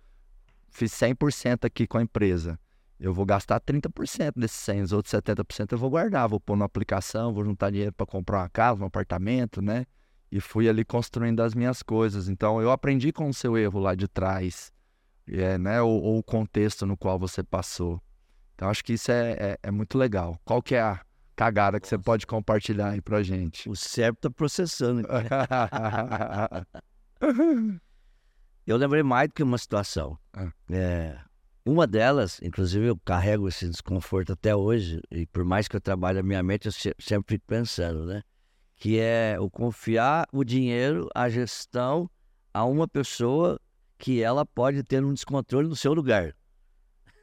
[0.69, 2.59] fiz 100% aqui com a empresa.
[2.97, 6.63] Eu vou gastar 30% desses 100, os outros 70% eu vou guardar, vou pôr na
[6.65, 9.85] aplicação, vou juntar dinheiro para comprar uma casa, um apartamento, né?
[10.31, 12.29] E fui ali construindo as minhas coisas.
[12.29, 14.71] Então, eu aprendi com o seu erro lá de trás,
[15.27, 15.81] é, né?
[15.81, 18.01] Ou, ou o contexto no qual você passou.
[18.55, 20.39] Então, acho que isso é, é, é muito legal.
[20.45, 21.01] Qual que é a
[21.35, 23.69] cagada que você pode compartilhar aí pra gente?
[23.69, 25.05] O cérebro tá processando.
[28.65, 30.17] Eu lembrei mais do que uma situação.
[30.33, 30.51] Ah.
[30.71, 31.19] É,
[31.65, 36.17] uma delas, inclusive eu carrego esse desconforto até hoje, e por mais que eu trabalhe
[36.19, 38.23] a minha mente, eu se- sempre fico pensando, né?
[38.75, 42.09] Que é o confiar o dinheiro, a gestão,
[42.53, 43.59] a uma pessoa
[43.99, 46.35] que ela pode ter um descontrole no seu lugar.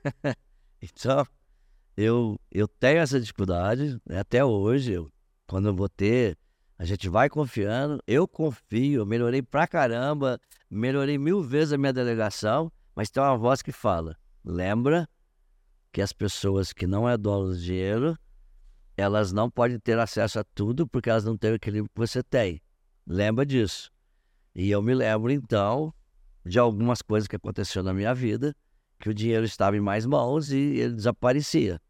[0.83, 1.25] então,
[1.97, 4.19] eu, eu tenho essa dificuldade, né?
[4.19, 5.11] até hoje, eu,
[5.47, 6.37] quando eu vou ter,
[6.79, 11.93] a gente vai confiando, eu confio, eu melhorei pra caramba, melhorei mil vezes a minha
[11.93, 15.09] delegação, mas tem uma voz que fala: lembra
[15.93, 18.19] que as pessoas que não é dono do dinheiro,
[18.97, 22.23] elas não podem ter acesso a tudo porque elas não têm o equilíbrio que você
[22.23, 22.61] tem.
[23.07, 23.93] Lembra disso.
[24.55, 25.95] E eu me lembro então
[26.45, 28.55] de algumas coisas que aconteceram na minha vida,
[29.03, 31.81] que o dinheiro estava em mais mãos e ele desaparecia.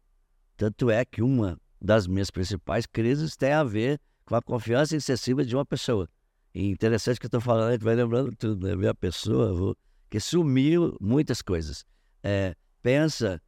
[0.57, 5.45] Tanto é que uma das minhas principais crises tem a ver com a confiança excessiva
[5.45, 6.09] de uma pessoa.
[6.55, 8.75] E interessante que eu estou falando, a gente vai lembrando tudo, né?
[8.75, 9.75] Ver a pessoa,
[10.09, 11.85] que sumiu muitas coisas.
[12.23, 13.39] É, pensa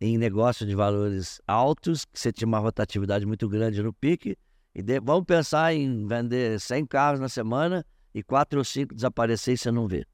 [0.00, 4.34] em negócio de valores altos, que você tinha uma rotatividade muito grande no pique,
[4.74, 7.84] e de- vamos pensar em vender 100 carros na semana
[8.14, 10.06] e quatro ou cinco desaparecer e você não vê.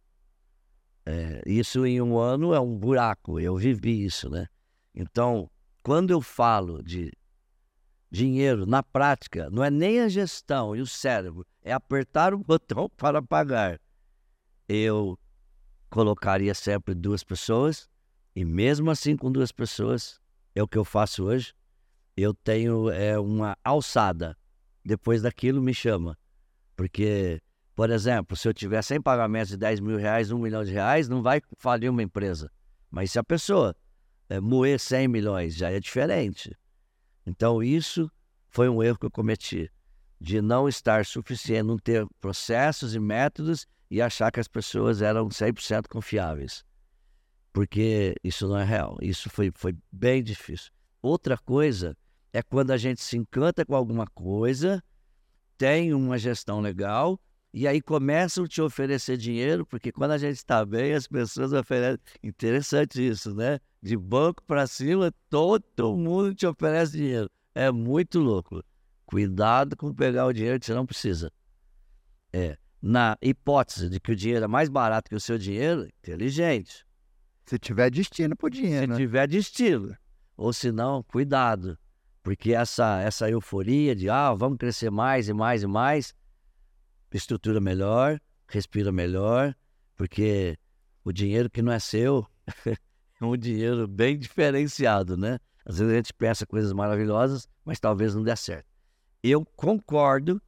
[1.07, 4.49] É, isso em um ano é um buraco, eu vivi isso, né?
[4.93, 5.49] Então,
[5.81, 7.13] quando eu falo de
[8.11, 12.91] dinheiro na prática, não é nem a gestão e o cérebro, é apertar o botão
[12.97, 13.81] para pagar.
[14.69, 15.17] Eu
[15.89, 17.89] colocaria sempre duas pessoas,
[18.35, 20.21] e mesmo assim com duas pessoas,
[20.55, 21.55] é o que eu faço hoje.
[22.17, 24.37] Eu tenho é, uma alçada.
[24.85, 26.19] Depois daquilo me chama.
[26.75, 27.41] Porque,
[27.77, 31.11] por exemplo, se eu tiver 100 pagamentos de 10 mil reais, 1 milhão de reais,
[31.11, 32.51] não vai falir uma empresa.
[32.91, 33.77] Mas se a pessoa
[34.31, 36.57] é, moer 100 milhões, já é diferente.
[37.27, 38.11] Então, isso
[38.49, 39.71] foi um erro que eu cometi,
[40.19, 45.29] de não estar suficiente, não ter processos e métodos e achar que as pessoas eram
[45.29, 46.65] 100% confiáveis.
[47.53, 48.97] Porque isso não é real.
[49.03, 50.73] Isso foi, foi bem difícil.
[51.03, 51.95] Outra coisa
[52.33, 54.83] é quando a gente se encanta com alguma coisa,
[55.59, 57.21] tem uma gestão legal
[57.59, 61.55] E aí começam a te oferecer dinheiro, porque quando a gente está bem, as pessoas
[61.55, 61.99] oferecem.
[62.23, 63.59] Interessante isso, né?
[63.83, 67.31] De banco para cima, todo mundo te oferece dinheiro.
[67.55, 68.63] É muito louco.
[69.07, 71.33] Cuidado com pegar o dinheiro que você não precisa.
[72.31, 72.59] É.
[72.83, 76.85] Na hipótese de que o dinheiro é mais barato que o seu dinheiro, inteligente.
[77.47, 78.83] Se tiver destino pro dinheiro.
[78.83, 78.97] Se né?
[78.97, 79.97] tiver destino.
[80.37, 81.79] Ou se não, cuidado.
[82.23, 86.15] Porque essa, essa euforia de, ah, vamos crescer mais e mais e mais,
[87.17, 89.55] estrutura melhor, respira melhor,
[89.97, 90.59] porque
[91.05, 92.27] o dinheiro que não é seu
[93.21, 95.39] é um dinheiro bem diferenciado, né?
[95.65, 98.67] Às vezes a gente pensa coisas maravilhosas, mas talvez não dê certo.
[99.23, 100.41] Eu concordo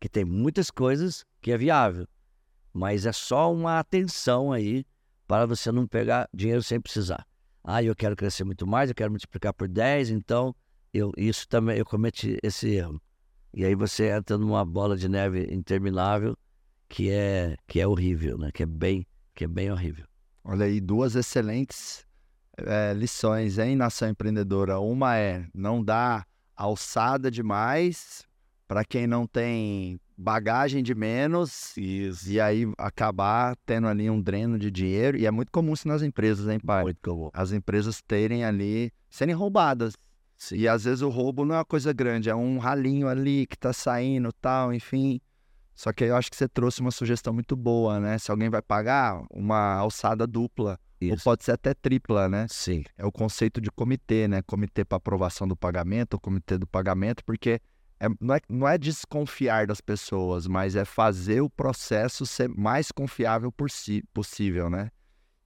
[0.00, 2.06] que tem muitas coisas que é viável,
[2.72, 4.86] mas é só uma atenção aí
[5.26, 7.26] para você não pegar dinheiro sem precisar.
[7.62, 10.54] Ah, eu quero crescer muito mais, eu quero multiplicar por 10, então
[10.92, 13.00] eu isso também eu cometi esse erro.
[13.56, 16.36] E aí você entra numa bola de neve interminável
[16.88, 18.50] que é que é horrível, né?
[18.52, 20.06] Que é bem que é bem horrível.
[20.44, 22.04] Olha aí, duas excelentes
[22.58, 24.78] é, lições, hein, nação empreendedora.
[24.80, 26.26] Uma é não dar
[26.56, 28.24] alçada demais
[28.66, 32.30] para quem não tem bagagem de menos Isso.
[32.30, 35.16] e aí acabar tendo ali um dreno de dinheiro.
[35.16, 36.82] E é muito comum isso nas empresas, hein, pai?
[36.82, 37.30] Muito comum.
[37.32, 39.94] As empresas terem ali, serem roubadas.
[40.48, 40.56] Sim.
[40.56, 43.56] E às vezes o roubo não é uma coisa grande, é um ralinho ali que
[43.56, 45.20] tá saindo tal, enfim.
[45.74, 48.18] Só que aí eu acho que você trouxe uma sugestão muito boa, né?
[48.18, 51.24] Se alguém vai pagar, uma alçada dupla, ou Isso.
[51.24, 52.46] pode ser até tripla, né?
[52.48, 52.84] Sim.
[52.96, 54.42] É o conceito de comitê, né?
[54.42, 57.60] Comitê para aprovação do pagamento, o comitê do pagamento, porque
[57.98, 62.92] é- não, é, não é desconfiar das pessoas, mas é fazer o processo ser mais
[62.92, 64.90] confiável por si- possível, né?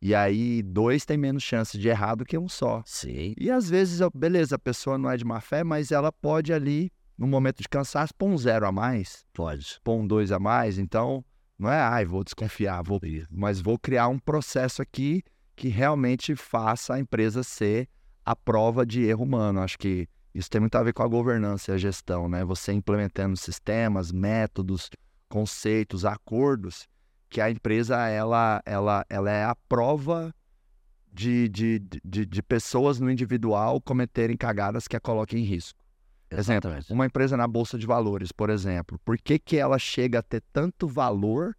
[0.01, 2.83] E aí, dois tem menos chance de errar do que um só.
[2.87, 3.35] Sim.
[3.37, 6.93] E às vezes, beleza, a pessoa não é de má fé, mas ela pode ali,
[7.17, 9.81] no momento de cansaço, pôr um zero a mais, Pode.
[9.83, 10.79] pôr um dois a mais.
[10.79, 11.25] Então,
[11.59, 15.23] não é, ai, vou desconfiar, vou, mas vou criar um processo aqui
[15.57, 17.89] que realmente faça a empresa ser
[18.25, 19.61] a prova de erro humano.
[19.61, 22.45] Acho que isso tem muito a ver com a governança e a gestão, né?
[22.45, 24.89] Você implementando sistemas, métodos,
[25.29, 26.87] conceitos, acordos,
[27.29, 30.35] que a empresa ela, ela, ela é a prova
[31.13, 35.79] de, de, de, de pessoas no individual cometerem cagadas que a coloquem em risco.
[36.31, 36.93] Exemplo, Exatamente.
[36.93, 40.43] uma empresa na bolsa de valores, por exemplo, por que, que ela chega a ter
[40.53, 41.57] tanto valor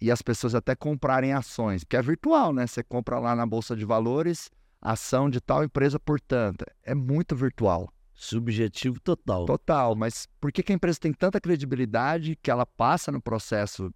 [0.00, 1.84] e as pessoas até comprarem ações?
[1.84, 2.66] Porque é virtual, né?
[2.66, 4.50] Você compra lá na bolsa de valores,
[4.80, 6.64] ação de tal empresa por tanto.
[6.82, 7.92] É muito virtual.
[8.12, 9.46] Subjetivo total.
[9.46, 13.94] Total, mas por que, que a empresa tem tanta credibilidade que ela passa no processo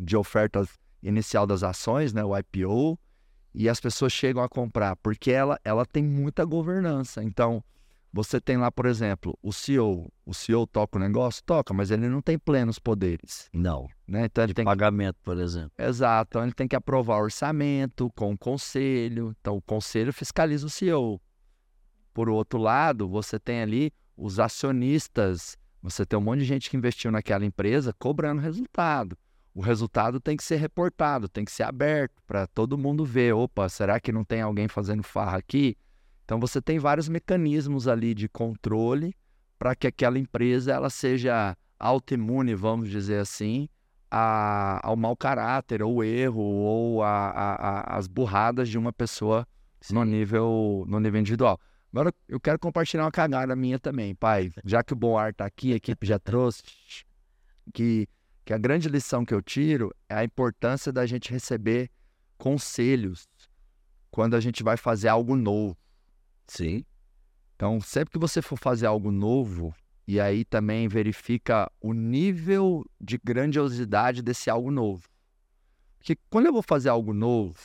[0.00, 0.66] de oferta
[1.02, 2.98] inicial das ações, né, o IPO,
[3.54, 4.96] e as pessoas chegam a comprar?
[4.96, 7.22] Porque ela, ela tem muita governança.
[7.22, 7.62] Então,
[8.12, 10.10] você tem lá, por exemplo, o CEO.
[10.24, 11.42] O CEO toca o negócio?
[11.44, 13.48] Toca, mas ele não tem plenos poderes.
[13.52, 13.88] Não.
[14.06, 14.24] Né?
[14.24, 15.72] Então, ele De tem que pagamento, por exemplo.
[15.78, 16.30] Exato.
[16.30, 19.34] Então ele tem que aprovar o orçamento com o conselho.
[19.40, 21.20] Então o conselho fiscaliza o CEO.
[22.12, 25.56] Por outro lado, você tem ali os acionistas.
[25.80, 29.16] Você tem um monte de gente que investiu naquela empresa cobrando resultado.
[29.54, 33.34] O resultado tem que ser reportado, tem que ser aberto para todo mundo ver.
[33.34, 35.76] Opa, será que não tem alguém fazendo farra aqui?
[36.24, 39.14] Então você tem vários mecanismos ali de controle
[39.58, 43.68] para que aquela empresa ela seja autoimune, vamos dizer assim,
[44.10, 49.46] a- ao mau caráter, ou erro, ou a- a- as burradas de uma pessoa
[49.90, 51.58] no nível, no nível individual.
[51.92, 54.50] Agora eu quero compartilhar uma cagada minha também, pai.
[54.64, 56.62] Já que o Bom Ar tá aqui, a equipe já trouxe,
[57.72, 58.06] que,
[58.50, 61.88] que a grande lição que eu tiro é a importância da gente receber
[62.36, 63.28] conselhos
[64.10, 65.76] quando a gente vai fazer algo novo.
[66.48, 66.84] Sim.
[67.54, 69.72] Então, sempre que você for fazer algo novo,
[70.04, 75.08] e aí também verifica o nível de grandiosidade desse algo novo.
[75.96, 77.56] Porque quando eu vou fazer algo novo,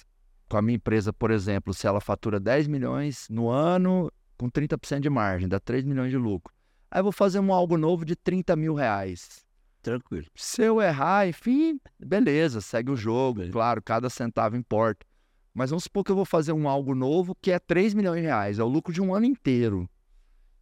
[0.47, 4.99] com a minha empresa, por exemplo, se ela fatura 10 milhões no ano, com 30%
[4.99, 6.53] de margem, dá 3 milhões de lucro.
[6.91, 9.44] Aí eu vou fazer um algo novo de 30 mil reais.
[9.85, 10.25] Tranquilo.
[10.35, 13.35] Se eu errar, enfim, beleza, segue o jogo.
[13.35, 13.53] Beleza.
[13.53, 15.05] Claro, cada centavo importa.
[15.53, 18.25] Mas vamos supor que eu vou fazer um algo novo que é 3 milhões de
[18.25, 19.87] reais, é o lucro de um ano inteiro.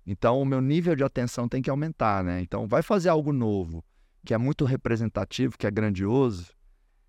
[0.06, 2.42] Então, o meu nível de atenção tem que aumentar, né?
[2.42, 3.82] Então, vai fazer algo novo,
[4.26, 6.52] que é muito representativo, que é grandioso.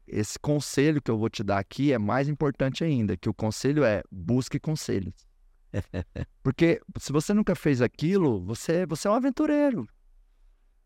[0.06, 3.82] Esse conselho que eu vou te dar aqui é mais importante ainda, que o conselho
[3.82, 5.26] é busque conselhos.
[6.44, 9.84] Porque se você nunca fez aquilo, você, você é um aventureiro.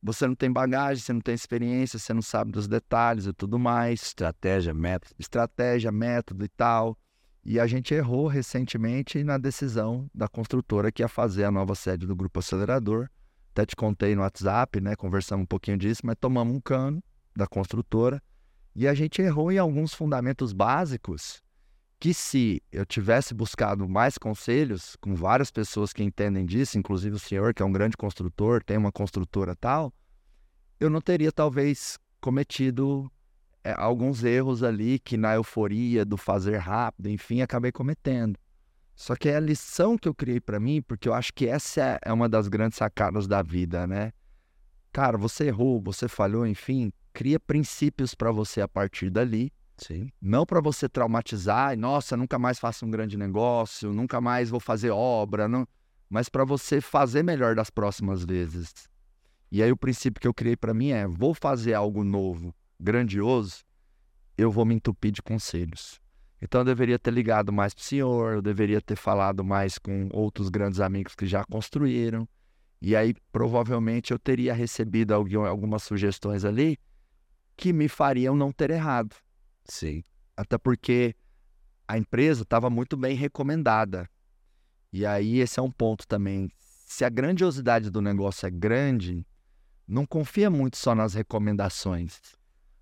[0.02, 3.58] Você não tem bagagem, você não tem experiência, você não sabe dos detalhes e tudo
[3.58, 5.14] mais Estratégia, método.
[5.18, 6.96] estratégia, método e tal.
[7.44, 12.06] E a gente errou recentemente na decisão da construtora que ia fazer a nova sede
[12.06, 13.08] do Grupo Acelerador.
[13.52, 14.94] Até te contei no WhatsApp, né?
[14.94, 17.02] Conversamos um pouquinho disso, mas tomamos um cano
[17.34, 18.22] da construtora.
[18.74, 21.42] E a gente errou em alguns fundamentos básicos
[22.00, 27.18] que se eu tivesse buscado mais conselhos com várias pessoas que entendem disso, inclusive o
[27.18, 29.92] senhor, que é um grande construtor, tem uma construtora tal,
[30.78, 33.10] eu não teria talvez cometido
[33.64, 38.38] é, alguns erros ali que na euforia do fazer rápido, enfim, acabei cometendo.
[38.94, 41.98] Só que é a lição que eu criei para mim, porque eu acho que essa
[42.04, 44.12] é, uma das grandes sacadas da vida, né?
[44.92, 49.52] Cara, você errou, você falhou, enfim, cria princípios para você a partir dali.
[49.78, 50.10] Sim.
[50.20, 54.90] Não para você traumatizar, nossa, nunca mais faço um grande negócio, nunca mais vou fazer
[54.90, 55.66] obra, não,
[56.10, 58.72] mas para você fazer melhor das próximas vezes.
[59.50, 63.64] E aí o princípio que eu criei para mim é: vou fazer algo novo, grandioso,
[64.36, 66.00] eu vou me entupir de conselhos.
[66.40, 70.08] Então eu deveria ter ligado mais para o senhor, eu deveria ter falado mais com
[70.12, 72.28] outros grandes amigos que já construíram.
[72.80, 76.78] E aí provavelmente eu teria recebido algumas sugestões ali
[77.56, 79.16] que me fariam não ter errado.
[79.68, 80.02] Sim.
[80.36, 81.14] Até porque
[81.86, 84.08] a empresa estava muito bem recomendada.
[84.92, 86.50] E aí esse é um ponto também.
[86.58, 89.26] Se a grandiosidade do negócio é grande,
[89.86, 92.20] não confia muito só nas recomendações.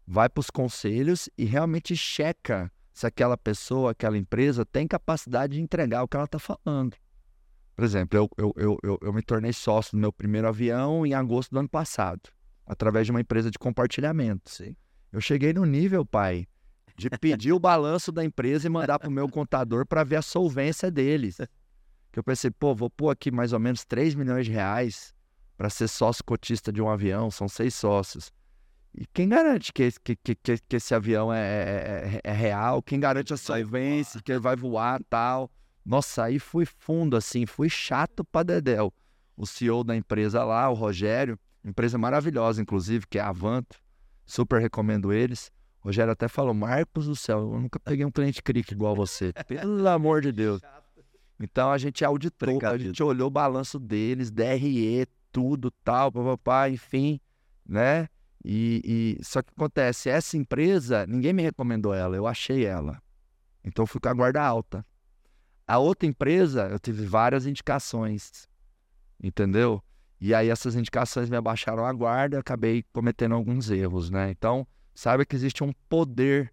[0.07, 5.61] Vai para os conselhos e realmente checa se aquela pessoa, aquela empresa tem capacidade de
[5.61, 6.97] entregar o que ela está falando.
[7.75, 11.13] Por exemplo, eu, eu, eu, eu, eu me tornei sócio do meu primeiro avião em
[11.13, 12.23] agosto do ano passado,
[12.65, 14.51] através de uma empresa de compartilhamento.
[14.51, 14.75] Sim.
[15.13, 16.47] Eu cheguei no nível, pai,
[16.97, 20.23] de pedir o balanço da empresa e mandar para o meu contador para ver a
[20.23, 21.37] solvência deles.
[22.11, 25.15] Que eu pensei, pô, vou pôr aqui mais ou menos 3 milhões de reais
[25.57, 28.33] para ser sócio cotista de um avião, são seis sócios.
[28.95, 32.83] E quem garante que, que, que, que esse avião é, é, é, é, real?
[32.83, 35.51] Quem garante a solvência, que ele vai voar tal?
[35.85, 38.93] Nossa, aí fui fundo, assim, fui chato pra Dedéu.
[39.37, 43.77] O CEO da empresa lá, o Rogério, empresa maravilhosa, inclusive, que é a Avanto,
[44.25, 45.53] super recomendo eles.
[45.87, 49.33] O Rogério até falou, Marcos do céu, eu nunca peguei um cliente cric igual você.
[49.47, 50.61] Pelo amor de Deus.
[51.39, 57.21] Então a gente auditou, a gente olhou o balanço deles, DRE, tudo, tal, papapá, enfim,
[57.65, 58.09] né?
[58.45, 63.01] E, e, só que acontece, essa empresa, ninguém me recomendou ela, eu achei ela.
[63.63, 64.85] Então eu fui com a guarda alta.
[65.69, 68.49] A outra empresa, eu tive várias indicações,
[69.23, 69.81] entendeu?
[70.21, 74.33] E aí essas indicações me abaixaram a guarda, acabei cometendo alguns erros, né?
[74.33, 74.67] Então,
[74.97, 76.53] saiba que existe um poder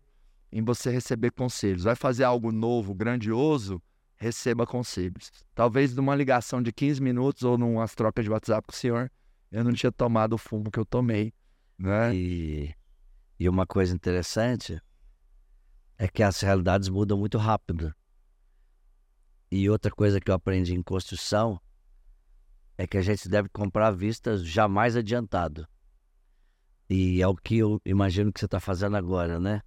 [0.52, 1.84] em você receber conselhos.
[1.84, 3.82] Vai fazer algo novo, grandioso,
[4.16, 5.32] receba conselhos.
[5.56, 9.12] Talvez numa ligação de 15 minutos ou numa trocas de WhatsApp com o senhor,
[9.52, 11.34] eu não tinha tomado o fumo que eu tomei
[11.78, 12.16] né?
[12.16, 12.76] E,
[13.40, 14.82] e uma coisa interessante
[15.98, 17.94] é que as realidades mudam muito rápido.
[19.52, 21.60] E outra coisa que eu aprendi em construção
[22.78, 25.68] é que a gente deve comprar à vista jamais adiantado.
[26.96, 29.64] E é o que eu imagino que você está fazendo agora, né?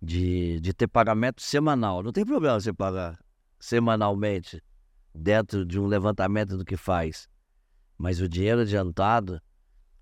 [0.00, 2.02] De, de ter pagamento semanal.
[2.02, 3.22] Não tem problema você pagar
[3.60, 4.62] semanalmente
[5.14, 7.28] dentro de um levantamento do que faz.
[7.98, 9.42] Mas o dinheiro adiantado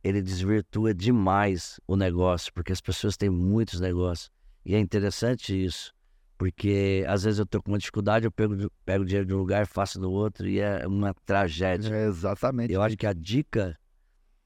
[0.05, 4.31] ele desvirtua demais o negócio, porque as pessoas têm muitos negócios.
[4.65, 5.93] E é interessante isso,
[6.39, 9.67] porque às vezes eu estou com uma dificuldade, eu pego, pego dinheiro de um lugar,
[9.67, 11.93] faço no outro e é uma tragédia.
[11.93, 12.73] É exatamente.
[12.73, 13.77] Eu acho que a dica,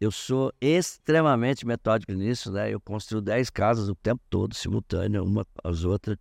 [0.01, 2.71] eu sou extremamente metódico nisso, né?
[2.73, 6.19] Eu construo 10 casas o tempo todo, simultâneo, uma às outras.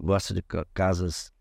[0.00, 0.42] Gosto de
[0.72, 1.32] casas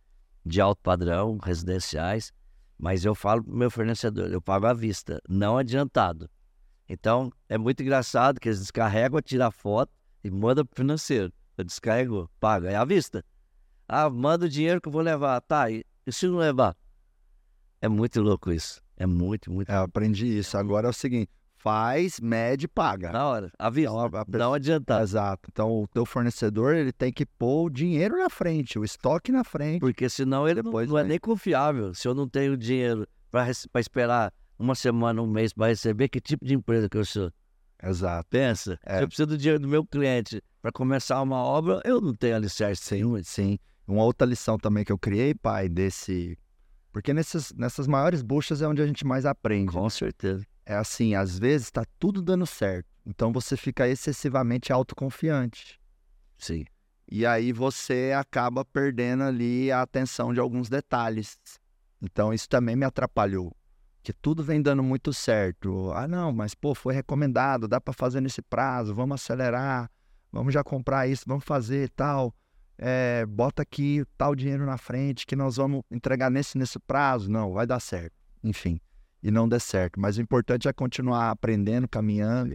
[0.45, 2.33] de alto padrão, residenciais,
[2.77, 6.29] mas eu falo para o meu fornecedor, eu pago à vista, não adiantado.
[6.87, 9.91] Então, é muito engraçado que eles descarregam, tiram a foto
[10.23, 11.31] e mandam para o financeiro.
[11.55, 13.23] Eu descarrego, paga, é à vista.
[13.87, 15.39] Ah, manda o dinheiro que eu vou levar.
[15.41, 16.75] Tá, e, e se não levar?
[17.81, 18.81] É muito louco isso.
[18.97, 19.69] É muito, muito.
[19.69, 20.57] É, eu aprendi isso.
[20.57, 23.11] Agora é o seguinte: faz, mede, paga.
[23.11, 23.91] Na hora, à vista.
[23.91, 25.01] Então, a, a, não adianta.
[25.01, 25.49] Exato.
[25.51, 29.43] Então, o teu fornecedor ele tem que pôr o dinheiro na frente, o estoque na
[29.43, 29.79] frente.
[29.79, 31.93] Porque senão ele não, não é nem confiável.
[31.93, 33.49] Se eu não tenho dinheiro para
[33.79, 37.31] esperar uma semana, um mês para receber, que tipo de empresa que eu sou?
[37.81, 38.27] Exato.
[38.29, 38.97] Pensa, é.
[38.97, 42.35] se eu preciso do dinheiro do meu cliente para começar uma obra, eu não tenho
[42.35, 43.21] alicerce nenhum.
[43.23, 43.57] Sim.
[43.87, 46.37] Uma outra lição também que eu criei, pai, desse.
[46.91, 49.71] Porque nessas, nessas maiores buchas é onde a gente mais aprende.
[49.71, 50.45] Com certeza.
[50.69, 52.87] É assim, às vezes está tudo dando certo.
[53.03, 55.79] Então você fica excessivamente autoconfiante.
[56.37, 56.63] Sim.
[57.11, 61.39] E aí você acaba perdendo ali a atenção de alguns detalhes.
[61.99, 63.51] Então isso também me atrapalhou
[64.03, 65.91] que tudo vem dando muito certo.
[65.93, 69.89] Ah, não, mas pô, foi recomendado, dá para fazer nesse prazo, vamos acelerar,
[70.31, 72.31] vamos já comprar isso, vamos fazer tal.
[72.77, 77.27] É, bota aqui tal dinheiro na frente que nós vamos entregar nesse nesse prazo.
[77.27, 78.13] Não, vai dar certo.
[78.43, 78.79] Enfim,
[79.21, 79.99] e não der certo.
[79.99, 82.53] Mas o importante é continuar aprendendo, caminhando.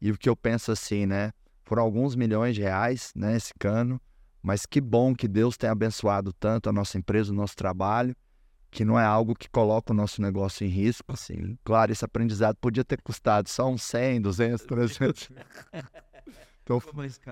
[0.00, 1.32] E o que eu penso assim, né?
[1.64, 4.00] Foram alguns milhões de reais, né, esse cano.
[4.42, 8.14] Mas que bom que Deus tenha abençoado tanto a nossa empresa, o nosso trabalho,
[8.70, 11.16] que não é algo que coloca o nosso negócio em risco.
[11.16, 11.56] Sim.
[11.62, 15.28] Claro, esse aprendizado podia ter custado só uns 100, 200, 300.
[16.64, 16.80] Então,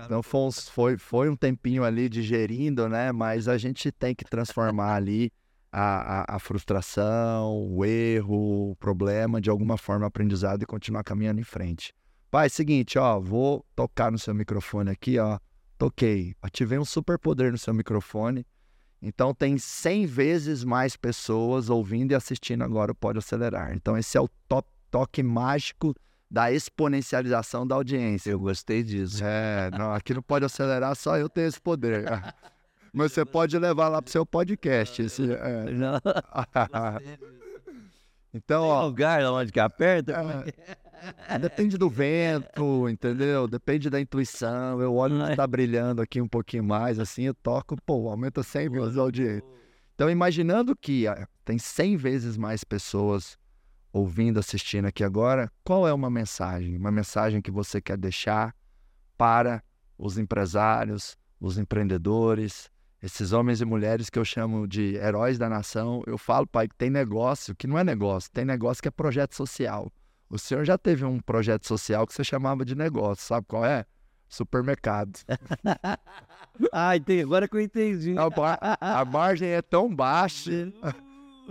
[0.05, 3.11] então foi, foi, foi um tempinho ali digerindo, né?
[3.11, 5.31] Mas a gente tem que transformar ali
[5.71, 11.39] a, a, a frustração, o erro, o problema, de alguma forma aprendizado e continuar caminhando
[11.39, 11.93] em frente.
[12.29, 15.39] Pai, seguinte, ó, vou tocar no seu microfone aqui, ó.
[15.77, 16.35] Toquei.
[16.41, 18.45] Ativei um superpoder no seu microfone.
[19.01, 23.73] Então tem 100 vezes mais pessoas ouvindo e assistindo agora o Pode Acelerar.
[23.73, 25.95] Então esse é o to- toque mágico
[26.29, 28.29] da exponencialização da audiência.
[28.31, 29.23] Eu gostei disso.
[29.23, 32.05] É, não, aqui não pode acelerar, só eu tenho esse poder.
[32.93, 35.01] Mas você pode levar lá pro seu podcast.
[35.01, 35.71] esse- é.
[35.71, 35.99] Não,
[38.33, 40.13] Então, ó, lugar onde que aperta?
[41.27, 43.45] é, depende do vento, entendeu?
[43.47, 44.79] Depende da intuição.
[44.81, 48.69] Eu olho que tá brilhando aqui um pouquinho mais, assim, eu toco, pô, aumenta 100
[48.69, 49.43] vezes a audiência.
[49.95, 53.37] Então, imaginando que ah, tem 100 vezes mais pessoas
[53.91, 56.77] ouvindo, assistindo aqui agora, qual é uma mensagem?
[56.77, 58.55] Uma mensagem que você quer deixar
[59.17, 59.61] para
[59.97, 62.70] os empresários, os empreendedores,
[63.01, 66.03] esses homens e mulheres que eu chamo de heróis da nação.
[66.05, 69.35] Eu falo, pai, que tem negócio que não é negócio, tem negócio que é projeto
[69.35, 69.91] social.
[70.29, 73.85] O senhor já teve um projeto social que você chamava de negócio, sabe qual é?
[74.29, 75.19] Supermercado.
[76.71, 77.21] Ah, entendi.
[77.23, 78.15] agora que eu entendi.
[78.17, 80.51] A, mar- a margem é tão baixa,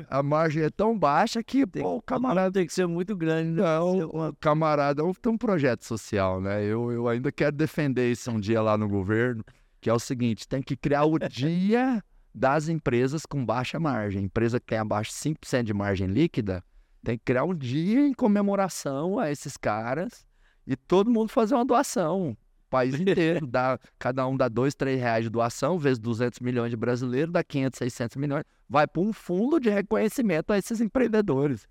[0.08, 3.50] a margem é tão baixa que, Tem, pô, o camarada tem que ser muito grande.
[3.50, 3.62] né?
[3.62, 3.98] Não,
[4.28, 6.62] o camarada um- tem um projeto social, né?
[6.64, 9.42] Eu, eu ainda quero defender isso um dia lá no governo,
[9.80, 12.02] que é o seguinte, tem que criar o dia
[12.34, 14.24] das empresas com baixa margem.
[14.24, 16.62] Empresa que tem abaixo de 5% de margem líquida,
[17.02, 20.26] tem que criar um dia em comemoração a esses caras
[20.66, 22.36] e todo mundo fazer uma doação.
[22.66, 26.70] O país inteiro, dá, cada um dá dois, três reais de doação, vezes 200 milhões
[26.70, 31.66] de brasileiros, dá 500, 600 milhões, vai para um fundo de reconhecimento a esses empreendedores.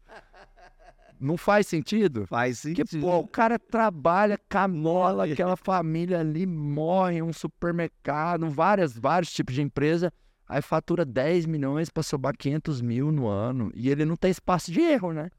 [1.20, 2.26] Não faz sentido?
[2.28, 3.02] Faz Porque, sentido.
[3.02, 9.62] pô, o cara trabalha, camola, aquela família ali morre, um supermercado, várias, vários tipos de
[9.62, 10.12] empresa,
[10.48, 13.72] aí fatura 10 milhões para sobrar 500 mil no ano.
[13.76, 15.30] E ele não tem espaço de erro, né?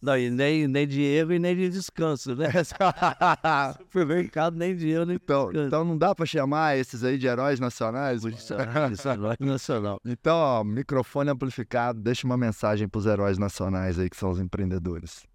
[0.00, 2.48] Não, e nem, nem de erro e nem de descanso, né?
[3.82, 5.66] Supermercado, nem de erro, nem então, descanso.
[5.66, 8.22] então não dá para chamar esses aí de heróis nacionais?
[8.24, 9.98] Isso herói nacional.
[10.04, 14.38] Então, ó, microfone amplificado, deixa uma mensagem para os heróis nacionais aí, que são os
[14.38, 15.26] empreendedores.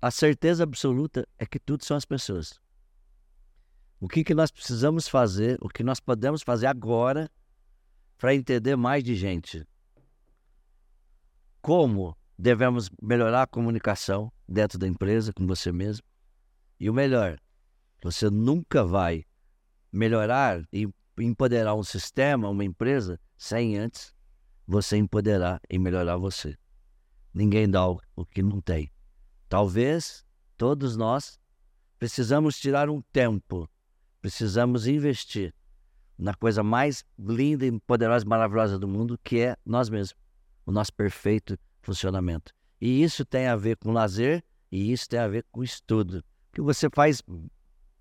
[0.00, 2.60] A certeza absoluta é que tudo são as pessoas.
[4.00, 7.30] O que, que nós precisamos fazer, o que nós podemos fazer agora
[8.16, 9.64] para entender mais de gente?
[11.60, 16.04] Como devemos melhorar a comunicação dentro da empresa com você mesmo?
[16.78, 17.38] E o melhor,
[18.02, 19.24] você nunca vai
[19.92, 24.12] melhorar e empoderar um sistema, uma empresa, sem antes
[24.66, 26.58] você empoderar e melhorar você.
[27.32, 28.90] Ninguém dá o, que não tem.
[29.48, 30.24] Talvez
[30.56, 31.38] todos nós
[31.96, 33.70] precisamos tirar um tempo,
[34.20, 35.54] precisamos investir
[36.18, 40.16] na coisa mais linda, poderosa e maravilhosa do mundo, que é nós mesmos,
[40.66, 42.52] o nosso perfeito funcionamento.
[42.80, 46.24] E isso tem a ver com lazer e isso tem a ver com estudo.
[46.52, 47.22] Que você faz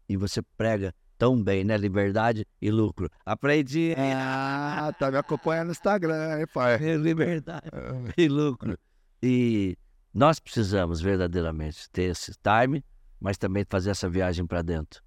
[0.08, 1.78] e você prega tão bem, né?
[1.78, 3.10] Liberdade e lucro.
[3.26, 6.78] Aprendi Ah, tá me acompanhando no Instagram, hein, pai?
[6.98, 7.70] liberdade
[8.18, 8.78] e lucro.
[9.22, 9.78] E
[10.14, 12.84] nós precisamos verdadeiramente ter esse time,
[13.20, 15.02] mas também fazer essa viagem para dentro.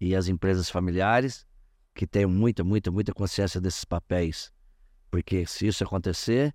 [0.00, 1.46] E as empresas familiares,
[1.94, 4.50] que têm muita, muita, muita consciência desses papéis.
[5.10, 6.54] Porque se isso acontecer,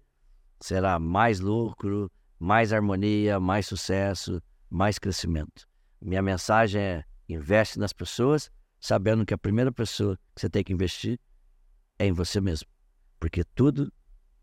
[0.66, 5.68] será mais lucro, mais harmonia, mais sucesso, mais crescimento.
[6.02, 10.74] Minha mensagem é: investe nas pessoas, sabendo que a primeira pessoa que você tem que
[10.74, 11.20] investir
[12.00, 12.68] é em você mesmo.
[13.20, 13.94] Porque tudo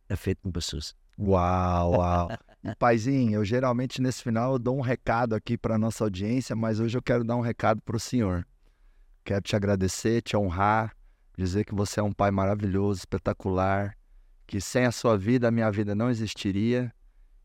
[0.09, 0.95] é feito com pessoas.
[1.19, 2.29] Uau, uau.
[2.79, 6.97] Paizinho, eu geralmente nesse final eu dou um recado aqui para nossa audiência, mas hoje
[6.97, 8.47] eu quero dar um recado para o senhor.
[9.25, 10.97] Quero te agradecer, te honrar,
[11.37, 13.97] dizer que você é um pai maravilhoso, espetacular,
[14.47, 16.93] que sem a sua vida a minha vida não existiria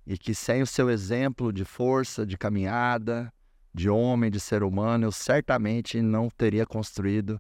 [0.06, 3.32] e que sem o seu exemplo de força, de caminhada,
[3.74, 7.40] de homem, de ser humano, eu certamente não teria construído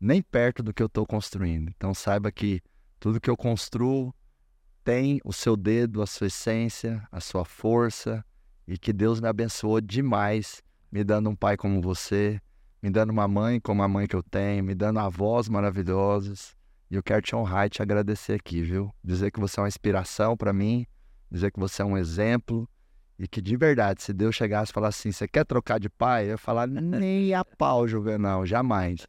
[0.00, 1.70] nem perto do que eu estou construindo.
[1.76, 2.60] Então saiba que
[3.00, 4.14] tudo que eu construo
[4.84, 8.24] tem o seu dedo, a sua essência, a sua força
[8.66, 12.40] e que Deus me abençoou demais, me dando um pai como você,
[12.82, 16.56] me dando uma mãe como a mãe que eu tenho, me dando avós maravilhosos.
[16.90, 18.92] E eu quero te honrar e te agradecer aqui, viu?
[19.04, 20.86] Dizer que você é uma inspiração para mim,
[21.30, 22.68] dizer que você é um exemplo
[23.18, 26.26] E que de verdade, se Deus chegasse e falasse assim, você quer trocar de pai?
[26.26, 29.06] Eu ia falar, nem a pau, Juvenal, jamais.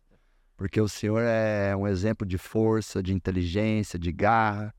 [0.58, 4.74] Porque o senhor é um exemplo de força, de inteligência, de garra.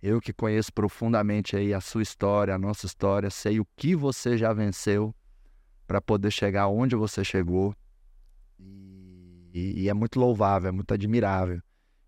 [0.00, 4.38] Eu que conheço profundamente aí a sua história, a nossa história, sei o que você
[4.38, 5.14] já venceu
[5.86, 7.74] para poder chegar onde você chegou.
[9.52, 11.60] E, e é muito louvável, é muito admirável.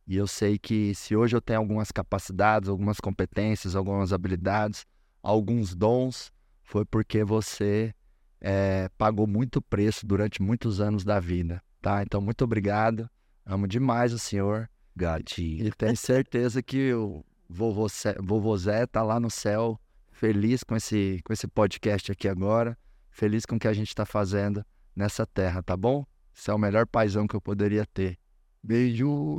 [0.08, 4.86] E eu sei que se hoje eu tenho algumas capacidades, algumas competências, algumas habilidades,
[5.22, 6.32] alguns dons,
[6.62, 7.94] foi porque você
[8.40, 12.02] é, pagou muito preço durante muitos anos da vida, tá?
[12.02, 13.08] Então, muito obrigado.
[13.44, 14.68] Amo demais o senhor.
[14.96, 15.66] Gatinho.
[15.66, 19.78] E tenho certeza que o vovô, Zé, vovô Zé tá lá no céu,
[20.10, 22.76] feliz com esse, com esse podcast aqui agora,
[23.10, 24.64] feliz com o que a gente está fazendo
[24.96, 26.04] nessa terra, tá bom?
[26.32, 28.18] Você é o melhor paizão que eu poderia ter.
[28.62, 29.38] Beijo.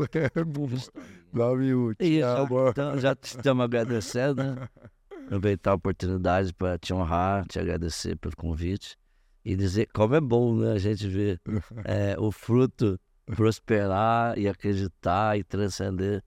[1.33, 1.93] Love you.
[1.99, 4.69] Isso, então, já estamos agradecendo, né?
[5.29, 8.97] aproveitar a oportunidade para te honrar, te agradecer pelo convite
[9.45, 11.39] e dizer como é bom né, a gente ver
[11.85, 16.23] é, o fruto prosperar e acreditar e transcender.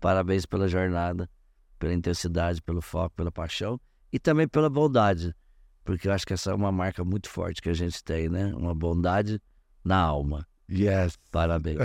[0.00, 1.28] Parabéns pela jornada,
[1.78, 3.80] pela intensidade, pelo foco, pela paixão
[4.12, 5.34] e também pela bondade,
[5.84, 8.54] porque eu acho que essa é uma marca muito forte que a gente tem, né?
[8.54, 9.40] Uma bondade
[9.84, 10.46] na alma.
[10.74, 11.16] Yes.
[11.30, 11.78] Parabéns.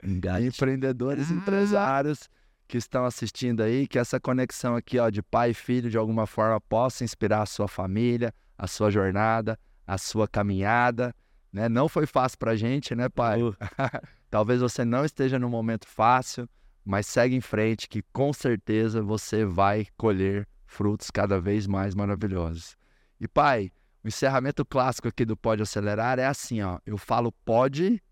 [0.46, 2.28] Empreendedores, empresários
[2.68, 6.26] que estão assistindo aí, que essa conexão aqui, ó, de pai e filho, de alguma
[6.26, 11.14] forma, possa inspirar a sua família, a sua jornada, a sua caminhada,
[11.52, 11.68] né?
[11.68, 13.42] Não foi fácil pra gente, né, pai?
[13.42, 13.54] Uh.
[14.30, 16.48] Talvez você não esteja num momento fácil,
[16.84, 22.76] mas segue em frente que com certeza você vai colher frutos cada vez mais maravilhosos.
[23.20, 23.70] E pai,
[24.04, 28.02] o encerramento clássico aqui do Pode Acelerar é assim, ó, eu falo pode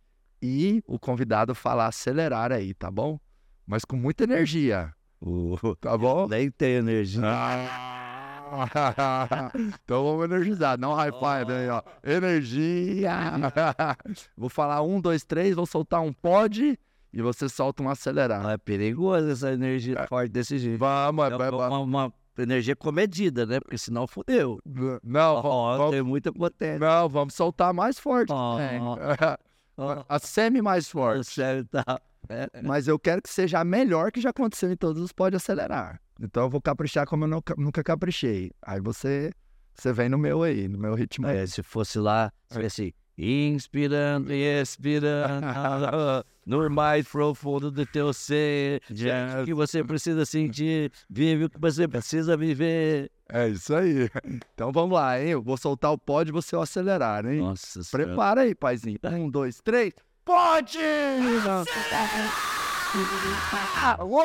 [0.44, 3.18] e o convidado fala acelerar aí, tá bom?
[3.66, 4.92] mas com muita energia.
[5.20, 6.28] Uh, tá bom?
[6.28, 7.22] Nem tem energia.
[9.82, 11.82] então vamos energizar, não high five aí, ó.
[12.04, 13.12] Energia!
[14.36, 16.78] vou falar um, dois, três, vou soltar um pod
[17.12, 18.48] e você solta um acelerar.
[18.50, 20.06] é perigoso essa energia é.
[20.06, 20.78] forte desse jeito.
[20.78, 23.60] Vamos, é, uma, uma, energia comedida, né?
[23.60, 24.60] Porque senão fodeu.
[25.02, 26.80] Não, oh, vamos, tem muita potência.
[26.80, 28.30] Não, vamos soltar mais forte.
[28.32, 28.56] Oh,
[29.00, 29.43] oh.
[30.09, 31.40] A semi mais forte.
[31.70, 32.01] Tá.
[32.28, 35.36] É, mas eu quero que seja a melhor que já aconteceu em todos os pode
[35.36, 36.01] acelerar.
[36.20, 38.51] Então eu vou caprichar como eu não, nunca caprichei.
[38.62, 39.30] Aí você
[39.74, 41.26] você vem no meu aí, no meu ritmo.
[41.26, 42.66] É, se fosse lá, se é.
[42.66, 45.44] assim, inspirando e expirando,
[46.46, 48.82] no mais profundo do teu ser,
[49.44, 53.10] que você precisa sentir, vive o que você precisa viver.
[53.28, 54.10] É isso aí.
[54.54, 55.30] Então vamos lá, hein?
[55.30, 57.40] Eu vou soltar o pod e você acelerar, hein?
[57.40, 58.98] Nossa Prepara aí, paizinho.
[59.04, 59.94] Um, dois, três.
[60.24, 60.78] Pode!
[64.00, 64.24] Uou!